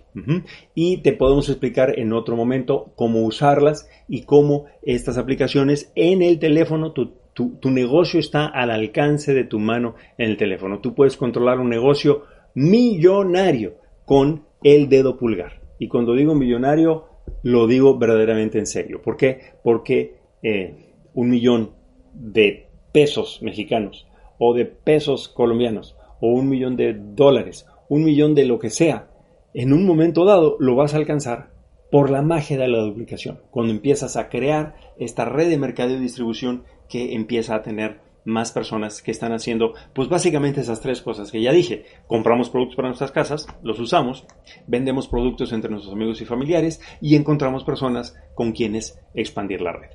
Y 0.73 0.97
te 1.03 1.13
podemos 1.13 1.47
explicar 1.49 1.99
en 1.99 2.11
otro 2.11 2.35
momento 2.35 2.91
cómo 2.95 3.21
usarlas 3.21 3.87
y 4.07 4.23
cómo 4.23 4.65
estas 4.81 5.19
aplicaciones 5.19 5.91
en 5.93 6.23
el 6.23 6.39
teléfono, 6.39 6.91
tu 6.91 7.13
tu, 7.33 7.69
negocio 7.69 8.19
está 8.19 8.45
al 8.47 8.71
alcance 8.71 9.35
de 9.35 9.43
tu 9.43 9.59
mano 9.59 9.93
en 10.17 10.31
el 10.31 10.37
teléfono. 10.37 10.79
Tú 10.79 10.95
puedes 10.95 11.17
controlar 11.17 11.59
un 11.59 11.69
negocio 11.69 12.23
millonario 12.55 13.75
con 14.05 14.45
el 14.63 14.89
dedo 14.89 15.17
pulgar. 15.17 15.62
Y 15.83 15.89
cuando 15.89 16.15
digo 16.15 16.33
millonario, 16.33 17.07
lo 17.41 17.67
digo 17.67 17.97
verdaderamente 17.97 18.57
en 18.57 18.67
serio. 18.67 19.01
¿Por 19.01 19.17
qué? 19.17 19.41
Porque 19.65 20.15
eh, 20.41 20.93
un 21.13 21.29
millón 21.29 21.71
de 22.13 22.69
pesos 22.93 23.41
mexicanos 23.41 24.07
o 24.39 24.53
de 24.53 24.63
pesos 24.63 25.27
colombianos 25.27 25.97
o 26.21 26.29
un 26.29 26.47
millón 26.47 26.77
de 26.77 26.97
dólares, 26.97 27.67
un 27.89 28.05
millón 28.05 28.33
de 28.33 28.45
lo 28.45 28.59
que 28.59 28.69
sea, 28.69 29.09
en 29.53 29.73
un 29.73 29.85
momento 29.85 30.23
dado 30.23 30.55
lo 30.57 30.77
vas 30.77 30.93
a 30.93 30.97
alcanzar 30.97 31.51
por 31.91 32.09
la 32.09 32.21
magia 32.21 32.57
de 32.57 32.69
la 32.69 32.79
duplicación. 32.79 33.41
Cuando 33.51 33.73
empiezas 33.73 34.15
a 34.15 34.29
crear 34.29 34.75
esta 34.97 35.25
red 35.25 35.49
de 35.49 35.57
mercado 35.57 35.91
y 35.91 35.99
distribución 35.99 36.63
que 36.87 37.13
empieza 37.13 37.55
a 37.55 37.61
tener 37.61 37.99
más 38.25 38.51
personas 38.51 39.01
que 39.01 39.11
están 39.11 39.33
haciendo, 39.33 39.73
pues 39.93 40.09
básicamente 40.09 40.61
esas 40.61 40.81
tres 40.81 41.01
cosas 41.01 41.31
que 41.31 41.41
ya 41.41 41.51
dije. 41.51 41.85
Compramos 42.07 42.49
productos 42.49 42.75
para 42.75 42.89
nuestras 42.89 43.11
casas, 43.11 43.47
los 43.61 43.79
usamos, 43.79 44.25
vendemos 44.67 45.07
productos 45.07 45.51
entre 45.53 45.71
nuestros 45.71 45.93
amigos 45.93 46.21
y 46.21 46.25
familiares 46.25 46.81
y 47.01 47.15
encontramos 47.15 47.63
personas 47.63 48.15
con 48.35 48.51
quienes 48.51 48.99
expandir 49.13 49.61
la 49.61 49.73
red. 49.73 49.91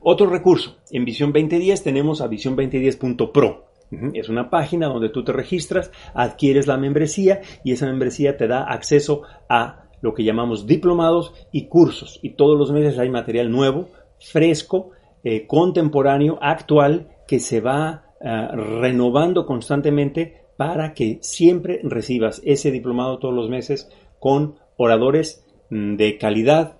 Otro 0.00 0.28
recurso, 0.28 0.76
en 0.90 1.04
Visión 1.04 1.32
2010 1.32 1.82
tenemos 1.82 2.20
a 2.20 2.28
visión2010.pro. 2.28 3.66
Es 4.14 4.28
una 4.28 4.50
página 4.50 4.88
donde 4.88 5.10
tú 5.10 5.24
te 5.24 5.32
registras, 5.32 5.90
adquieres 6.12 6.66
la 6.66 6.76
membresía 6.76 7.40
y 7.64 7.72
esa 7.72 7.86
membresía 7.86 8.36
te 8.36 8.48
da 8.48 8.64
acceso 8.64 9.22
a 9.48 9.86
lo 10.00 10.14
que 10.14 10.24
llamamos 10.24 10.66
diplomados 10.66 11.32
y 11.52 11.68
cursos. 11.68 12.18
Y 12.22 12.30
todos 12.30 12.58
los 12.58 12.72
meses 12.72 12.98
hay 12.98 13.10
material 13.10 13.50
nuevo, 13.50 13.88
fresco, 14.18 14.90
eh, 15.28 15.44
contemporáneo, 15.44 16.38
actual, 16.40 17.08
que 17.26 17.40
se 17.40 17.60
va 17.60 18.14
eh, 18.20 18.48
renovando 18.52 19.44
constantemente 19.44 20.42
para 20.56 20.94
que 20.94 21.18
siempre 21.20 21.80
recibas 21.82 22.40
ese 22.44 22.70
diplomado 22.70 23.18
todos 23.18 23.34
los 23.34 23.50
meses 23.50 23.90
con 24.20 24.54
oradores 24.76 25.44
mm, 25.70 25.96
de 25.96 26.16
calidad 26.16 26.78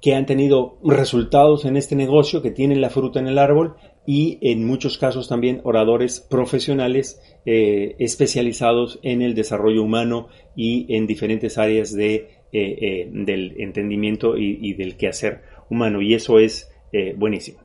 que 0.00 0.14
han 0.14 0.24
tenido 0.24 0.78
resultados 0.84 1.64
en 1.64 1.76
este 1.76 1.96
negocio, 1.96 2.42
que 2.42 2.52
tienen 2.52 2.80
la 2.80 2.90
fruta 2.90 3.18
en 3.18 3.26
el 3.26 3.38
árbol 3.38 3.74
y 4.06 4.38
en 4.40 4.64
muchos 4.64 4.96
casos 4.96 5.28
también 5.28 5.60
oradores 5.64 6.20
profesionales 6.20 7.20
eh, 7.44 7.96
especializados 7.98 9.00
en 9.02 9.20
el 9.20 9.34
desarrollo 9.34 9.82
humano 9.82 10.28
y 10.54 10.94
en 10.94 11.08
diferentes 11.08 11.58
áreas 11.58 11.92
de, 11.92 12.28
del 12.52 13.54
entendimiento 13.58 14.38
y, 14.38 14.60
y, 14.62 14.74
del 14.74 14.96
quehacer 14.96 15.42
humano. 15.68 16.00
Y 16.00 16.14
eso 16.14 16.38
es 16.38 16.70
buenísimo. 17.16 17.58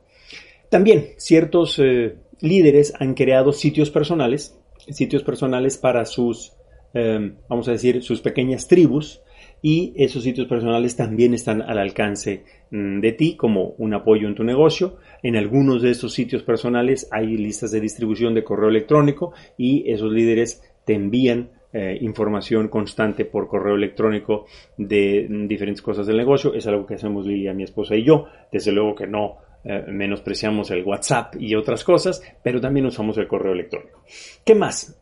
También 0.70 1.10
ciertos 1.16 1.78
eh, 1.78 2.16
líderes 2.40 2.92
han 2.98 3.14
creado 3.14 3.52
sitios 3.52 3.90
personales, 3.90 4.58
sitios 4.88 5.22
personales 5.22 5.76
para 5.76 6.04
sus, 6.04 6.52
em, 6.94 7.36
vamos 7.48 7.68
a 7.68 7.72
decir, 7.72 8.02
sus 8.02 8.20
pequeñas 8.20 8.68
tribus 8.68 9.22
y 9.62 9.94
esos 9.96 10.22
sitios 10.22 10.46
personales 10.46 10.96
también 10.96 11.34
están 11.34 11.62
al 11.62 11.78
alcance 11.78 12.44
mm, 12.70 13.00
de 13.00 13.12
ti 13.12 13.36
como 13.36 13.74
un 13.78 13.94
apoyo 13.94 14.28
en 14.28 14.34
tu 14.34 14.44
negocio. 14.44 14.96
En 15.22 15.36
algunos 15.36 15.82
de 15.82 15.90
estos 15.90 16.12
sitios 16.12 16.42
personales 16.42 17.08
hay 17.10 17.36
listas 17.36 17.70
de 17.70 17.80
distribución 17.80 18.34
de 18.34 18.44
correo 18.44 18.68
electrónico 18.68 19.32
y 19.56 19.90
esos 19.90 20.12
líderes 20.12 20.62
te 20.84 20.94
envían 20.94 21.50
eh, 21.72 21.98
información 22.00 22.68
constante 22.68 23.24
por 23.24 23.48
correo 23.48 23.74
electrónico 23.74 24.46
de 24.76 25.26
mm, 25.28 25.46
diferentes 25.48 25.82
cosas 25.82 26.06
del 26.06 26.16
negocio. 26.16 26.54
Es 26.54 26.66
algo 26.66 26.86
que 26.86 26.94
hacemos 26.94 27.26
Lilia, 27.26 27.52
mi 27.52 27.64
esposa 27.64 27.96
y 27.96 28.04
yo. 28.04 28.26
Desde 28.52 28.72
luego 28.72 28.94
que 28.94 29.06
no 29.06 29.38
eh, 29.68 29.84
menospreciamos 29.88 30.70
el 30.70 30.84
WhatsApp 30.84 31.34
y 31.40 31.56
otras 31.56 31.82
cosas, 31.82 32.22
pero 32.40 32.60
también 32.60 32.86
usamos 32.86 33.18
el 33.18 33.26
correo 33.26 33.52
electrónico. 33.52 34.04
¿Qué 34.44 34.54
más? 34.54 34.96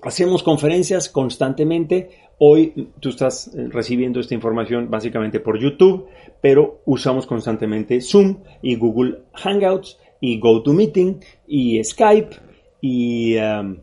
Hacemos 0.00 0.42
conferencias 0.42 1.10
constantemente. 1.10 2.08
Hoy 2.38 2.88
tú 2.98 3.10
estás 3.10 3.48
eh, 3.48 3.68
recibiendo 3.68 4.18
esta 4.20 4.34
información 4.34 4.88
básicamente 4.88 5.40
por 5.40 5.60
YouTube, 5.60 6.06
pero 6.40 6.80
usamos 6.86 7.26
constantemente 7.26 8.00
Zoom 8.00 8.38
y 8.62 8.76
Google 8.76 9.24
Hangouts 9.34 9.98
y 10.18 10.38
GoToMeeting 10.38 11.20
y 11.46 11.84
Skype 11.84 12.36
y 12.80 13.36
um, 13.36 13.80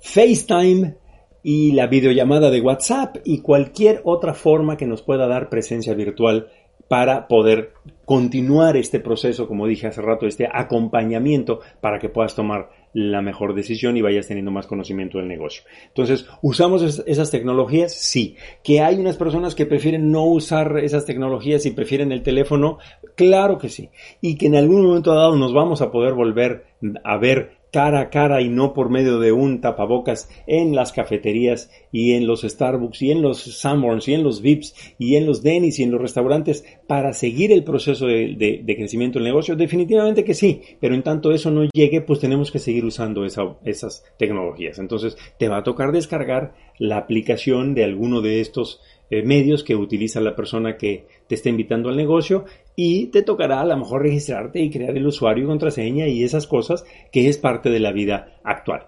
FaceTime 0.00 0.96
y 1.44 1.70
la 1.72 1.86
videollamada 1.86 2.50
de 2.50 2.60
WhatsApp 2.60 3.18
y 3.24 3.42
cualquier 3.42 4.00
otra 4.04 4.34
forma 4.34 4.76
que 4.76 4.86
nos 4.86 5.02
pueda 5.02 5.28
dar 5.28 5.48
presencia 5.48 5.94
virtual 5.94 6.48
para 6.88 7.28
poder 7.28 7.72
continuar 8.04 8.76
este 8.76 9.00
proceso, 9.00 9.48
como 9.48 9.66
dije 9.66 9.86
hace 9.86 10.02
rato, 10.02 10.26
este 10.26 10.48
acompañamiento 10.52 11.60
para 11.80 11.98
que 11.98 12.08
puedas 12.08 12.34
tomar 12.34 12.70
la 12.92 13.22
mejor 13.22 13.54
decisión 13.54 13.96
y 13.96 14.02
vayas 14.02 14.28
teniendo 14.28 14.50
más 14.50 14.66
conocimiento 14.66 15.18
del 15.18 15.28
negocio. 15.28 15.62
Entonces, 15.88 16.26
¿usamos 16.42 17.02
esas 17.06 17.30
tecnologías? 17.30 17.94
Sí. 17.94 18.36
¿Que 18.62 18.80
hay 18.80 18.96
unas 18.96 19.16
personas 19.16 19.54
que 19.54 19.66
prefieren 19.66 20.10
no 20.10 20.26
usar 20.26 20.78
esas 20.78 21.06
tecnologías 21.06 21.64
y 21.64 21.70
prefieren 21.70 22.12
el 22.12 22.22
teléfono? 22.22 22.78
Claro 23.14 23.56
que 23.56 23.70
sí. 23.70 23.88
Y 24.20 24.36
que 24.36 24.46
en 24.46 24.56
algún 24.56 24.84
momento 24.84 25.14
dado 25.14 25.36
nos 25.36 25.54
vamos 25.54 25.80
a 25.80 25.90
poder 25.90 26.12
volver 26.12 26.66
a 27.04 27.16
ver 27.16 27.61
cara 27.72 28.00
a 28.00 28.10
cara 28.10 28.42
y 28.42 28.50
no 28.50 28.74
por 28.74 28.90
medio 28.90 29.18
de 29.18 29.32
un 29.32 29.60
tapabocas 29.60 30.28
en 30.46 30.74
las 30.76 30.92
cafeterías 30.92 31.70
y 31.90 32.12
en 32.12 32.26
los 32.26 32.42
Starbucks 32.42 33.02
y 33.02 33.10
en 33.10 33.22
los 33.22 33.38
Sanborns 33.42 34.06
y 34.08 34.14
en 34.14 34.22
los 34.22 34.42
Vips 34.42 34.94
y 34.98 35.16
en 35.16 35.26
los 35.26 35.42
Dennis 35.42 35.78
y 35.78 35.82
en 35.82 35.90
los 35.90 36.00
restaurantes 36.00 36.64
para 36.86 37.14
seguir 37.14 37.50
el 37.50 37.64
proceso 37.64 38.06
de, 38.06 38.62
crecimiento 38.76 39.18
del 39.18 39.24
negocio? 39.24 39.56
Definitivamente 39.56 40.22
que 40.22 40.34
sí, 40.34 40.60
pero 40.80 40.94
en 40.94 41.02
tanto 41.02 41.32
eso 41.32 41.50
no 41.50 41.66
llegue, 41.72 42.02
pues 42.02 42.20
tenemos 42.20 42.52
que 42.52 42.58
seguir 42.58 42.84
usando 42.84 43.24
esas 43.24 44.04
tecnologías. 44.18 44.78
Entonces 44.78 45.16
te 45.38 45.48
va 45.48 45.58
a 45.58 45.64
tocar 45.64 45.92
descargar 45.92 46.54
la 46.78 46.98
aplicación 46.98 47.74
de 47.74 47.84
alguno 47.84 48.20
de 48.20 48.40
estos 48.40 48.80
eh, 49.12 49.22
medios 49.22 49.62
que 49.62 49.76
utiliza 49.76 50.22
la 50.22 50.34
persona 50.34 50.78
que 50.78 51.04
te 51.26 51.34
está 51.34 51.50
invitando 51.50 51.90
al 51.90 51.98
negocio 51.98 52.46
y 52.74 53.08
te 53.08 53.20
tocará 53.20 53.60
a 53.60 53.66
lo 53.66 53.76
mejor 53.76 54.00
registrarte 54.00 54.58
y 54.62 54.70
crear 54.70 54.96
el 54.96 55.06
usuario 55.06 55.44
y 55.44 55.48
contraseña 55.48 56.08
y 56.08 56.24
esas 56.24 56.46
cosas 56.46 56.86
que 57.12 57.28
es 57.28 57.36
parte 57.36 57.68
de 57.68 57.78
la 57.78 57.92
vida 57.92 58.40
actual. 58.42 58.86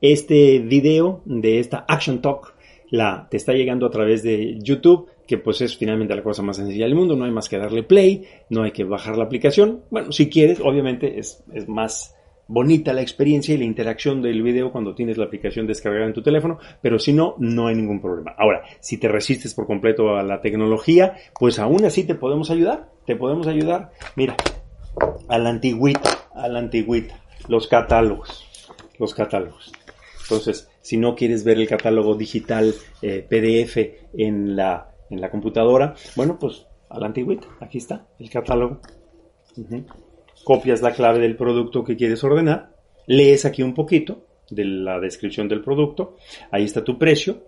Este 0.00 0.60
video 0.60 1.20
de 1.26 1.58
esta 1.58 1.84
Action 1.86 2.22
Talk 2.22 2.54
la, 2.88 3.28
te 3.30 3.36
está 3.36 3.52
llegando 3.52 3.84
a 3.84 3.90
través 3.90 4.22
de 4.22 4.56
YouTube, 4.62 5.10
que 5.26 5.36
pues 5.36 5.60
es 5.60 5.76
finalmente 5.76 6.16
la 6.16 6.22
cosa 6.22 6.42
más 6.42 6.56
sencilla 6.56 6.86
del 6.86 6.94
mundo, 6.94 7.14
no 7.14 7.26
hay 7.26 7.30
más 7.30 7.50
que 7.50 7.58
darle 7.58 7.82
play, 7.82 8.24
no 8.48 8.62
hay 8.62 8.70
que 8.70 8.84
bajar 8.84 9.18
la 9.18 9.24
aplicación. 9.24 9.82
Bueno, 9.90 10.10
si 10.10 10.30
quieres, 10.30 10.58
obviamente 10.60 11.18
es, 11.18 11.44
es 11.52 11.68
más 11.68 12.16
bonita 12.50 12.92
la 12.92 13.00
experiencia 13.00 13.54
y 13.54 13.58
la 13.58 13.64
interacción 13.64 14.22
del 14.22 14.42
video 14.42 14.72
cuando 14.72 14.92
tienes 14.96 15.16
la 15.16 15.26
aplicación 15.26 15.68
descargada 15.68 16.06
en 16.06 16.12
tu 16.12 16.20
teléfono, 16.20 16.58
pero 16.82 16.98
si 16.98 17.12
no, 17.12 17.36
no 17.38 17.68
hay 17.68 17.76
ningún 17.76 18.00
problema. 18.00 18.34
Ahora, 18.36 18.62
si 18.80 18.98
te 18.98 19.06
resistes 19.06 19.54
por 19.54 19.68
completo 19.68 20.16
a 20.16 20.24
la 20.24 20.40
tecnología, 20.40 21.14
pues 21.38 21.60
aún 21.60 21.84
así 21.84 22.02
te 22.02 22.16
podemos 22.16 22.50
ayudar, 22.50 22.90
te 23.06 23.14
podemos 23.14 23.46
ayudar. 23.46 23.92
Mira, 24.16 24.34
a 25.28 25.38
la 25.38 25.50
antigüita, 25.50 26.10
a 26.34 26.48
la 26.48 26.58
antigüita, 26.58 27.20
los 27.48 27.68
catálogos, 27.68 28.44
los 28.98 29.14
catálogos. 29.14 29.72
Entonces, 30.22 30.68
si 30.80 30.96
no 30.96 31.14
quieres 31.14 31.44
ver 31.44 31.56
el 31.58 31.68
catálogo 31.68 32.16
digital 32.16 32.74
eh, 33.00 33.24
PDF 33.28 33.76
en 34.18 34.56
la, 34.56 34.90
en 35.08 35.20
la 35.20 35.30
computadora, 35.30 35.94
bueno, 36.16 36.36
pues 36.36 36.66
a 36.88 36.98
la 36.98 37.06
antigüita, 37.06 37.46
aquí 37.60 37.78
está 37.78 38.08
el 38.18 38.28
catálogo 38.28 38.80
copias 40.44 40.82
la 40.82 40.92
clave 40.92 41.20
del 41.20 41.36
producto 41.36 41.84
que 41.84 41.96
quieres 41.96 42.22
ordenar, 42.24 42.74
lees 43.06 43.44
aquí 43.44 43.62
un 43.62 43.74
poquito 43.74 44.24
de 44.50 44.64
la 44.64 44.98
descripción 45.00 45.48
del 45.48 45.62
producto, 45.62 46.16
ahí 46.50 46.64
está 46.64 46.82
tu 46.84 46.98
precio, 46.98 47.44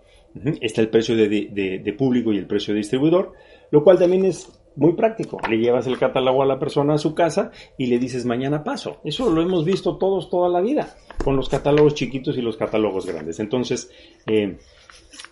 está 0.61 0.81
el 0.81 0.89
precio 0.89 1.15
de, 1.15 1.95
público 1.97 2.31
y 2.33 2.37
el 2.37 2.47
precio 2.47 2.73
de 2.73 2.79
distribuidor, 2.79 3.33
lo 3.71 3.83
cual 3.83 3.99
también 3.99 4.25
es 4.25 4.51
muy 4.75 4.93
práctico. 4.93 5.37
Le 5.49 5.57
llevas 5.57 5.85
el 5.87 5.99
catálogo 5.99 6.41
a 6.41 6.45
la 6.45 6.59
persona 6.59 6.95
a 6.95 6.97
su 6.97 7.13
casa 7.13 7.51
y 7.77 7.87
le 7.87 7.99
dices 7.99 8.25
mañana 8.25 8.63
paso. 8.63 8.99
Eso 9.03 9.29
lo 9.29 9.41
hemos 9.41 9.65
visto 9.65 9.97
todos 9.97 10.29
toda 10.29 10.49
la 10.49 10.61
vida, 10.61 10.95
con 11.23 11.35
los 11.35 11.49
catálogos 11.49 11.93
chiquitos 11.93 12.37
y 12.37 12.41
los 12.41 12.57
catálogos 12.57 13.05
grandes. 13.05 13.39
Entonces, 13.39 13.91
eh, 14.25 14.57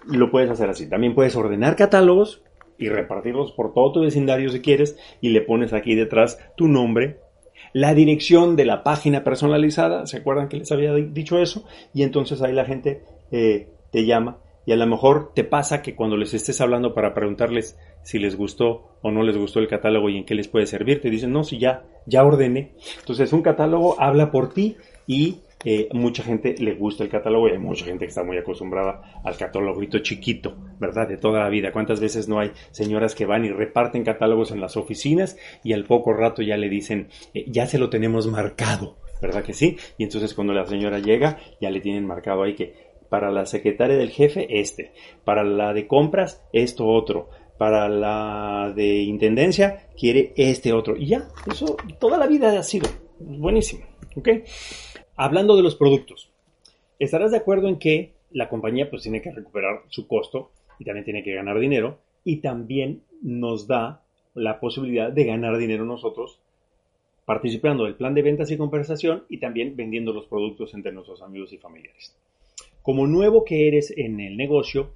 lo 0.07 0.29
puedes 0.29 0.49
hacer 0.49 0.69
así. 0.69 0.87
También 0.87 1.15
puedes 1.15 1.35
ordenar 1.35 1.75
catálogos 1.75 2.43
y 2.77 2.89
repartirlos 2.89 3.51
por 3.51 3.73
todo 3.73 3.91
tu 3.91 4.01
vecindario 4.01 4.49
si 4.49 4.59
quieres 4.61 4.97
y 5.21 5.29
le 5.29 5.41
pones 5.41 5.73
aquí 5.73 5.95
detrás 5.95 6.39
tu 6.57 6.67
nombre, 6.67 7.19
la 7.73 7.93
dirección 7.93 8.55
de 8.55 8.65
la 8.65 8.83
página 8.83 9.23
personalizada, 9.23 10.05
¿se 10.05 10.17
acuerdan 10.17 10.49
que 10.49 10.57
les 10.57 10.71
había 10.71 10.93
dicho 10.93 11.39
eso? 11.39 11.65
Y 11.93 12.03
entonces 12.03 12.41
ahí 12.41 12.53
la 12.53 12.65
gente 12.65 13.03
eh, 13.31 13.69
te 13.91 14.05
llama 14.05 14.37
y 14.65 14.73
a 14.73 14.75
lo 14.75 14.85
mejor 14.85 15.31
te 15.33 15.43
pasa 15.43 15.81
que 15.81 15.95
cuando 15.95 16.17
les 16.17 16.33
estés 16.33 16.61
hablando 16.61 16.93
para 16.93 17.13
preguntarles 17.13 17.77
si 18.03 18.19
les 18.19 18.35
gustó 18.35 18.97
o 19.01 19.11
no 19.11 19.23
les 19.23 19.37
gustó 19.37 19.59
el 19.59 19.67
catálogo 19.67 20.09
y 20.09 20.17
en 20.17 20.25
qué 20.25 20.35
les 20.35 20.47
puede 20.47 20.67
servir, 20.67 21.01
te 21.01 21.09
dicen, 21.09 21.31
no, 21.31 21.43
si 21.43 21.57
ya, 21.57 21.83
ya 22.05 22.23
ordené. 22.23 22.73
Entonces 22.99 23.33
un 23.33 23.41
catálogo 23.41 23.99
habla 23.99 24.31
por 24.31 24.53
ti 24.53 24.77
y 25.07 25.37
eh, 25.63 25.89
mucha 25.93 26.23
gente 26.23 26.55
le 26.57 26.73
gusta 26.73 27.03
el 27.03 27.09
catálogo 27.09 27.47
y 27.47 27.51
hay 27.51 27.59
mucha 27.59 27.85
gente 27.85 28.05
que 28.05 28.09
está 28.09 28.23
muy 28.23 28.37
acostumbrada 28.37 29.21
al 29.23 29.37
cataloguito 29.37 29.99
chiquito, 29.99 30.55
¿verdad? 30.79 31.07
De 31.07 31.17
toda 31.17 31.41
la 31.41 31.49
vida. 31.49 31.71
¿Cuántas 31.71 31.99
veces 31.99 32.27
no 32.27 32.39
hay 32.39 32.51
señoras 32.71 33.13
que 33.13 33.25
van 33.25 33.45
y 33.45 33.49
reparten 33.49 34.03
catálogos 34.03 34.51
en 34.51 34.61
las 34.61 34.77
oficinas 34.77 35.37
y 35.63 35.73
al 35.73 35.85
poco 35.85 36.13
rato 36.13 36.41
ya 36.41 36.57
le 36.57 36.69
dicen, 36.69 37.09
eh, 37.33 37.45
ya 37.47 37.67
se 37.67 37.77
lo 37.77 37.89
tenemos 37.89 38.27
marcado, 38.27 38.97
¿verdad 39.21 39.43
que 39.43 39.53
sí? 39.53 39.77
Y 39.97 40.03
entonces 40.03 40.33
cuando 40.33 40.53
la 40.53 40.65
señora 40.65 40.99
llega, 40.99 41.37
ya 41.59 41.69
le 41.69 41.81
tienen 41.81 42.05
marcado 42.05 42.43
ahí 42.43 42.55
que 42.55 42.91
para 43.09 43.29
la 43.29 43.45
secretaria 43.45 43.97
del 43.97 44.09
jefe, 44.09 44.47
este, 44.61 44.93
para 45.25 45.43
la 45.43 45.73
de 45.73 45.85
compras, 45.85 46.41
esto 46.53 46.87
otro, 46.87 47.29
para 47.57 47.89
la 47.89 48.71
de 48.73 49.01
intendencia, 49.01 49.89
quiere 49.95 50.33
este 50.37 50.73
otro. 50.73 50.95
Y 50.97 51.07
ya, 51.07 51.27
eso 51.45 51.77
toda 51.99 52.17
la 52.17 52.25
vida 52.25 52.57
ha 52.57 52.63
sido 52.63 52.89
buenísimo, 53.19 53.85
¿ok? 54.15 54.29
Hablando 55.15 55.55
de 55.55 55.63
los 55.63 55.75
productos, 55.75 56.29
estarás 56.99 57.31
de 57.31 57.37
acuerdo 57.37 57.67
en 57.67 57.79
que 57.79 58.13
la 58.31 58.49
compañía 58.49 58.89
pues 58.89 59.03
tiene 59.03 59.21
que 59.21 59.31
recuperar 59.31 59.81
su 59.89 60.07
costo 60.07 60.51
y 60.79 60.85
también 60.85 61.05
tiene 61.05 61.23
que 61.23 61.33
ganar 61.33 61.59
dinero 61.59 61.99
y 62.23 62.37
también 62.37 63.03
nos 63.21 63.67
da 63.67 64.03
la 64.33 64.59
posibilidad 64.59 65.11
de 65.11 65.25
ganar 65.25 65.57
dinero 65.57 65.85
nosotros 65.85 66.39
participando 67.25 67.85
del 67.85 67.95
plan 67.95 68.13
de 68.13 68.23
ventas 68.23 68.51
y 68.51 68.57
conversación 68.57 69.23
y 69.29 69.37
también 69.37 69.75
vendiendo 69.75 70.13
los 70.13 70.25
productos 70.25 70.73
entre 70.73 70.91
nuestros 70.91 71.21
amigos 71.21 71.53
y 71.53 71.57
familiares. 71.57 72.15
Como 72.81 73.05
nuevo 73.05 73.45
que 73.45 73.67
eres 73.67 73.93
en 73.95 74.19
el 74.19 74.37
negocio, 74.37 74.91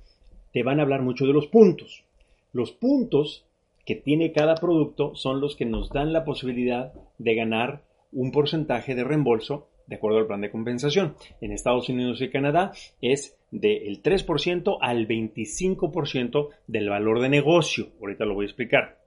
te 0.52 0.64
van 0.64 0.80
a 0.80 0.84
hablar 0.84 1.02
mucho 1.02 1.26
de 1.28 1.34
los 1.34 1.48
puntos. 1.48 2.04
Los 2.52 2.72
puntos 2.72 3.46
que 3.86 3.96
tiene 3.96 4.32
cada 4.32 4.56
producto 4.56 5.16
son 5.16 5.40
los 5.40 5.56
que 5.56 5.66
nos 5.66 5.90
dan 5.90 6.14
la 6.14 6.26
posibilidad 6.26 6.94
de 7.20 7.36
ganar 7.36 7.84
un 8.12 8.32
porcentaje 8.32 8.96
de 8.96 9.04
reembolso 9.04 9.68
de 9.88 9.96
acuerdo 9.96 10.20
al 10.20 10.28
plan 10.28 10.42
de 10.42 10.52
compensación. 10.52 11.16
En 11.42 11.52
Estados 11.52 11.90
Unidos 11.90 12.22
y 12.22 12.30
Canadá 12.30 12.72
es 13.02 13.38
del 13.52 14.02
3% 14.02 14.78
al 14.82 15.08
25% 15.08 16.50
del 16.68 16.90
valor 16.90 17.22
de 17.22 17.30
negocio. 17.30 17.90
Ahorita 18.00 18.26
lo 18.26 18.36
voy 18.36 18.46
a 18.46 18.48
explicar. 18.48 19.00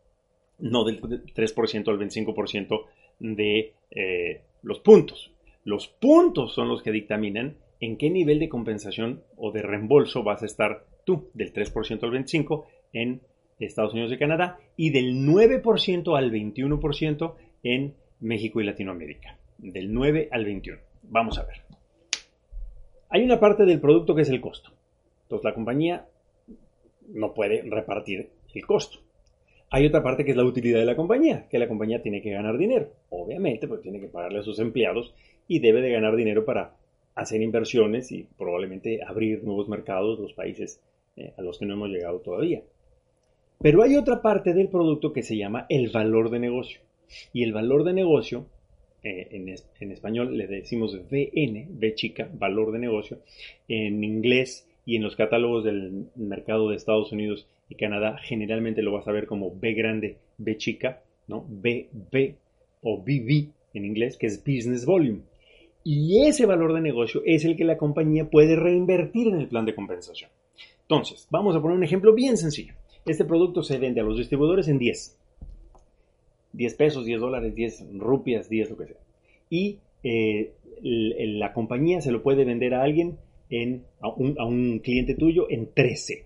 No 0.58 0.84
del 0.84 1.00
3% 1.00 1.88
al 1.88 1.98
25% 1.98 2.84
de 3.20 3.72
eh, 3.90 4.42
los 4.62 4.80
puntos. 4.80 5.32
Los 5.64 5.88
puntos 5.88 6.54
son 6.54 6.68
los 6.68 6.82
que 6.82 6.92
dictaminan 6.92 7.56
en 7.80 7.96
qué 7.96 8.10
nivel 8.10 8.38
de 8.38 8.48
compensación 8.48 9.22
o 9.36 9.52
de 9.52 9.62
reembolso 9.62 10.22
vas 10.22 10.42
a 10.42 10.46
estar 10.46 10.84
tú, 11.04 11.28
del 11.34 11.52
3% 11.52 12.02
al 12.02 12.10
25% 12.10 12.64
en 12.92 13.20
Estados 13.60 13.92
Unidos 13.92 14.12
y 14.12 14.18
Canadá 14.18 14.58
y 14.76 14.90
del 14.90 15.14
9% 15.26 16.16
al 16.16 16.32
21% 16.32 17.34
en 17.64 17.94
México 18.20 18.60
y 18.60 18.64
Latinoamérica 18.64 19.37
del 19.58 19.92
9 19.92 20.28
al 20.30 20.44
21. 20.44 20.78
Vamos 21.02 21.38
a 21.38 21.44
ver. 21.44 21.62
Hay 23.10 23.22
una 23.22 23.40
parte 23.40 23.64
del 23.64 23.80
producto 23.80 24.14
que 24.14 24.22
es 24.22 24.30
el 24.30 24.40
costo. 24.40 24.70
Entonces 25.22 25.44
la 25.44 25.54
compañía 25.54 26.06
no 27.08 27.34
puede 27.34 27.62
repartir 27.62 28.30
el 28.54 28.66
costo. 28.66 29.00
Hay 29.70 29.84
otra 29.86 30.02
parte 30.02 30.24
que 30.24 30.30
es 30.30 30.36
la 30.36 30.44
utilidad 30.44 30.78
de 30.78 30.86
la 30.86 30.96
compañía, 30.96 31.46
que 31.50 31.58
la 31.58 31.68
compañía 31.68 32.02
tiene 32.02 32.22
que 32.22 32.30
ganar 32.30 32.56
dinero. 32.56 32.88
Obviamente, 33.10 33.68
pues 33.68 33.82
tiene 33.82 34.00
que 34.00 34.08
pagarle 34.08 34.38
a 34.38 34.42
sus 34.42 34.58
empleados 34.58 35.14
y 35.46 35.58
debe 35.60 35.82
de 35.82 35.92
ganar 35.92 36.16
dinero 36.16 36.44
para 36.46 36.74
hacer 37.14 37.42
inversiones 37.42 38.10
y 38.12 38.26
probablemente 38.38 39.00
abrir 39.06 39.44
nuevos 39.44 39.68
mercados, 39.68 40.18
los 40.20 40.32
países 40.32 40.80
eh, 41.16 41.34
a 41.36 41.42
los 41.42 41.58
que 41.58 41.66
no 41.66 41.74
hemos 41.74 41.90
llegado 41.90 42.20
todavía. 42.20 42.62
Pero 43.60 43.82
hay 43.82 43.96
otra 43.96 44.22
parte 44.22 44.54
del 44.54 44.68
producto 44.68 45.12
que 45.12 45.22
se 45.22 45.36
llama 45.36 45.66
el 45.68 45.90
valor 45.90 46.30
de 46.30 46.38
negocio. 46.38 46.80
Y 47.32 47.42
el 47.42 47.52
valor 47.52 47.84
de 47.84 47.92
negocio 47.92 48.46
eh, 49.02 49.28
en, 49.80 49.92
español 49.92 50.36
le 50.36 50.46
decimos 50.46 50.94
VN, 50.94 51.68
V 51.70 51.94
chica, 51.94 52.28
valor 52.32 52.72
de 52.72 52.78
negocio. 52.78 53.18
En 53.68 54.02
inglés 54.02 54.68
y 54.84 54.96
en 54.96 55.02
los 55.02 55.16
catálogos 55.16 55.64
del 55.64 56.06
mercado 56.16 56.68
de 56.68 56.76
Estados 56.76 57.12
Unidos 57.12 57.46
y 57.68 57.76
Canadá 57.76 58.18
generalmente 58.22 58.82
lo 58.82 58.92
vas 58.92 59.06
a 59.06 59.12
ver 59.12 59.26
como 59.26 59.54
B 59.54 59.74
grande, 59.74 60.16
B 60.38 60.56
chica, 60.56 61.02
¿no? 61.26 61.44
BB 61.48 62.34
o 62.82 62.98
BB 62.98 63.48
en 63.74 63.84
inglés, 63.84 64.16
que 64.16 64.26
es 64.26 64.42
Business 64.44 64.86
Volume. 64.86 65.20
Y 65.84 66.26
ese 66.26 66.46
valor 66.46 66.74
de 66.74 66.80
negocio 66.80 67.22
es 67.24 67.44
el 67.44 67.56
que 67.56 67.64
la 67.64 67.78
compañía 67.78 68.28
puede 68.28 68.56
reinvertir 68.56 69.28
en 69.28 69.36
el 69.36 69.48
plan 69.48 69.64
de 69.64 69.74
compensación. 69.74 70.30
Entonces, 70.82 71.28
vamos 71.30 71.54
a 71.54 71.60
poner 71.60 71.76
un 71.76 71.84
ejemplo 71.84 72.14
bien 72.14 72.36
sencillo. 72.36 72.74
Este 73.06 73.24
producto 73.24 73.62
se 73.62 73.78
vende 73.78 74.00
a 74.00 74.04
los 74.04 74.18
distribuidores 74.18 74.68
en 74.68 74.78
10. 74.78 75.17
10 76.58 76.74
pesos, 76.74 77.06
10 77.06 77.20
dólares, 77.20 77.54
10 77.54 77.86
rupias, 77.94 78.50
10 78.50 78.70
lo 78.70 78.76
que 78.76 78.86
sea. 78.86 78.96
Y 79.48 79.78
eh, 80.02 80.52
la 80.82 81.52
compañía 81.52 82.00
se 82.00 82.10
lo 82.10 82.22
puede 82.22 82.44
vender 82.44 82.74
a 82.74 82.82
alguien, 82.82 83.16
en, 83.48 83.84
a, 84.00 84.08
un, 84.08 84.80
cliente 84.80 85.14
tuyo, 85.14 85.46
en 85.48 85.72
13. 85.72 86.24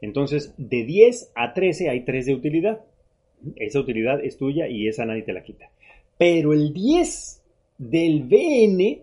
Entonces, 0.00 0.54
de 0.56 0.84
10 0.84 1.32
a 1.34 1.52
13 1.52 1.90
hay 1.90 2.04
3 2.04 2.26
de 2.26 2.34
utilidad. 2.34 2.80
Esa 3.56 3.80
utilidad 3.80 4.24
es 4.24 4.36
tuya 4.36 4.68
y 4.68 4.86
esa 4.86 5.04
nadie 5.04 5.22
te 5.22 5.32
la 5.32 5.42
quita. 5.42 5.70
Pero 6.16 6.52
el 6.52 6.72
10 6.72 7.42
del 7.78 8.22
BN 8.22 9.02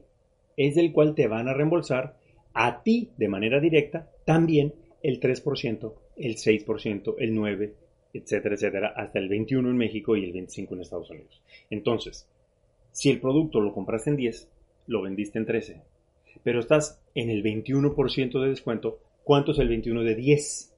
es 0.55 0.75
del 0.75 0.93
cual 0.93 1.13
te 1.13 1.27
van 1.27 1.49
a 1.49 1.53
reembolsar 1.53 2.15
a 2.53 2.81
ti 2.83 3.09
de 3.17 3.27
manera 3.27 3.59
directa 3.59 4.09
también 4.23 4.73
el 5.03 5.19
3%, 5.19 5.93
el 6.17 6.35
6%, 6.35 7.15
el 7.19 7.35
9%, 7.35 7.71
etcétera, 8.13 8.55
etcétera, 8.55 8.93
hasta 8.95 9.19
el 9.19 9.29
21 9.29 9.69
en 9.69 9.77
México 9.77 10.15
y 10.15 10.23
el 10.23 10.33
25 10.33 10.75
en 10.75 10.81
Estados 10.81 11.09
Unidos. 11.09 11.41
Entonces, 11.69 12.27
si 12.91 13.09
el 13.09 13.19
producto 13.19 13.61
lo 13.61 13.73
compraste 13.73 14.09
en 14.09 14.17
10, 14.17 14.49
lo 14.87 15.01
vendiste 15.01 15.39
en 15.39 15.45
13, 15.45 15.81
pero 16.43 16.59
estás 16.59 17.01
en 17.15 17.29
el 17.29 17.43
21% 17.43 18.41
de 18.41 18.49
descuento, 18.49 18.99
¿cuánto 19.23 19.51
es 19.51 19.59
el 19.59 19.67
21 19.67 20.03
de 20.03 20.15
10? 20.15 20.69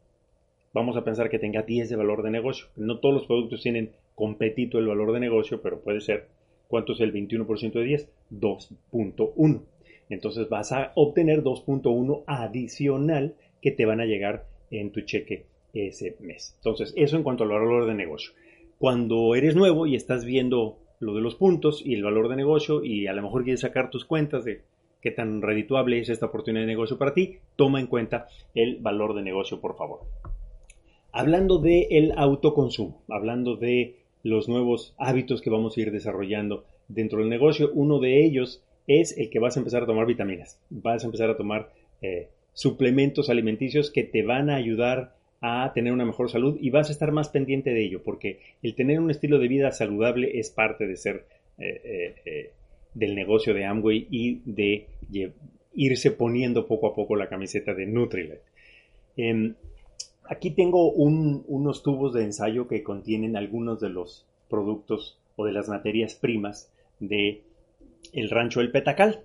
vamos 0.73 0.95
a 0.95 1.03
pensar 1.03 1.29
que 1.29 1.39
tenga 1.39 1.63
10 1.63 1.89
de 1.89 1.95
valor 1.95 2.23
de 2.23 2.31
negocio. 2.31 2.67
No 2.75 2.99
todos 2.99 3.15
los 3.15 3.25
productos 3.25 3.61
tienen 3.61 3.91
competito 4.15 4.77
el 4.79 4.87
valor 4.87 5.13
de 5.13 5.19
negocio, 5.19 5.61
pero 5.61 5.81
puede 5.81 6.01
ser, 6.01 6.27
¿cuánto 6.67 6.93
es 6.93 7.01
el 7.01 7.13
21% 7.13 7.73
de 7.73 7.83
10? 7.83 8.09
2.1. 8.31 9.61
Entonces 10.09 10.49
vas 10.49 10.71
a 10.71 10.91
obtener 10.95 11.43
2.1 11.43 12.23
adicional 12.27 13.35
que 13.61 13.71
te 13.71 13.85
van 13.85 14.01
a 14.01 14.05
llegar 14.05 14.45
en 14.69 14.91
tu 14.91 15.01
cheque 15.01 15.45
ese 15.73 16.15
mes. 16.19 16.53
Entonces, 16.57 16.93
eso 16.95 17.17
en 17.17 17.23
cuanto 17.23 17.43
al 17.43 17.49
valor 17.49 17.85
de 17.85 17.93
negocio. 17.93 18.31
Cuando 18.77 19.35
eres 19.35 19.55
nuevo 19.55 19.85
y 19.85 19.95
estás 19.95 20.25
viendo 20.25 20.79
lo 20.99 21.15
de 21.15 21.21
los 21.21 21.35
puntos 21.35 21.83
y 21.85 21.95
el 21.95 22.03
valor 22.03 22.29
de 22.29 22.35
negocio 22.35 22.83
y 22.83 23.07
a 23.07 23.13
lo 23.13 23.21
mejor 23.21 23.43
quieres 23.43 23.61
sacar 23.61 23.89
tus 23.89 24.05
cuentas 24.05 24.45
de 24.45 24.61
qué 25.01 25.11
tan 25.11 25.41
redituable 25.41 25.99
es 25.99 26.09
esta 26.09 26.27
oportunidad 26.27 26.61
de 26.61 26.67
negocio 26.67 26.97
para 26.97 27.13
ti, 27.13 27.39
toma 27.55 27.79
en 27.79 27.87
cuenta 27.87 28.27
el 28.53 28.77
valor 28.77 29.15
de 29.15 29.23
negocio, 29.23 29.59
por 29.59 29.75
favor. 29.75 30.01
Hablando 31.11 31.57
del 31.57 31.87
el 31.89 32.13
autoconsumo, 32.15 33.01
hablando 33.09 33.55
de 33.55 33.97
los 34.23 34.47
nuevos 34.47 34.93
hábitos 34.97 35.41
que 35.41 35.49
vamos 35.49 35.75
a 35.75 35.81
ir 35.81 35.91
desarrollando 35.91 36.65
dentro 36.87 37.19
del 37.19 37.29
negocio, 37.29 37.71
uno 37.73 37.99
de 37.99 38.23
ellos 38.23 38.63
es 38.87 39.17
el 39.17 39.29
que 39.29 39.39
vas 39.39 39.57
a 39.57 39.59
empezar 39.59 39.83
a 39.83 39.87
tomar 39.87 40.05
vitaminas, 40.05 40.59
vas 40.69 41.03
a 41.03 41.07
empezar 41.07 41.29
a 41.29 41.37
tomar 41.37 41.71
eh, 42.01 42.29
suplementos 42.53 43.29
alimenticios 43.29 43.91
que 43.91 44.03
te 44.03 44.23
van 44.23 44.49
a 44.49 44.55
ayudar 44.55 45.15
a 45.41 45.71
tener 45.73 45.91
una 45.91 46.05
mejor 46.05 46.29
salud 46.29 46.57
y 46.61 46.69
vas 46.69 46.89
a 46.89 46.91
estar 46.91 47.11
más 47.11 47.29
pendiente 47.29 47.71
de 47.71 47.83
ello, 47.83 48.03
porque 48.03 48.39
el 48.61 48.75
tener 48.75 48.99
un 48.99 49.09
estilo 49.09 49.39
de 49.39 49.47
vida 49.47 49.71
saludable 49.71 50.39
es 50.39 50.51
parte 50.51 50.87
de 50.87 50.95
ser 50.95 51.25
eh, 51.57 52.15
eh, 52.25 52.51
del 52.93 53.15
negocio 53.15 53.53
de 53.53 53.65
Amway 53.65 54.07
y 54.09 54.41
de 54.45 54.87
irse 55.73 56.11
poniendo 56.11 56.67
poco 56.67 56.87
a 56.87 56.95
poco 56.95 57.15
la 57.15 57.27
camiseta 57.27 57.73
de 57.73 57.87
Nutrilite. 57.87 58.41
Em, 59.17 59.55
aquí 60.25 60.51
tengo 60.51 60.91
unos 60.91 61.83
tubos 61.83 62.13
de 62.13 62.23
ensayo 62.23 62.67
que 62.67 62.83
contienen 62.83 63.35
algunos 63.35 63.79
de 63.79 63.89
los 63.89 64.25
productos 64.49 65.17
o 65.35 65.45
de 65.45 65.53
las 65.53 65.69
materias 65.69 66.13
primas 66.13 66.71
de 66.99 67.41
el 68.13 68.29
rancho 68.29 68.61
El 68.61 68.71
Petacal. 68.71 69.23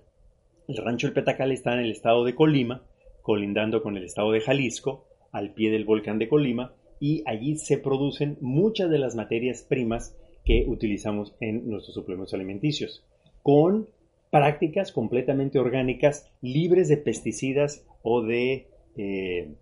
El 0.67 0.77
rancho 0.77 1.07
El 1.07 1.13
Petacal 1.13 1.51
está 1.51 1.73
en 1.73 1.79
el 1.79 1.91
estado 1.91 2.23
de 2.23 2.35
Colima, 2.35 2.81
colindando 3.21 3.81
con 3.83 3.97
el 3.97 4.03
estado 4.03 4.31
de 4.31 4.41
Jalisco, 4.41 5.06
al 5.37 5.53
pie 5.53 5.71
del 5.71 5.85
volcán 5.85 6.19
de 6.19 6.27
Colima, 6.27 6.73
y 6.99 7.23
allí 7.25 7.57
se 7.57 7.77
producen 7.77 8.37
muchas 8.41 8.89
de 8.89 8.99
las 8.99 9.15
materias 9.15 9.61
primas 9.61 10.15
que 10.43 10.65
utilizamos 10.67 11.35
en 11.39 11.69
nuestros 11.69 11.93
suplementos 11.93 12.33
alimenticios 12.33 13.05
con 13.43 13.87
prácticas 14.31 14.91
completamente 14.91 15.59
orgánicas, 15.59 16.31
libres 16.41 16.89
de 16.89 16.97
pesticidas 16.97 17.85
o 18.01 18.21
de 18.21 18.67
eh, 18.97 19.55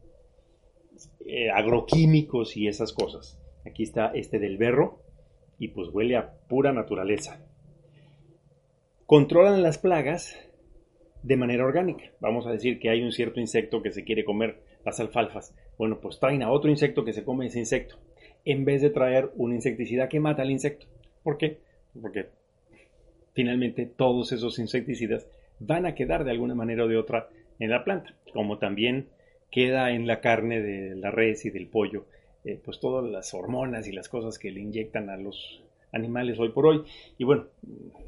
eh, 1.26 1.50
agroquímicos 1.52 2.56
y 2.58 2.68
esas 2.68 2.94
cosas. 2.94 3.40
Aquí 3.66 3.84
está 3.84 4.12
este 4.14 4.40
del 4.40 4.58
berro 4.58 5.00
y 5.60 5.70
pues 5.70 5.90
huele 5.92 6.16
a 6.16 6.34
pura 6.48 6.72
naturaleza. 6.72 7.46
Controlan 9.06 9.62
las 9.62 9.78
plagas 9.78 10.36
de 11.22 11.38
manera 11.38 11.66
orgánica. 11.66 12.06
Vamos 12.20 12.46
a 12.48 12.52
decir 12.52 12.80
que 12.80 12.90
hay 12.90 13.02
un 13.02 13.12
cierto 13.12 13.40
insecto 13.40 13.82
que 13.82 13.92
se 13.92 14.04
quiere 14.04 14.24
comer 14.24 14.64
las 14.86 15.00
alfalfas. 15.00 15.56
Bueno, 15.78 16.00
pues 16.00 16.20
traen 16.20 16.44
a 16.44 16.52
otro 16.52 16.70
insecto 16.70 17.04
que 17.04 17.14
se 17.14 17.24
come 17.24 17.48
ese 17.48 17.60
insecto, 17.60 17.98
en 18.46 18.66
vez 18.66 18.82
de 18.82 18.90
traer 18.90 19.32
un 19.36 19.54
insecticida 19.54 20.10
que 20.10 20.20
mata 20.20 20.42
al 20.42 20.52
insecto. 20.52 20.86
¿Por 21.24 21.38
qué? 21.38 21.60
Porque 22.00 22.30
finalmente 23.34 23.86
todos 23.86 24.32
esos 24.32 24.60
insecticidas 24.60 25.28
van 25.60 25.86
a 25.86 25.96
quedar 25.96 26.24
de 26.24 26.32
alguna 26.32 26.56
manera 26.56 26.86
o 26.86 26.88
de 26.88 26.98
otra 26.98 27.30
en 27.60 27.70
la 27.70 27.84
planta, 27.84 28.14
como 28.34 28.58
también 28.58 29.08
queda 29.52 29.92
en 29.92 30.08
la 30.08 30.20
carne 30.20 30.62
de 30.62 30.96
la 30.96 31.12
res 31.12 31.46
y 31.46 31.50
del 31.50 31.68
pollo, 31.68 32.06
eh, 32.44 32.60
pues 32.64 32.80
todas 32.80 33.10
las 33.10 33.34
hormonas 33.34 33.88
y 33.88 33.92
las 33.92 34.10
cosas 34.10 34.38
que 34.38 34.52
le 34.52 34.60
inyectan 34.60 35.10
a 35.10 35.18
los 35.18 35.64
animales 35.92 36.38
hoy 36.40 36.50
por 36.50 36.68
hoy. 36.68 36.84
Y 37.18 37.24
bueno, 37.24 37.46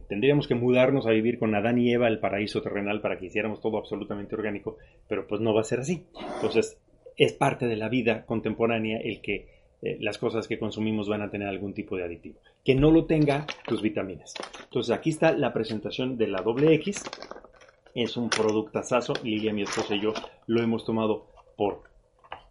tendríamos 0.10 0.48
que 0.48 0.56
mudarnos 0.56 1.08
a 1.08 1.12
vivir 1.12 1.40
con 1.40 1.56
Adán 1.56 1.78
y 1.78 1.92
Eva 1.92 2.08
el 2.08 2.20
paraíso 2.20 2.62
terrenal 2.62 3.02
para 3.02 3.18
que 3.18 3.28
hiciéramos 3.28 3.62
todo 3.62 3.78
absolutamente 3.78 4.36
orgánico, 4.36 4.78
pero 5.08 5.26
pues 5.26 5.42
no 5.42 5.54
va 5.54 5.62
a 5.62 5.66
ser 5.66 5.80
así. 5.80 6.06
Entonces, 6.36 6.78
es 7.18 7.34
parte 7.34 7.66
de 7.66 7.76
la 7.76 7.90
vida 7.90 8.26
contemporánea 8.26 9.00
el 9.00 9.22
que 9.22 9.58
eh, 9.82 9.98
las 10.00 10.18
cosas 10.18 10.48
que 10.48 10.58
consumimos 10.58 11.08
van 11.08 11.22
a 11.22 11.30
tener 11.30 11.48
algún 11.48 11.74
tipo 11.74 11.98
de 11.98 12.04
aditivo. 12.04 12.40
Que 12.64 12.76
no 12.76 12.92
lo 12.92 13.06
tenga 13.06 13.46
tus 13.66 13.82
vitaminas. 13.82 14.34
Entonces 14.64 14.96
aquí 14.96 15.10
está 15.10 15.34
la 15.34 15.54
presentación 15.54 16.18
de 16.18 16.28
la 16.28 16.42
doble 16.42 16.74
X. 16.76 17.04
Es 17.94 18.18
un 18.18 18.30
productazazo. 18.30 19.14
Lilia, 19.24 19.54
mi 19.54 19.64
esposa 19.64 19.96
y 19.96 20.02
yo 20.02 20.14
lo 20.46 20.62
hemos 20.62 20.86
tomado 20.86 21.28
por 21.56 21.84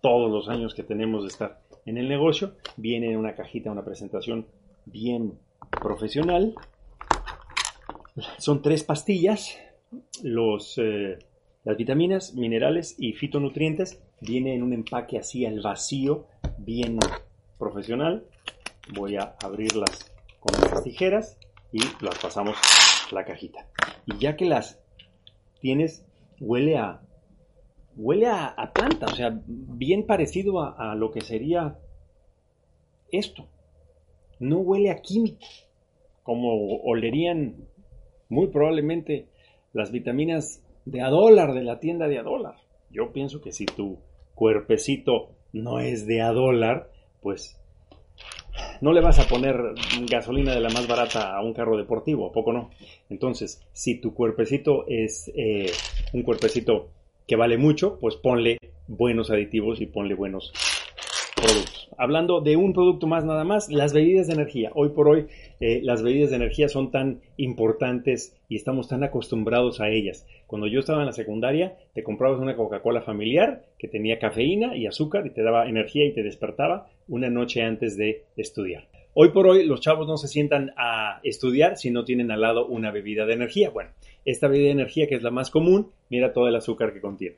todos 0.00 0.30
los 0.30 0.48
años 0.48 0.74
que 0.74 0.82
tenemos 0.82 1.22
de 1.22 1.28
estar 1.28 1.60
en 1.84 1.98
el 1.98 2.08
negocio. 2.08 2.54
Viene 2.76 3.10
en 3.10 3.16
una 3.16 3.34
cajita, 3.34 3.70
una 3.70 3.84
presentación 3.84 4.46
bien 4.84 5.38
profesional. 5.70 6.54
Son 8.38 8.62
tres 8.62 8.84
pastillas. 8.84 9.58
Los, 10.22 10.78
eh, 10.78 11.18
las 11.66 11.76
vitaminas, 11.76 12.32
minerales 12.34 12.94
y 12.96 13.14
fitonutrientes. 13.14 14.00
Viene 14.20 14.54
en 14.54 14.62
un 14.62 14.72
empaque 14.72 15.18
así 15.18 15.44
al 15.44 15.60
vacío 15.60 16.28
bien 16.58 16.96
profesional. 17.58 18.24
Voy 18.94 19.16
a 19.16 19.34
abrirlas 19.42 20.12
con 20.38 20.54
las 20.70 20.84
tijeras 20.84 21.36
y 21.72 21.80
las 22.00 22.16
pasamos 22.22 22.56
a 23.10 23.14
la 23.16 23.24
cajita. 23.24 23.66
Y 24.06 24.16
ya 24.18 24.36
que 24.36 24.44
las 24.44 24.78
tienes, 25.60 26.06
huele 26.40 26.78
a 26.78 27.02
huele 27.96 28.28
a, 28.28 28.70
planta, 28.72 29.06
o 29.06 29.14
sea, 29.16 29.36
bien 29.46 30.06
parecido 30.06 30.60
a, 30.60 30.92
a, 30.92 30.94
lo 30.94 31.10
que 31.10 31.20
sería 31.20 31.78
esto. 33.10 33.48
No 34.38 34.58
huele 34.58 34.92
a 34.92 35.02
químico, 35.02 35.44
como 36.22 36.76
olerían 36.84 37.56
muy 38.28 38.46
probablemente 38.48 39.26
las 39.72 39.90
vitaminas 39.90 40.62
de 40.86 41.02
a 41.02 41.10
dólar 41.10 41.52
de 41.52 41.62
la 41.62 41.78
tienda 41.78 42.08
de 42.08 42.18
a 42.18 42.22
dólar. 42.22 42.54
Yo 42.90 43.12
pienso 43.12 43.42
que 43.42 43.52
si 43.52 43.66
tu 43.66 43.98
cuerpecito 44.34 45.32
no 45.52 45.80
es 45.80 46.06
de 46.06 46.22
a 46.22 46.32
dólar, 46.32 46.90
pues 47.20 47.60
no 48.80 48.92
le 48.92 49.00
vas 49.00 49.18
a 49.18 49.28
poner 49.28 49.56
gasolina 50.08 50.54
de 50.54 50.60
la 50.60 50.70
más 50.70 50.86
barata 50.86 51.36
a 51.36 51.42
un 51.42 51.52
carro 51.52 51.76
deportivo, 51.76 52.28
¿a 52.28 52.32
poco 52.32 52.52
no? 52.52 52.70
Entonces, 53.10 53.62
si 53.72 54.00
tu 54.00 54.14
cuerpecito 54.14 54.86
es 54.86 55.30
eh, 55.34 55.70
un 56.12 56.22
cuerpecito 56.22 56.90
que 57.26 57.36
vale 57.36 57.58
mucho, 57.58 57.98
pues 57.98 58.16
ponle 58.16 58.58
buenos 58.86 59.30
aditivos 59.30 59.80
y 59.80 59.86
ponle 59.86 60.14
buenos 60.14 60.52
productos. 61.34 61.75
Hablando 61.98 62.40
de 62.40 62.56
un 62.56 62.72
producto 62.72 63.06
más 63.06 63.24
nada 63.24 63.44
más, 63.44 63.70
las 63.70 63.92
bebidas 63.92 64.26
de 64.26 64.34
energía. 64.34 64.70
Hoy 64.74 64.90
por 64.90 65.08
hoy 65.08 65.26
eh, 65.60 65.80
las 65.82 66.02
bebidas 66.02 66.30
de 66.30 66.36
energía 66.36 66.68
son 66.68 66.90
tan 66.90 67.20
importantes 67.36 68.36
y 68.48 68.56
estamos 68.56 68.88
tan 68.88 69.02
acostumbrados 69.04 69.80
a 69.80 69.88
ellas. 69.88 70.26
Cuando 70.46 70.66
yo 70.66 70.80
estaba 70.80 71.00
en 71.00 71.06
la 71.06 71.12
secundaria, 71.12 71.76
te 71.94 72.02
comprabas 72.02 72.40
una 72.40 72.56
Coca-Cola 72.56 73.02
familiar 73.02 73.64
que 73.78 73.88
tenía 73.88 74.18
cafeína 74.18 74.76
y 74.76 74.86
azúcar 74.86 75.26
y 75.26 75.30
te 75.30 75.42
daba 75.42 75.68
energía 75.68 76.06
y 76.06 76.12
te 76.12 76.22
despertaba 76.22 76.88
una 77.08 77.30
noche 77.30 77.62
antes 77.62 77.96
de 77.96 78.24
estudiar. 78.36 78.88
Hoy 79.18 79.30
por 79.30 79.46
hoy 79.46 79.64
los 79.64 79.80
chavos 79.80 80.06
no 80.06 80.18
se 80.18 80.28
sientan 80.28 80.72
a 80.76 81.20
estudiar 81.22 81.78
si 81.78 81.90
no 81.90 82.04
tienen 82.04 82.30
al 82.30 82.42
lado 82.42 82.66
una 82.66 82.90
bebida 82.90 83.24
de 83.24 83.32
energía. 83.32 83.70
Bueno, 83.70 83.88
esta 84.26 84.46
bebida 84.46 84.66
de 84.66 84.72
energía 84.72 85.06
que 85.06 85.14
es 85.14 85.22
la 85.22 85.30
más 85.30 85.50
común, 85.50 85.90
mira 86.10 86.34
todo 86.34 86.48
el 86.48 86.56
azúcar 86.56 86.92
que 86.92 87.00
contiene. 87.00 87.36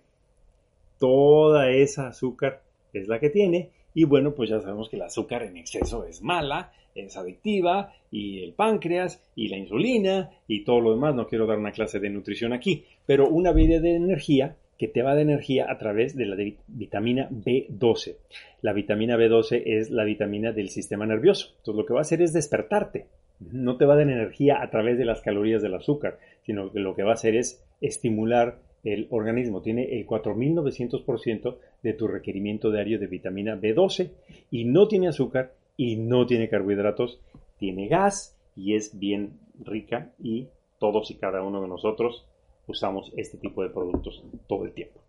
Toda 0.98 1.70
esa 1.70 2.08
azúcar 2.08 2.62
es 2.92 3.06
la 3.06 3.20
que 3.20 3.30
tiene 3.30 3.70
y 3.98 4.04
bueno, 4.04 4.32
pues 4.32 4.48
ya 4.48 4.60
sabemos 4.60 4.88
que 4.88 4.94
el 4.94 5.02
azúcar 5.02 5.42
en 5.42 5.56
exceso 5.56 6.04
es 6.04 6.22
mala, 6.22 6.70
es 6.94 7.16
adictiva, 7.16 7.92
y 8.12 8.44
el 8.44 8.52
páncreas, 8.52 9.20
y 9.34 9.48
la 9.48 9.56
insulina, 9.56 10.30
y 10.46 10.62
todo 10.62 10.80
lo 10.80 10.92
demás. 10.92 11.16
No 11.16 11.26
quiero 11.26 11.48
dar 11.48 11.58
una 11.58 11.72
clase 11.72 11.98
de 11.98 12.08
nutrición 12.08 12.52
aquí, 12.52 12.84
pero 13.06 13.28
una 13.28 13.50
bebida 13.50 13.80
de 13.80 13.96
energía 13.96 14.54
que 14.78 14.86
te 14.86 15.02
va 15.02 15.16
de 15.16 15.22
energía 15.22 15.66
a 15.68 15.78
través 15.78 16.14
de 16.14 16.26
la 16.26 16.36
vitamina 16.68 17.28
B12. 17.28 18.18
La 18.62 18.72
vitamina 18.72 19.16
B12 19.16 19.62
es 19.66 19.90
la 19.90 20.04
vitamina 20.04 20.52
del 20.52 20.68
sistema 20.68 21.04
nervioso. 21.04 21.48
Entonces 21.56 21.74
lo 21.74 21.84
que 21.84 21.94
va 21.94 21.98
a 21.98 22.02
hacer 22.02 22.22
es 22.22 22.32
despertarte. 22.32 23.06
No 23.40 23.78
te 23.78 23.84
va 23.84 23.94
a 23.94 23.96
dar 23.96 24.08
energía 24.08 24.62
a 24.62 24.70
través 24.70 24.96
de 24.96 25.06
las 25.06 25.22
calorías 25.22 25.60
del 25.60 25.74
azúcar, 25.74 26.20
sino 26.42 26.70
que 26.70 26.78
lo 26.78 26.94
que 26.94 27.02
va 27.02 27.10
a 27.10 27.14
hacer 27.14 27.34
es 27.34 27.64
estimular 27.80 28.60
el 28.84 29.06
organismo 29.10 29.60
tiene 29.60 29.98
el 29.98 30.06
4900% 30.06 31.56
de 31.82 31.92
tu 31.92 32.08
requerimiento 32.08 32.70
diario 32.70 32.98
de 32.98 33.06
vitamina 33.06 33.56
B12 33.56 34.10
y 34.50 34.64
no 34.64 34.88
tiene 34.88 35.08
azúcar 35.08 35.52
y 35.76 35.96
no 35.96 36.26
tiene 36.26 36.48
carbohidratos, 36.48 37.20
tiene 37.58 37.88
gas 37.88 38.36
y 38.56 38.74
es 38.74 38.98
bien 38.98 39.32
rica 39.64 40.10
y 40.22 40.48
todos 40.78 41.10
y 41.10 41.14
cada 41.14 41.42
uno 41.42 41.60
de 41.60 41.68
nosotros 41.68 42.26
usamos 42.66 43.12
este 43.16 43.38
tipo 43.38 43.62
de 43.62 43.70
productos 43.70 44.22
todo 44.46 44.64
el 44.64 44.72
tiempo. 44.72 45.00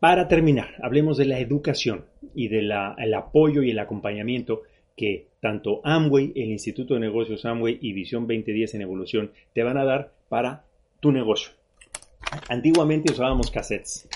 Para 0.00 0.28
terminar, 0.28 0.74
hablemos 0.82 1.16
de 1.16 1.24
la 1.24 1.38
educación 1.38 2.04
y 2.34 2.48
del 2.48 2.70
apoyo 2.72 3.62
y 3.62 3.70
el 3.70 3.78
acompañamiento 3.78 4.62
que 4.96 5.28
tanto 5.40 5.80
Amway, 5.84 6.32
el 6.34 6.50
Instituto 6.50 6.94
de 6.94 7.00
Negocios 7.00 7.44
Amway 7.44 7.78
y 7.80 7.92
Visión 7.92 8.26
2010 8.26 8.74
en 8.74 8.82
Evolución 8.82 9.30
te 9.52 9.62
van 9.62 9.78
a 9.78 9.84
dar 9.84 10.12
para 10.28 10.64
tu 11.00 11.12
negocio. 11.12 11.52
Antiguamente 12.48 13.12
usábamos 13.12 13.50
cassettes. 13.50 14.08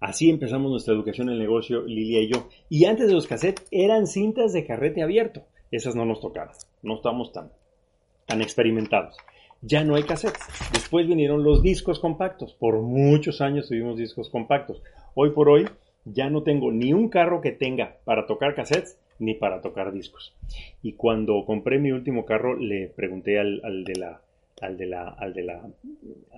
Así 0.00 0.30
empezamos 0.30 0.70
nuestra 0.70 0.94
educación 0.94 1.28
en 1.28 1.34
el 1.34 1.40
negocio, 1.40 1.82
Lilia 1.82 2.22
y 2.22 2.28
yo. 2.28 2.48
Y 2.68 2.86
antes 2.86 3.06
de 3.08 3.14
los 3.14 3.26
cassettes 3.26 3.66
eran 3.70 4.06
cintas 4.06 4.52
de 4.52 4.66
carrete 4.66 5.02
abierto. 5.02 5.44
Esas 5.70 5.94
no 5.94 6.04
nos 6.04 6.20
tocaron. 6.20 6.54
No 6.82 6.96
estamos 6.96 7.32
tan, 7.32 7.52
tan 8.26 8.42
experimentados. 8.42 9.16
Ya 9.60 9.84
no 9.84 9.94
hay 9.94 10.02
cassettes. 10.02 10.42
Después 10.72 11.06
vinieron 11.06 11.44
los 11.44 11.62
discos 11.62 12.00
compactos. 12.00 12.52
Por 12.54 12.80
muchos 12.82 13.40
años 13.40 13.68
tuvimos 13.68 13.96
discos 13.96 14.28
compactos. 14.28 14.82
Hoy 15.14 15.30
por 15.30 15.48
hoy 15.48 15.68
ya 16.04 16.30
no 16.30 16.42
tengo 16.42 16.72
ni 16.72 16.92
un 16.92 17.08
carro 17.08 17.40
que 17.40 17.52
tenga 17.52 17.98
para 18.04 18.26
tocar 18.26 18.54
cassettes 18.54 18.98
ni 19.18 19.34
para 19.34 19.60
tocar 19.60 19.92
discos. 19.92 20.34
Y 20.82 20.94
cuando 20.94 21.44
compré 21.46 21.78
mi 21.78 21.92
último 21.92 22.24
carro 22.24 22.56
le 22.56 22.88
pregunté 22.88 23.38
al, 23.38 23.84
de 23.84 23.94
la 23.94 24.20
al 24.60 24.76
de 24.76 24.86
la 24.86 25.08
al 25.08 25.34
de 25.34 25.42
la 25.42 25.70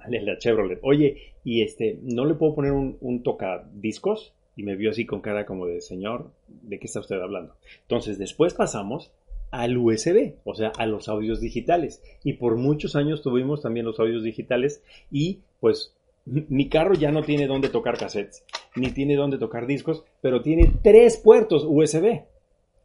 la 0.08 0.38
Chevrolet, 0.38 0.78
"Oye, 0.82 1.34
y 1.44 1.62
este, 1.62 1.98
¿no 2.02 2.24
le 2.24 2.34
puedo 2.34 2.54
poner 2.54 2.72
un, 2.72 2.96
un 3.00 3.22
tocadiscos?" 3.22 4.34
Y 4.56 4.62
me 4.62 4.76
vio 4.76 4.90
así 4.90 5.04
con 5.04 5.20
cara 5.20 5.46
como 5.46 5.66
de, 5.66 5.80
"Señor, 5.80 6.30
¿de 6.46 6.78
qué 6.78 6.86
está 6.86 7.00
usted 7.00 7.20
hablando?" 7.20 7.54
Entonces, 7.82 8.18
después 8.18 8.54
pasamos 8.54 9.10
al 9.50 9.76
USB, 9.78 10.34
o 10.44 10.54
sea, 10.54 10.72
a 10.76 10.86
los 10.86 11.08
audios 11.08 11.40
digitales. 11.40 12.02
Y 12.24 12.34
por 12.34 12.56
muchos 12.56 12.96
años 12.96 13.22
tuvimos 13.22 13.62
también 13.62 13.86
los 13.86 14.00
audios 14.00 14.24
digitales 14.24 14.82
y 15.12 15.40
pues 15.60 15.94
mi 16.26 16.68
carro 16.68 16.94
ya 16.94 17.12
no 17.12 17.22
tiene 17.22 17.46
dónde 17.46 17.68
tocar 17.68 17.98
cassettes, 17.98 18.44
ni 18.76 18.90
tiene 18.90 19.14
dónde 19.14 19.38
tocar 19.38 19.66
discos, 19.66 20.04
pero 20.20 20.42
tiene 20.42 20.72
tres 20.82 21.18
puertos 21.18 21.64
USB. 21.68 22.22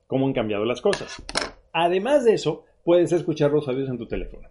¿Cómo 0.08 0.28
han 0.28 0.34
cambiado 0.34 0.66
las 0.66 0.82
cosas? 0.82 1.24
Además 1.72 2.26
de 2.26 2.34
eso, 2.34 2.66
puedes 2.84 3.12
escuchar 3.12 3.52
los 3.52 3.68
audios 3.68 3.90
en 3.90 3.98
tu 3.98 4.08
teléfono. 4.08 4.48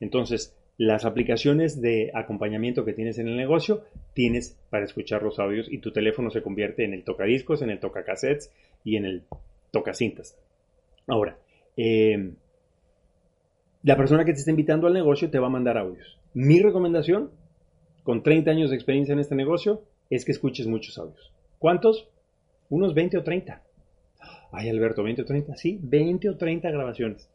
Entonces, 0.00 0.56
las 0.76 1.04
aplicaciones 1.04 1.80
de 1.82 2.10
acompañamiento 2.14 2.84
que 2.84 2.94
tienes 2.94 3.18
en 3.18 3.28
el 3.28 3.36
negocio, 3.36 3.84
tienes 4.14 4.58
para 4.70 4.84
escuchar 4.84 5.22
los 5.22 5.38
audios 5.38 5.66
y 5.70 5.78
tu 5.78 5.92
teléfono 5.92 6.30
se 6.30 6.42
convierte 6.42 6.84
en 6.84 6.94
el 6.94 7.04
tocadiscos, 7.04 7.60
en 7.62 7.70
el 7.70 7.80
tocacassettes 7.80 8.50
y 8.82 8.96
en 8.96 9.04
el 9.04 9.22
tocacintas. 9.70 10.38
Ahora, 11.06 11.36
eh, 11.76 12.32
la 13.82 13.96
persona 13.96 14.24
que 14.24 14.32
te 14.32 14.38
está 14.38 14.50
invitando 14.50 14.86
al 14.86 14.94
negocio 14.94 15.30
te 15.30 15.38
va 15.38 15.46
a 15.48 15.50
mandar 15.50 15.78
audios. 15.78 16.18
Mi 16.34 16.60
recomendación, 16.60 17.30
con 18.02 18.22
30 18.22 18.50
años 18.50 18.70
de 18.70 18.76
experiencia 18.76 19.12
en 19.12 19.18
este 19.18 19.34
negocio, 19.34 19.82
es 20.10 20.24
que 20.24 20.32
escuches 20.32 20.66
muchos 20.66 20.98
audios. 20.98 21.32
¿Cuántos? 21.58 22.08
Unos 22.68 22.94
20 22.94 23.18
o 23.18 23.22
30. 23.22 23.62
Ay, 24.52 24.68
Alberto, 24.68 25.02
20 25.02 25.22
o 25.22 25.24
30. 25.24 25.56
Sí, 25.56 25.78
20 25.82 26.30
o 26.30 26.36
30 26.36 26.70
grabaciones. 26.70 27.28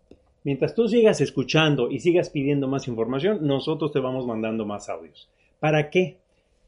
Mientras 0.46 0.76
tú 0.76 0.88
sigas 0.88 1.22
escuchando 1.22 1.90
y 1.90 2.00
sigas 2.00 2.30
pidiendo 2.30 2.68
más 2.68 2.88
información, 2.88 3.48
nosotros 3.48 3.92
te 3.92 4.00
vamos 4.00 4.28
mandando 4.28 4.64
más 4.64 4.90
audios. 4.90 5.28
¿Para 5.60 5.90
qué? 5.90 6.18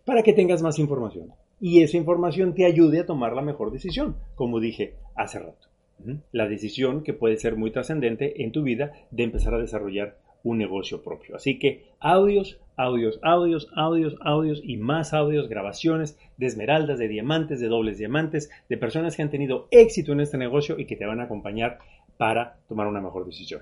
Para 0.04 0.24
que 0.24 0.34
tengas 0.34 0.64
más 0.64 0.80
información. 0.80 1.32
Y 1.62 1.84
esa 1.84 1.96
información 1.96 2.56
te 2.56 2.66
ayude 2.66 3.02
a 3.02 3.06
tomar 3.06 3.34
la 3.34 3.44
mejor 3.44 3.72
decisión, 3.72 4.16
como 4.34 4.60
dije 4.60 4.96
hace 5.14 5.38
rato. 5.38 5.68
La 6.32 6.48
decisión 6.48 7.04
que 7.04 7.14
puede 7.14 7.38
ser 7.38 7.56
muy 7.56 7.70
trascendente 7.70 8.42
en 8.44 8.52
tu 8.52 8.64
vida 8.64 8.94
de 9.12 9.24
empezar 9.24 9.54
a 9.54 9.60
desarrollar 9.60 10.18
un 10.44 10.58
negocio 10.58 11.04
propio. 11.04 11.36
Así 11.36 11.60
que 11.60 11.84
audios, 12.00 12.60
audios, 12.78 13.20
audios, 13.22 13.70
audios, 13.76 14.16
audios 14.22 14.62
y 14.64 14.78
más 14.78 15.14
audios, 15.14 15.50
grabaciones 15.50 16.18
de 16.38 16.48
esmeraldas, 16.48 16.98
de 16.98 17.08
diamantes, 17.08 17.60
de 17.60 17.68
dobles 17.68 17.98
diamantes, 17.98 18.50
de 18.70 18.78
personas 18.78 19.16
que 19.16 19.22
han 19.22 19.30
tenido 19.30 19.68
éxito 19.70 20.14
en 20.14 20.22
este 20.22 20.38
negocio 20.38 20.80
y 20.80 20.86
que 20.86 20.96
te 20.96 21.06
van 21.06 21.20
a 21.20 21.26
acompañar 21.26 21.80
para 22.18 22.58
tomar 22.68 22.88
una 22.88 23.02
mejor 23.02 23.26
decisión. 23.26 23.62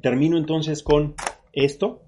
Termino 0.00 0.38
entonces 0.38 0.82
con 0.82 1.14
esto 1.52 2.00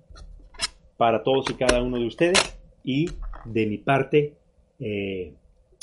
para 0.96 1.22
todos 1.22 1.50
y 1.50 1.54
cada 1.54 1.82
uno 1.82 1.98
de 1.98 2.06
ustedes 2.06 2.56
y 2.82 3.10
de 3.44 3.66
mi 3.66 3.78
parte 3.78 4.34
eh, 4.80 5.32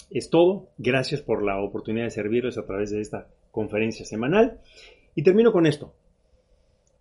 es 0.10 0.30
todo. 0.30 0.70
Gracias 0.78 1.22
por 1.22 1.44
la 1.44 1.62
oportunidad 1.62 2.06
de 2.06 2.12
servirles 2.12 2.58
a 2.58 2.66
través 2.66 2.92
de 2.92 3.02
esta 3.02 3.28
conferencia 3.52 4.06
semanal. 4.06 4.60
Y 5.16 5.24
termino 5.24 5.52
con 5.52 5.66
esto. 5.66 5.94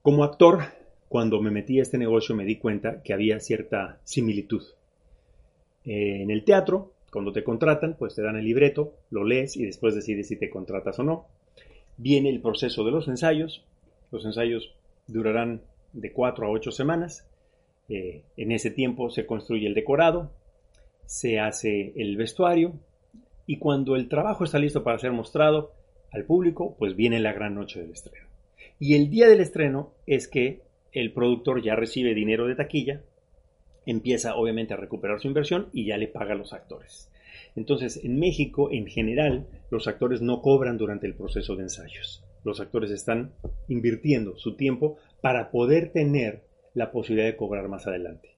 Como 0.02 0.24
actor, 0.24 0.60
cuando 1.08 1.40
me 1.40 1.50
metí 1.50 1.78
a 1.78 1.82
este 1.82 1.98
negocio 1.98 2.34
me 2.34 2.44
di 2.44 2.56
cuenta 2.56 3.02
que 3.02 3.12
había 3.12 3.40
cierta 3.40 4.00
similitud. 4.04 4.62
Eh, 5.84 6.22
en 6.22 6.30
el 6.30 6.44
teatro, 6.44 6.92
cuando 7.10 7.32
te 7.32 7.42
contratan, 7.42 7.96
pues 7.98 8.14
te 8.14 8.22
dan 8.22 8.36
el 8.36 8.44
libreto, 8.44 8.94
lo 9.10 9.24
lees 9.24 9.56
y 9.56 9.64
después 9.64 9.94
decides 9.94 10.28
si 10.28 10.36
te 10.36 10.50
contratas 10.50 10.98
o 10.98 11.02
no. 11.02 11.26
Viene 12.03 12.30
el 12.30 12.40
proceso 12.40 12.82
de 12.82 12.92
los 12.92 13.09
ensayos. 13.09 13.62
Los 14.11 14.24
ensayos 14.24 14.74
durarán 15.07 15.61
de 15.92 16.12
cuatro 16.12 16.46
a 16.46 16.51
ocho 16.51 16.70
semanas. 16.70 17.28
Eh, 17.90 18.22
en 18.38 18.53
ese 18.53 18.70
tiempo 18.70 19.11
se 19.11 19.26
construye 19.26 19.66
el 19.66 19.74
decorado, 19.74 20.30
se 21.05 21.40
hace 21.40 21.92
el 21.96 22.16
vestuario 22.16 22.72
y 23.46 23.59
cuando 23.59 23.96
el 23.96 24.09
trabajo 24.09 24.44
está 24.44 24.59
listo 24.59 24.82
para 24.82 24.98
ser 24.98 25.12
mostrado, 25.12 25.72
al 26.11 26.24
público, 26.24 26.74
pues 26.78 26.96
viene 26.96 27.20
la 27.20 27.34
gran 27.34 27.55
noche 27.55 27.80
del 27.80 27.90
estreno. 27.90 28.28
Y 28.78 28.94
el 28.94 29.11
día 29.11 29.28
del 29.28 29.40
estreno 29.40 29.92
es 30.07 30.26
que 30.26 30.62
el 30.92 31.12
productor 31.12 31.62
ya 31.62 31.76
recibe 31.76 32.14
dinero 32.14 32.46
de 32.46 32.55
taquilla, 32.55 33.03
empieza 33.84 34.36
obviamente 34.36 34.72
a 34.72 34.78
recuperar 34.78 35.20
su 35.20 35.28
inversión 35.28 35.68
y 35.74 35.84
ya 35.84 35.98
le 35.98 36.09
paga 36.09 36.32
a 36.32 36.36
los 36.36 36.55
actores. 36.55 37.09
Entonces, 37.57 38.01
en 38.03 38.18
México, 38.18 38.70
en 38.70 38.86
general, 38.86 39.46
los 39.70 39.88
actores 39.88 40.22
no 40.22 40.42
cobran 40.42 40.78
durante 40.78 41.07
el 41.07 41.14
proceso 41.14 41.57
de 41.57 41.64
ensayos. 41.64 42.24
Los 42.44 42.61
actores 42.61 42.90
están 42.90 43.32
invirtiendo 43.68 44.36
su 44.36 44.57
tiempo 44.57 44.96
para 45.20 45.51
poder 45.51 45.92
tener 45.92 46.44
la 46.74 46.90
posibilidad 46.92 47.28
de 47.28 47.36
cobrar 47.36 47.68
más 47.68 47.86
adelante. 47.86 48.36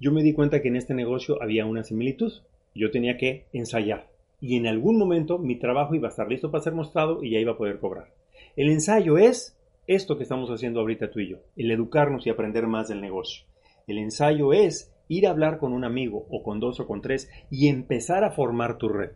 Yo 0.00 0.12
me 0.12 0.22
di 0.22 0.32
cuenta 0.32 0.60
que 0.60 0.68
en 0.68 0.76
este 0.76 0.94
negocio 0.94 1.42
había 1.42 1.66
una 1.66 1.84
similitud. 1.84 2.32
Yo 2.74 2.90
tenía 2.90 3.16
que 3.16 3.46
ensayar, 3.52 4.08
y 4.40 4.56
en 4.56 4.66
algún 4.66 4.98
momento 4.98 5.38
mi 5.38 5.56
trabajo 5.56 5.94
iba 5.94 6.08
a 6.08 6.10
estar 6.10 6.28
listo 6.28 6.50
para 6.50 6.64
ser 6.64 6.74
mostrado 6.74 7.22
y 7.22 7.30
ya 7.30 7.38
iba 7.38 7.52
a 7.52 7.56
poder 7.56 7.78
cobrar. 7.78 8.12
El 8.56 8.70
ensayo 8.70 9.16
es 9.16 9.56
esto 9.86 10.16
que 10.16 10.24
estamos 10.24 10.50
haciendo 10.50 10.80
ahorita 10.80 11.10
tú 11.10 11.20
y 11.20 11.28
yo, 11.28 11.38
el 11.56 11.70
educarnos 11.70 12.26
y 12.26 12.30
aprender 12.30 12.66
más 12.66 12.88
del 12.88 13.00
negocio. 13.00 13.44
El 13.86 13.98
ensayo 13.98 14.52
es 14.52 14.91
ir 15.12 15.26
a 15.26 15.30
hablar 15.30 15.58
con 15.58 15.72
un 15.72 15.84
amigo 15.84 16.26
o 16.30 16.42
con 16.42 16.60
dos 16.60 16.80
o 16.80 16.86
con 16.86 17.02
tres 17.02 17.30
y 17.50 17.68
empezar 17.68 18.24
a 18.24 18.30
formar 18.30 18.78
tu 18.78 18.88
red. 18.88 19.10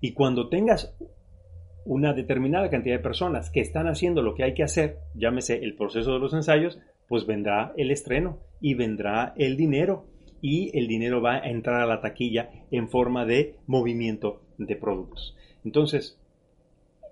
Y 0.00 0.12
cuando 0.12 0.48
tengas 0.48 0.96
una 1.84 2.12
determinada 2.12 2.68
cantidad 2.70 2.96
de 2.96 3.02
personas 3.02 3.50
que 3.50 3.60
están 3.60 3.86
haciendo 3.86 4.22
lo 4.22 4.34
que 4.34 4.44
hay 4.44 4.54
que 4.54 4.62
hacer, 4.62 4.98
llámese 5.14 5.64
el 5.64 5.74
proceso 5.74 6.12
de 6.12 6.18
los 6.18 6.34
ensayos, 6.34 6.78
pues 7.08 7.26
vendrá 7.26 7.72
el 7.76 7.90
estreno 7.90 8.38
y 8.60 8.74
vendrá 8.74 9.32
el 9.36 9.56
dinero 9.56 10.04
y 10.40 10.76
el 10.78 10.86
dinero 10.86 11.22
va 11.22 11.36
a 11.36 11.48
entrar 11.48 11.80
a 11.80 11.86
la 11.86 12.00
taquilla 12.00 12.50
en 12.70 12.88
forma 12.88 13.24
de 13.24 13.56
movimiento 13.66 14.42
de 14.58 14.76
productos. 14.76 15.36
Entonces, 15.64 16.20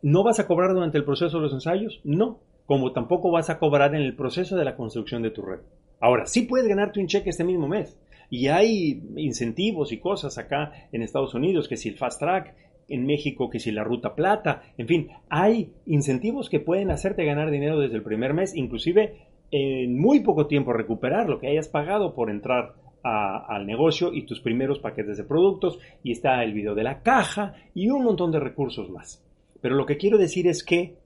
¿no 0.03 0.23
vas 0.23 0.39
a 0.39 0.47
cobrar 0.47 0.75
durante 0.75 0.99
el 0.99 1.05
proceso 1.05 1.39
de 1.39 1.45
los 1.45 1.53
ensayos? 1.53 2.01
No, 2.05 2.41
como 2.67 2.93
tampoco 2.93 3.31
vas 3.31 3.51
a 3.51 3.59
cobrar 3.59 3.95
en 3.95 4.03
el 4.03 4.15
proceso 4.15 4.57
de 4.57 4.65
la 4.65 4.77
construcción 4.77 5.23
de 5.23 5.31
tu 5.31 5.43
red. 5.43 5.61
Ahora, 6.01 6.27
sí 6.27 6.43
puedes 6.43 6.69
ganarte 6.69 7.01
un 7.01 7.07
cheque 7.07 7.31
este 7.31 7.45
mismo 7.45 7.69
mes. 7.69 7.99
Y 8.31 8.49
hay 8.49 9.03
incentivos 9.17 9.93
y 9.93 9.99
cosas 9.99 10.39
acá 10.39 10.73
en 10.93 11.03
Estados 11.03 11.35
Unidos, 11.35 11.69
que 11.69 11.77
si 11.77 11.89
el 11.89 11.97
Fast 11.97 12.21
Track, 12.21 12.55
en 12.89 13.05
México, 13.05 13.51
que 13.51 13.59
si 13.59 13.73
la 13.73 13.85
Ruta 13.85 14.15
Plata, 14.15 14.63
en 14.79 14.87
fin, 14.87 15.09
hay 15.29 15.73
incentivos 15.87 16.49
que 16.49 16.61
pueden 16.61 16.91
hacerte 16.91 17.25
ganar 17.25 17.51
dinero 17.51 17.81
desde 17.81 17.97
el 17.97 18.03
primer 18.03 18.33
mes, 18.33 18.55
inclusive 18.55 19.15
en 19.51 19.99
muy 19.99 20.21
poco 20.21 20.47
tiempo 20.47 20.73
recuperar 20.73 21.29
lo 21.29 21.39
que 21.39 21.49
hayas 21.49 21.69
pagado 21.69 22.15
por 22.15 22.31
entrar 22.31 22.75
al 23.03 23.67
negocio 23.67 24.13
y 24.13 24.27
tus 24.27 24.41
primeros 24.41 24.81
paquetes 24.81 25.17
de 25.17 25.23
productos 25.23 25.79
y 26.03 26.11
está 26.11 26.43
el 26.43 26.53
video 26.53 26.75
de 26.75 26.83
la 26.83 27.03
caja 27.03 27.55
y 27.73 27.89
un 27.89 28.03
montón 28.03 28.33
de 28.33 28.41
recursos 28.41 28.91
más. 28.91 29.25
Pero 29.61 29.77
lo 29.77 29.87
que 29.87 29.97
quiero 29.97 30.19
decir 30.19 30.49
es 30.49 30.65
que 30.65 30.97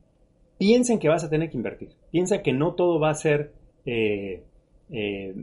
piensen 0.57 0.99
que 0.99 1.11
vas 1.11 1.25
a 1.25 1.29
tener 1.29 1.51
que 1.51 1.59
invertir. 1.59 1.91
Piensa 2.11 2.43
que 2.43 2.55
no 2.55 2.73
todo 2.73 2.99
va 2.99 3.11
a 3.11 3.14
ser 3.14 3.53
eh, 3.85 4.43
eh, 4.91 5.35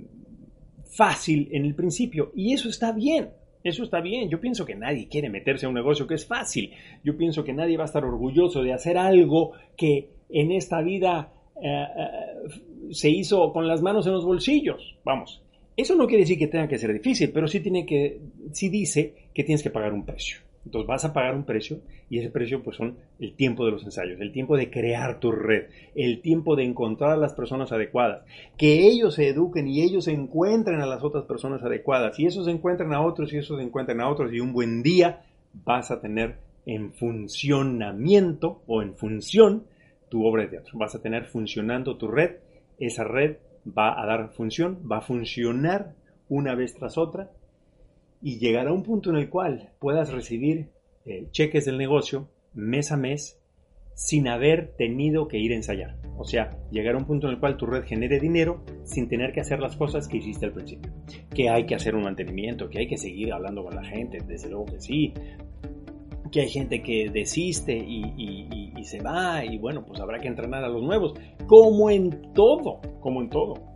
fácil 0.90 1.50
en 1.52 1.66
el 1.66 1.76
principio 1.76 2.32
y 2.36 2.54
eso 2.54 2.70
está 2.70 2.92
bien. 2.92 3.30
Eso 3.64 3.84
está 3.84 4.00
bien. 4.00 4.30
Yo 4.30 4.40
pienso 4.40 4.66
que 4.66 4.76
nadie 4.76 5.08
quiere 5.10 5.30
meterse 5.30 5.66
a 5.66 5.70
un 5.70 5.76
negocio 5.76 6.08
que 6.08 6.14
es 6.14 6.26
fácil. 6.26 6.72
Yo 7.04 7.18
pienso 7.18 7.44
que 7.44 7.54
nadie 7.54 7.76
va 7.76 7.84
a 7.84 7.88
estar 7.88 8.06
orgulloso 8.06 8.64
de 8.64 8.72
hacer 8.72 8.98
algo 8.98 9.52
que 9.76 10.10
en 10.30 10.52
esta 10.52 10.82
vida 10.82 11.34
eh, 11.62 11.86
se 12.92 13.10
hizo 13.10 13.52
con 13.52 13.68
las 13.68 13.82
manos 13.82 14.08
en 14.08 14.14
los 14.14 14.26
bolsillos. 14.26 14.98
Vamos, 15.04 15.42
eso 15.76 15.96
no 15.96 16.08
quiere 16.08 16.24
decir 16.24 16.40
que 16.40 16.48
tenga 16.48 16.68
que 16.68 16.78
ser 16.78 16.92
difícil, 16.94 17.32
pero 17.32 17.48
sí, 17.48 17.60
tiene 17.60 17.86
que, 17.86 18.20
sí 18.52 18.70
dice 18.70 19.14
que 19.34 19.44
tienes 19.44 19.62
que 19.62 19.70
pagar 19.70 19.94
un 19.94 20.06
precio. 20.06 20.40
Entonces 20.68 20.88
vas 20.88 21.06
a 21.06 21.14
pagar 21.14 21.34
un 21.34 21.46
precio 21.46 21.80
y 22.10 22.20
ese 22.20 22.30
precio 22.30 22.62
pues 22.62 22.76
son 22.76 22.98
el 23.20 23.36
tiempo 23.36 23.66
de 23.66 23.72
los 23.72 23.86
ensayos, 23.86 24.20
el 24.20 24.34
tiempo 24.34 24.58
de 24.58 24.70
crear 24.70 25.20
tu 25.22 25.32
red, 25.32 25.68
el 25.96 26.22
tiempo 26.22 26.58
de 26.58 26.66
encontrar 26.66 27.12
a 27.12 27.18
las 27.18 27.34
personas 27.34 27.72
adecuadas, 27.72 28.26
que 28.58 28.86
ellos 28.86 29.16
se 29.16 29.30
eduquen 29.30 29.70
y 29.70 29.82
ellos 29.82 30.10
encuentren 30.10 30.82
a 30.82 30.86
las 30.86 31.04
otras 31.04 31.24
personas 31.24 31.64
adecuadas 31.64 32.20
y 32.20 32.26
esos 32.26 32.50
encuentren 32.50 32.94
a 32.94 33.02
otros 33.02 33.32
y 33.32 33.38
esos 33.38 33.62
encuentren 33.62 34.02
a 34.02 34.10
otros 34.10 34.34
y 34.34 34.42
un 34.42 34.52
buen 34.52 34.84
día 34.84 35.24
vas 35.66 35.90
a 35.90 36.02
tener 36.02 36.36
en 36.66 36.92
funcionamiento 36.92 38.62
o 38.68 38.82
en 38.82 38.94
función 38.96 39.64
tu 40.10 40.26
obra 40.26 40.44
de 40.44 40.50
teatro. 40.50 40.78
Vas 40.78 40.96
a 40.96 41.02
tener 41.02 41.28
funcionando 41.28 41.96
tu 41.96 42.10
red, 42.10 42.38
esa 42.78 43.06
red 43.06 43.38
va 43.66 44.02
a 44.02 44.06
dar 44.06 44.34
función, 44.34 44.80
va 44.90 44.98
a 44.98 45.02
funcionar 45.02 45.94
una 46.28 46.56
vez 46.56 46.74
tras 46.76 46.98
otra 46.98 47.32
y 48.22 48.40
llegar 48.40 48.68
a 48.68 48.74
un 48.74 48.84
punto 48.84 49.10
en 49.10 49.18
el 49.18 49.30
cual 49.30 49.72
puedas 49.80 50.12
recibir 50.12 50.70
eh, 51.06 51.28
cheques 51.32 51.66
del 51.66 51.78
negocio 51.78 52.28
mes 52.54 52.92
a 52.92 52.98
mes 52.98 53.40
sin 53.94 54.28
haber 54.28 54.74
tenido 54.78 55.28
que 55.28 55.40
ir 55.40 55.52
a 55.52 55.56
ensayar. 55.56 55.96
O 56.18 56.24
sea, 56.24 56.52
llegar 56.72 56.96
a 56.96 56.98
un 57.00 57.06
punto 57.06 57.28
en 57.28 57.34
el 57.34 57.40
cual 57.40 57.58
tu 57.58 57.66
red 57.66 57.84
genere 57.84 58.20
dinero 58.20 58.64
sin 58.84 59.08
tener 59.08 59.34
que 59.34 59.42
hacer 59.42 59.60
las 59.60 59.76
cosas 59.76 60.08
que 60.08 60.18
hiciste 60.18 60.46
al 60.46 60.54
principio. 60.54 60.92
Que 61.34 61.50
hay 61.50 61.66
que 61.66 61.76
hacer 61.76 61.96
un 61.96 62.04
mantenimiento, 62.04 62.70
que 62.70 62.80
hay 62.80 62.88
que 62.88 62.98
seguir 62.98 63.34
hablando 63.34 63.64
con 63.64 63.76
la 63.76 63.84
gente, 63.84 64.20
desde 64.28 64.50
luego 64.50 64.66
que 64.66 64.80
sí. 64.80 65.14
Que 66.32 66.42
hay 66.42 66.50
gente 66.50 66.84
que 66.84 67.10
desiste 67.12 67.76
y, 67.76 68.72
y 68.78 68.84
se 68.84 69.02
va 69.02 69.44
y 69.44 69.58
bueno, 69.58 69.84
pues 69.86 70.00
habrá 70.00 70.20
que 70.20 70.28
entrenar 70.28 70.64
a 70.64 70.70
los 70.70 70.84
nuevos. 70.84 71.14
Como 71.48 71.90
en 71.90 72.34
todo, 72.34 72.82
como 73.00 73.22
en 73.22 73.30
todo. 73.30 73.67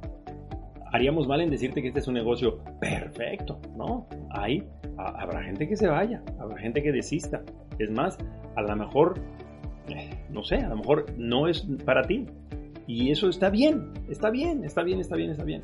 Haríamos 0.91 1.27
mal 1.27 1.41
en 1.41 1.49
decirte 1.49 1.81
que 1.81 1.87
este 1.87 1.99
es 1.99 2.07
un 2.07 2.15
negocio 2.15 2.59
perfecto, 2.79 3.59
¿no? 3.75 4.07
Hay, 4.29 4.63
habrá 4.97 5.41
gente 5.43 5.67
que 5.67 5.75
se 5.77 5.87
vaya, 5.87 6.21
habrá 6.39 6.57
gente 6.57 6.83
que 6.83 6.91
desista. 6.91 7.41
Es 7.79 7.89
más, 7.89 8.17
a 8.55 8.61
lo 8.61 8.75
mejor 8.75 9.15
no 10.29 10.43
sé, 10.43 10.57
a 10.57 10.69
lo 10.69 10.77
mejor 10.77 11.05
no 11.17 11.47
es 11.47 11.67
para 11.85 12.03
ti. 12.03 12.25
Y 12.87 13.11
eso 13.11 13.29
está 13.29 13.49
bien, 13.49 13.91
está 14.09 14.29
bien, 14.29 14.63
está 14.63 14.83
bien, 14.83 14.99
está 14.99 15.15
bien, 15.15 15.31
está 15.31 15.43
bien. 15.43 15.61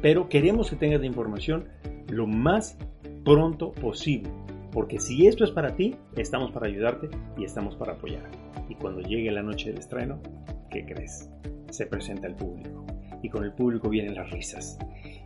Pero 0.00 0.28
queremos 0.28 0.70
que 0.70 0.76
tengas 0.76 1.00
la 1.00 1.06
información 1.06 1.64
lo 2.08 2.26
más 2.26 2.78
pronto 3.24 3.72
posible. 3.72 4.30
Porque 4.72 4.98
si 4.98 5.26
esto 5.26 5.44
es 5.44 5.50
para 5.50 5.74
ti, 5.74 5.96
estamos 6.16 6.52
para 6.52 6.66
ayudarte 6.66 7.08
y 7.36 7.44
estamos 7.44 7.74
para 7.74 7.94
apoyar. 7.94 8.30
Y 8.68 8.74
cuando 8.74 9.00
llegue 9.00 9.30
la 9.30 9.42
noche 9.42 9.70
del 9.70 9.78
estreno, 9.78 10.20
¿qué 10.70 10.84
crees? 10.84 11.30
Se 11.70 11.86
presenta 11.86 12.26
el 12.26 12.34
público. 12.34 12.84
Y 13.22 13.28
con 13.28 13.44
el 13.44 13.52
público 13.52 13.88
vienen 13.88 14.14
las 14.14 14.30
risas. 14.30 14.78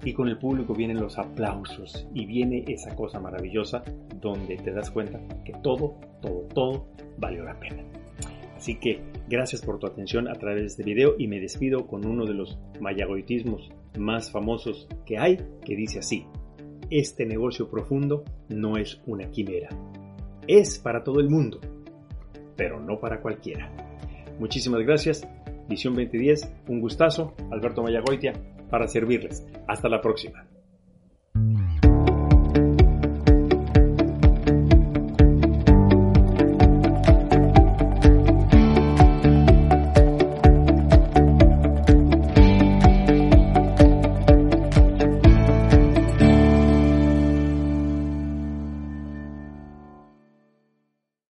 Y 0.04 0.12
con 0.12 0.28
el 0.28 0.38
público 0.38 0.74
vienen 0.74 1.00
los 1.00 1.18
aplausos. 1.18 2.06
Y 2.14 2.26
viene 2.26 2.64
esa 2.66 2.94
cosa 2.94 3.20
maravillosa 3.20 3.82
donde 4.20 4.56
te 4.56 4.72
das 4.72 4.90
cuenta 4.90 5.20
que 5.44 5.52
todo, 5.62 5.96
todo, 6.20 6.42
todo 6.54 6.86
valió 7.18 7.44
la 7.44 7.58
pena. 7.58 7.82
Así 8.56 8.76
que 8.76 9.00
gracias 9.28 9.60
por 9.62 9.80
tu 9.80 9.88
atención 9.88 10.28
a 10.28 10.34
través 10.34 10.60
de 10.60 10.66
este 10.68 10.82
video 10.84 11.16
y 11.18 11.26
me 11.26 11.40
despido 11.40 11.88
con 11.88 12.06
uno 12.06 12.26
de 12.26 12.34
los 12.34 12.58
mayagoitismos 12.80 13.72
más 13.98 14.30
famosos 14.30 14.86
que 15.04 15.18
hay, 15.18 15.38
que 15.64 15.74
dice 15.74 15.98
así, 15.98 16.26
este 16.88 17.26
negocio 17.26 17.68
profundo 17.68 18.22
no 18.48 18.76
es 18.76 19.00
una 19.04 19.30
quimera, 19.30 19.68
es 20.46 20.78
para 20.78 21.02
todo 21.02 21.18
el 21.18 21.28
mundo, 21.28 21.58
pero 22.56 22.78
no 22.78 23.00
para 23.00 23.20
cualquiera. 23.20 23.68
Muchísimas 24.38 24.82
gracias, 24.82 25.26
Visión 25.72 25.94
2010, 25.94 26.52
un 26.68 26.80
gustazo, 26.80 27.34
Alberto 27.50 27.82
Mayagoitia, 27.82 28.34
para 28.70 28.86
servirles. 28.88 29.46
Hasta 29.66 29.88
la 29.88 30.00
próxima. 30.00 30.46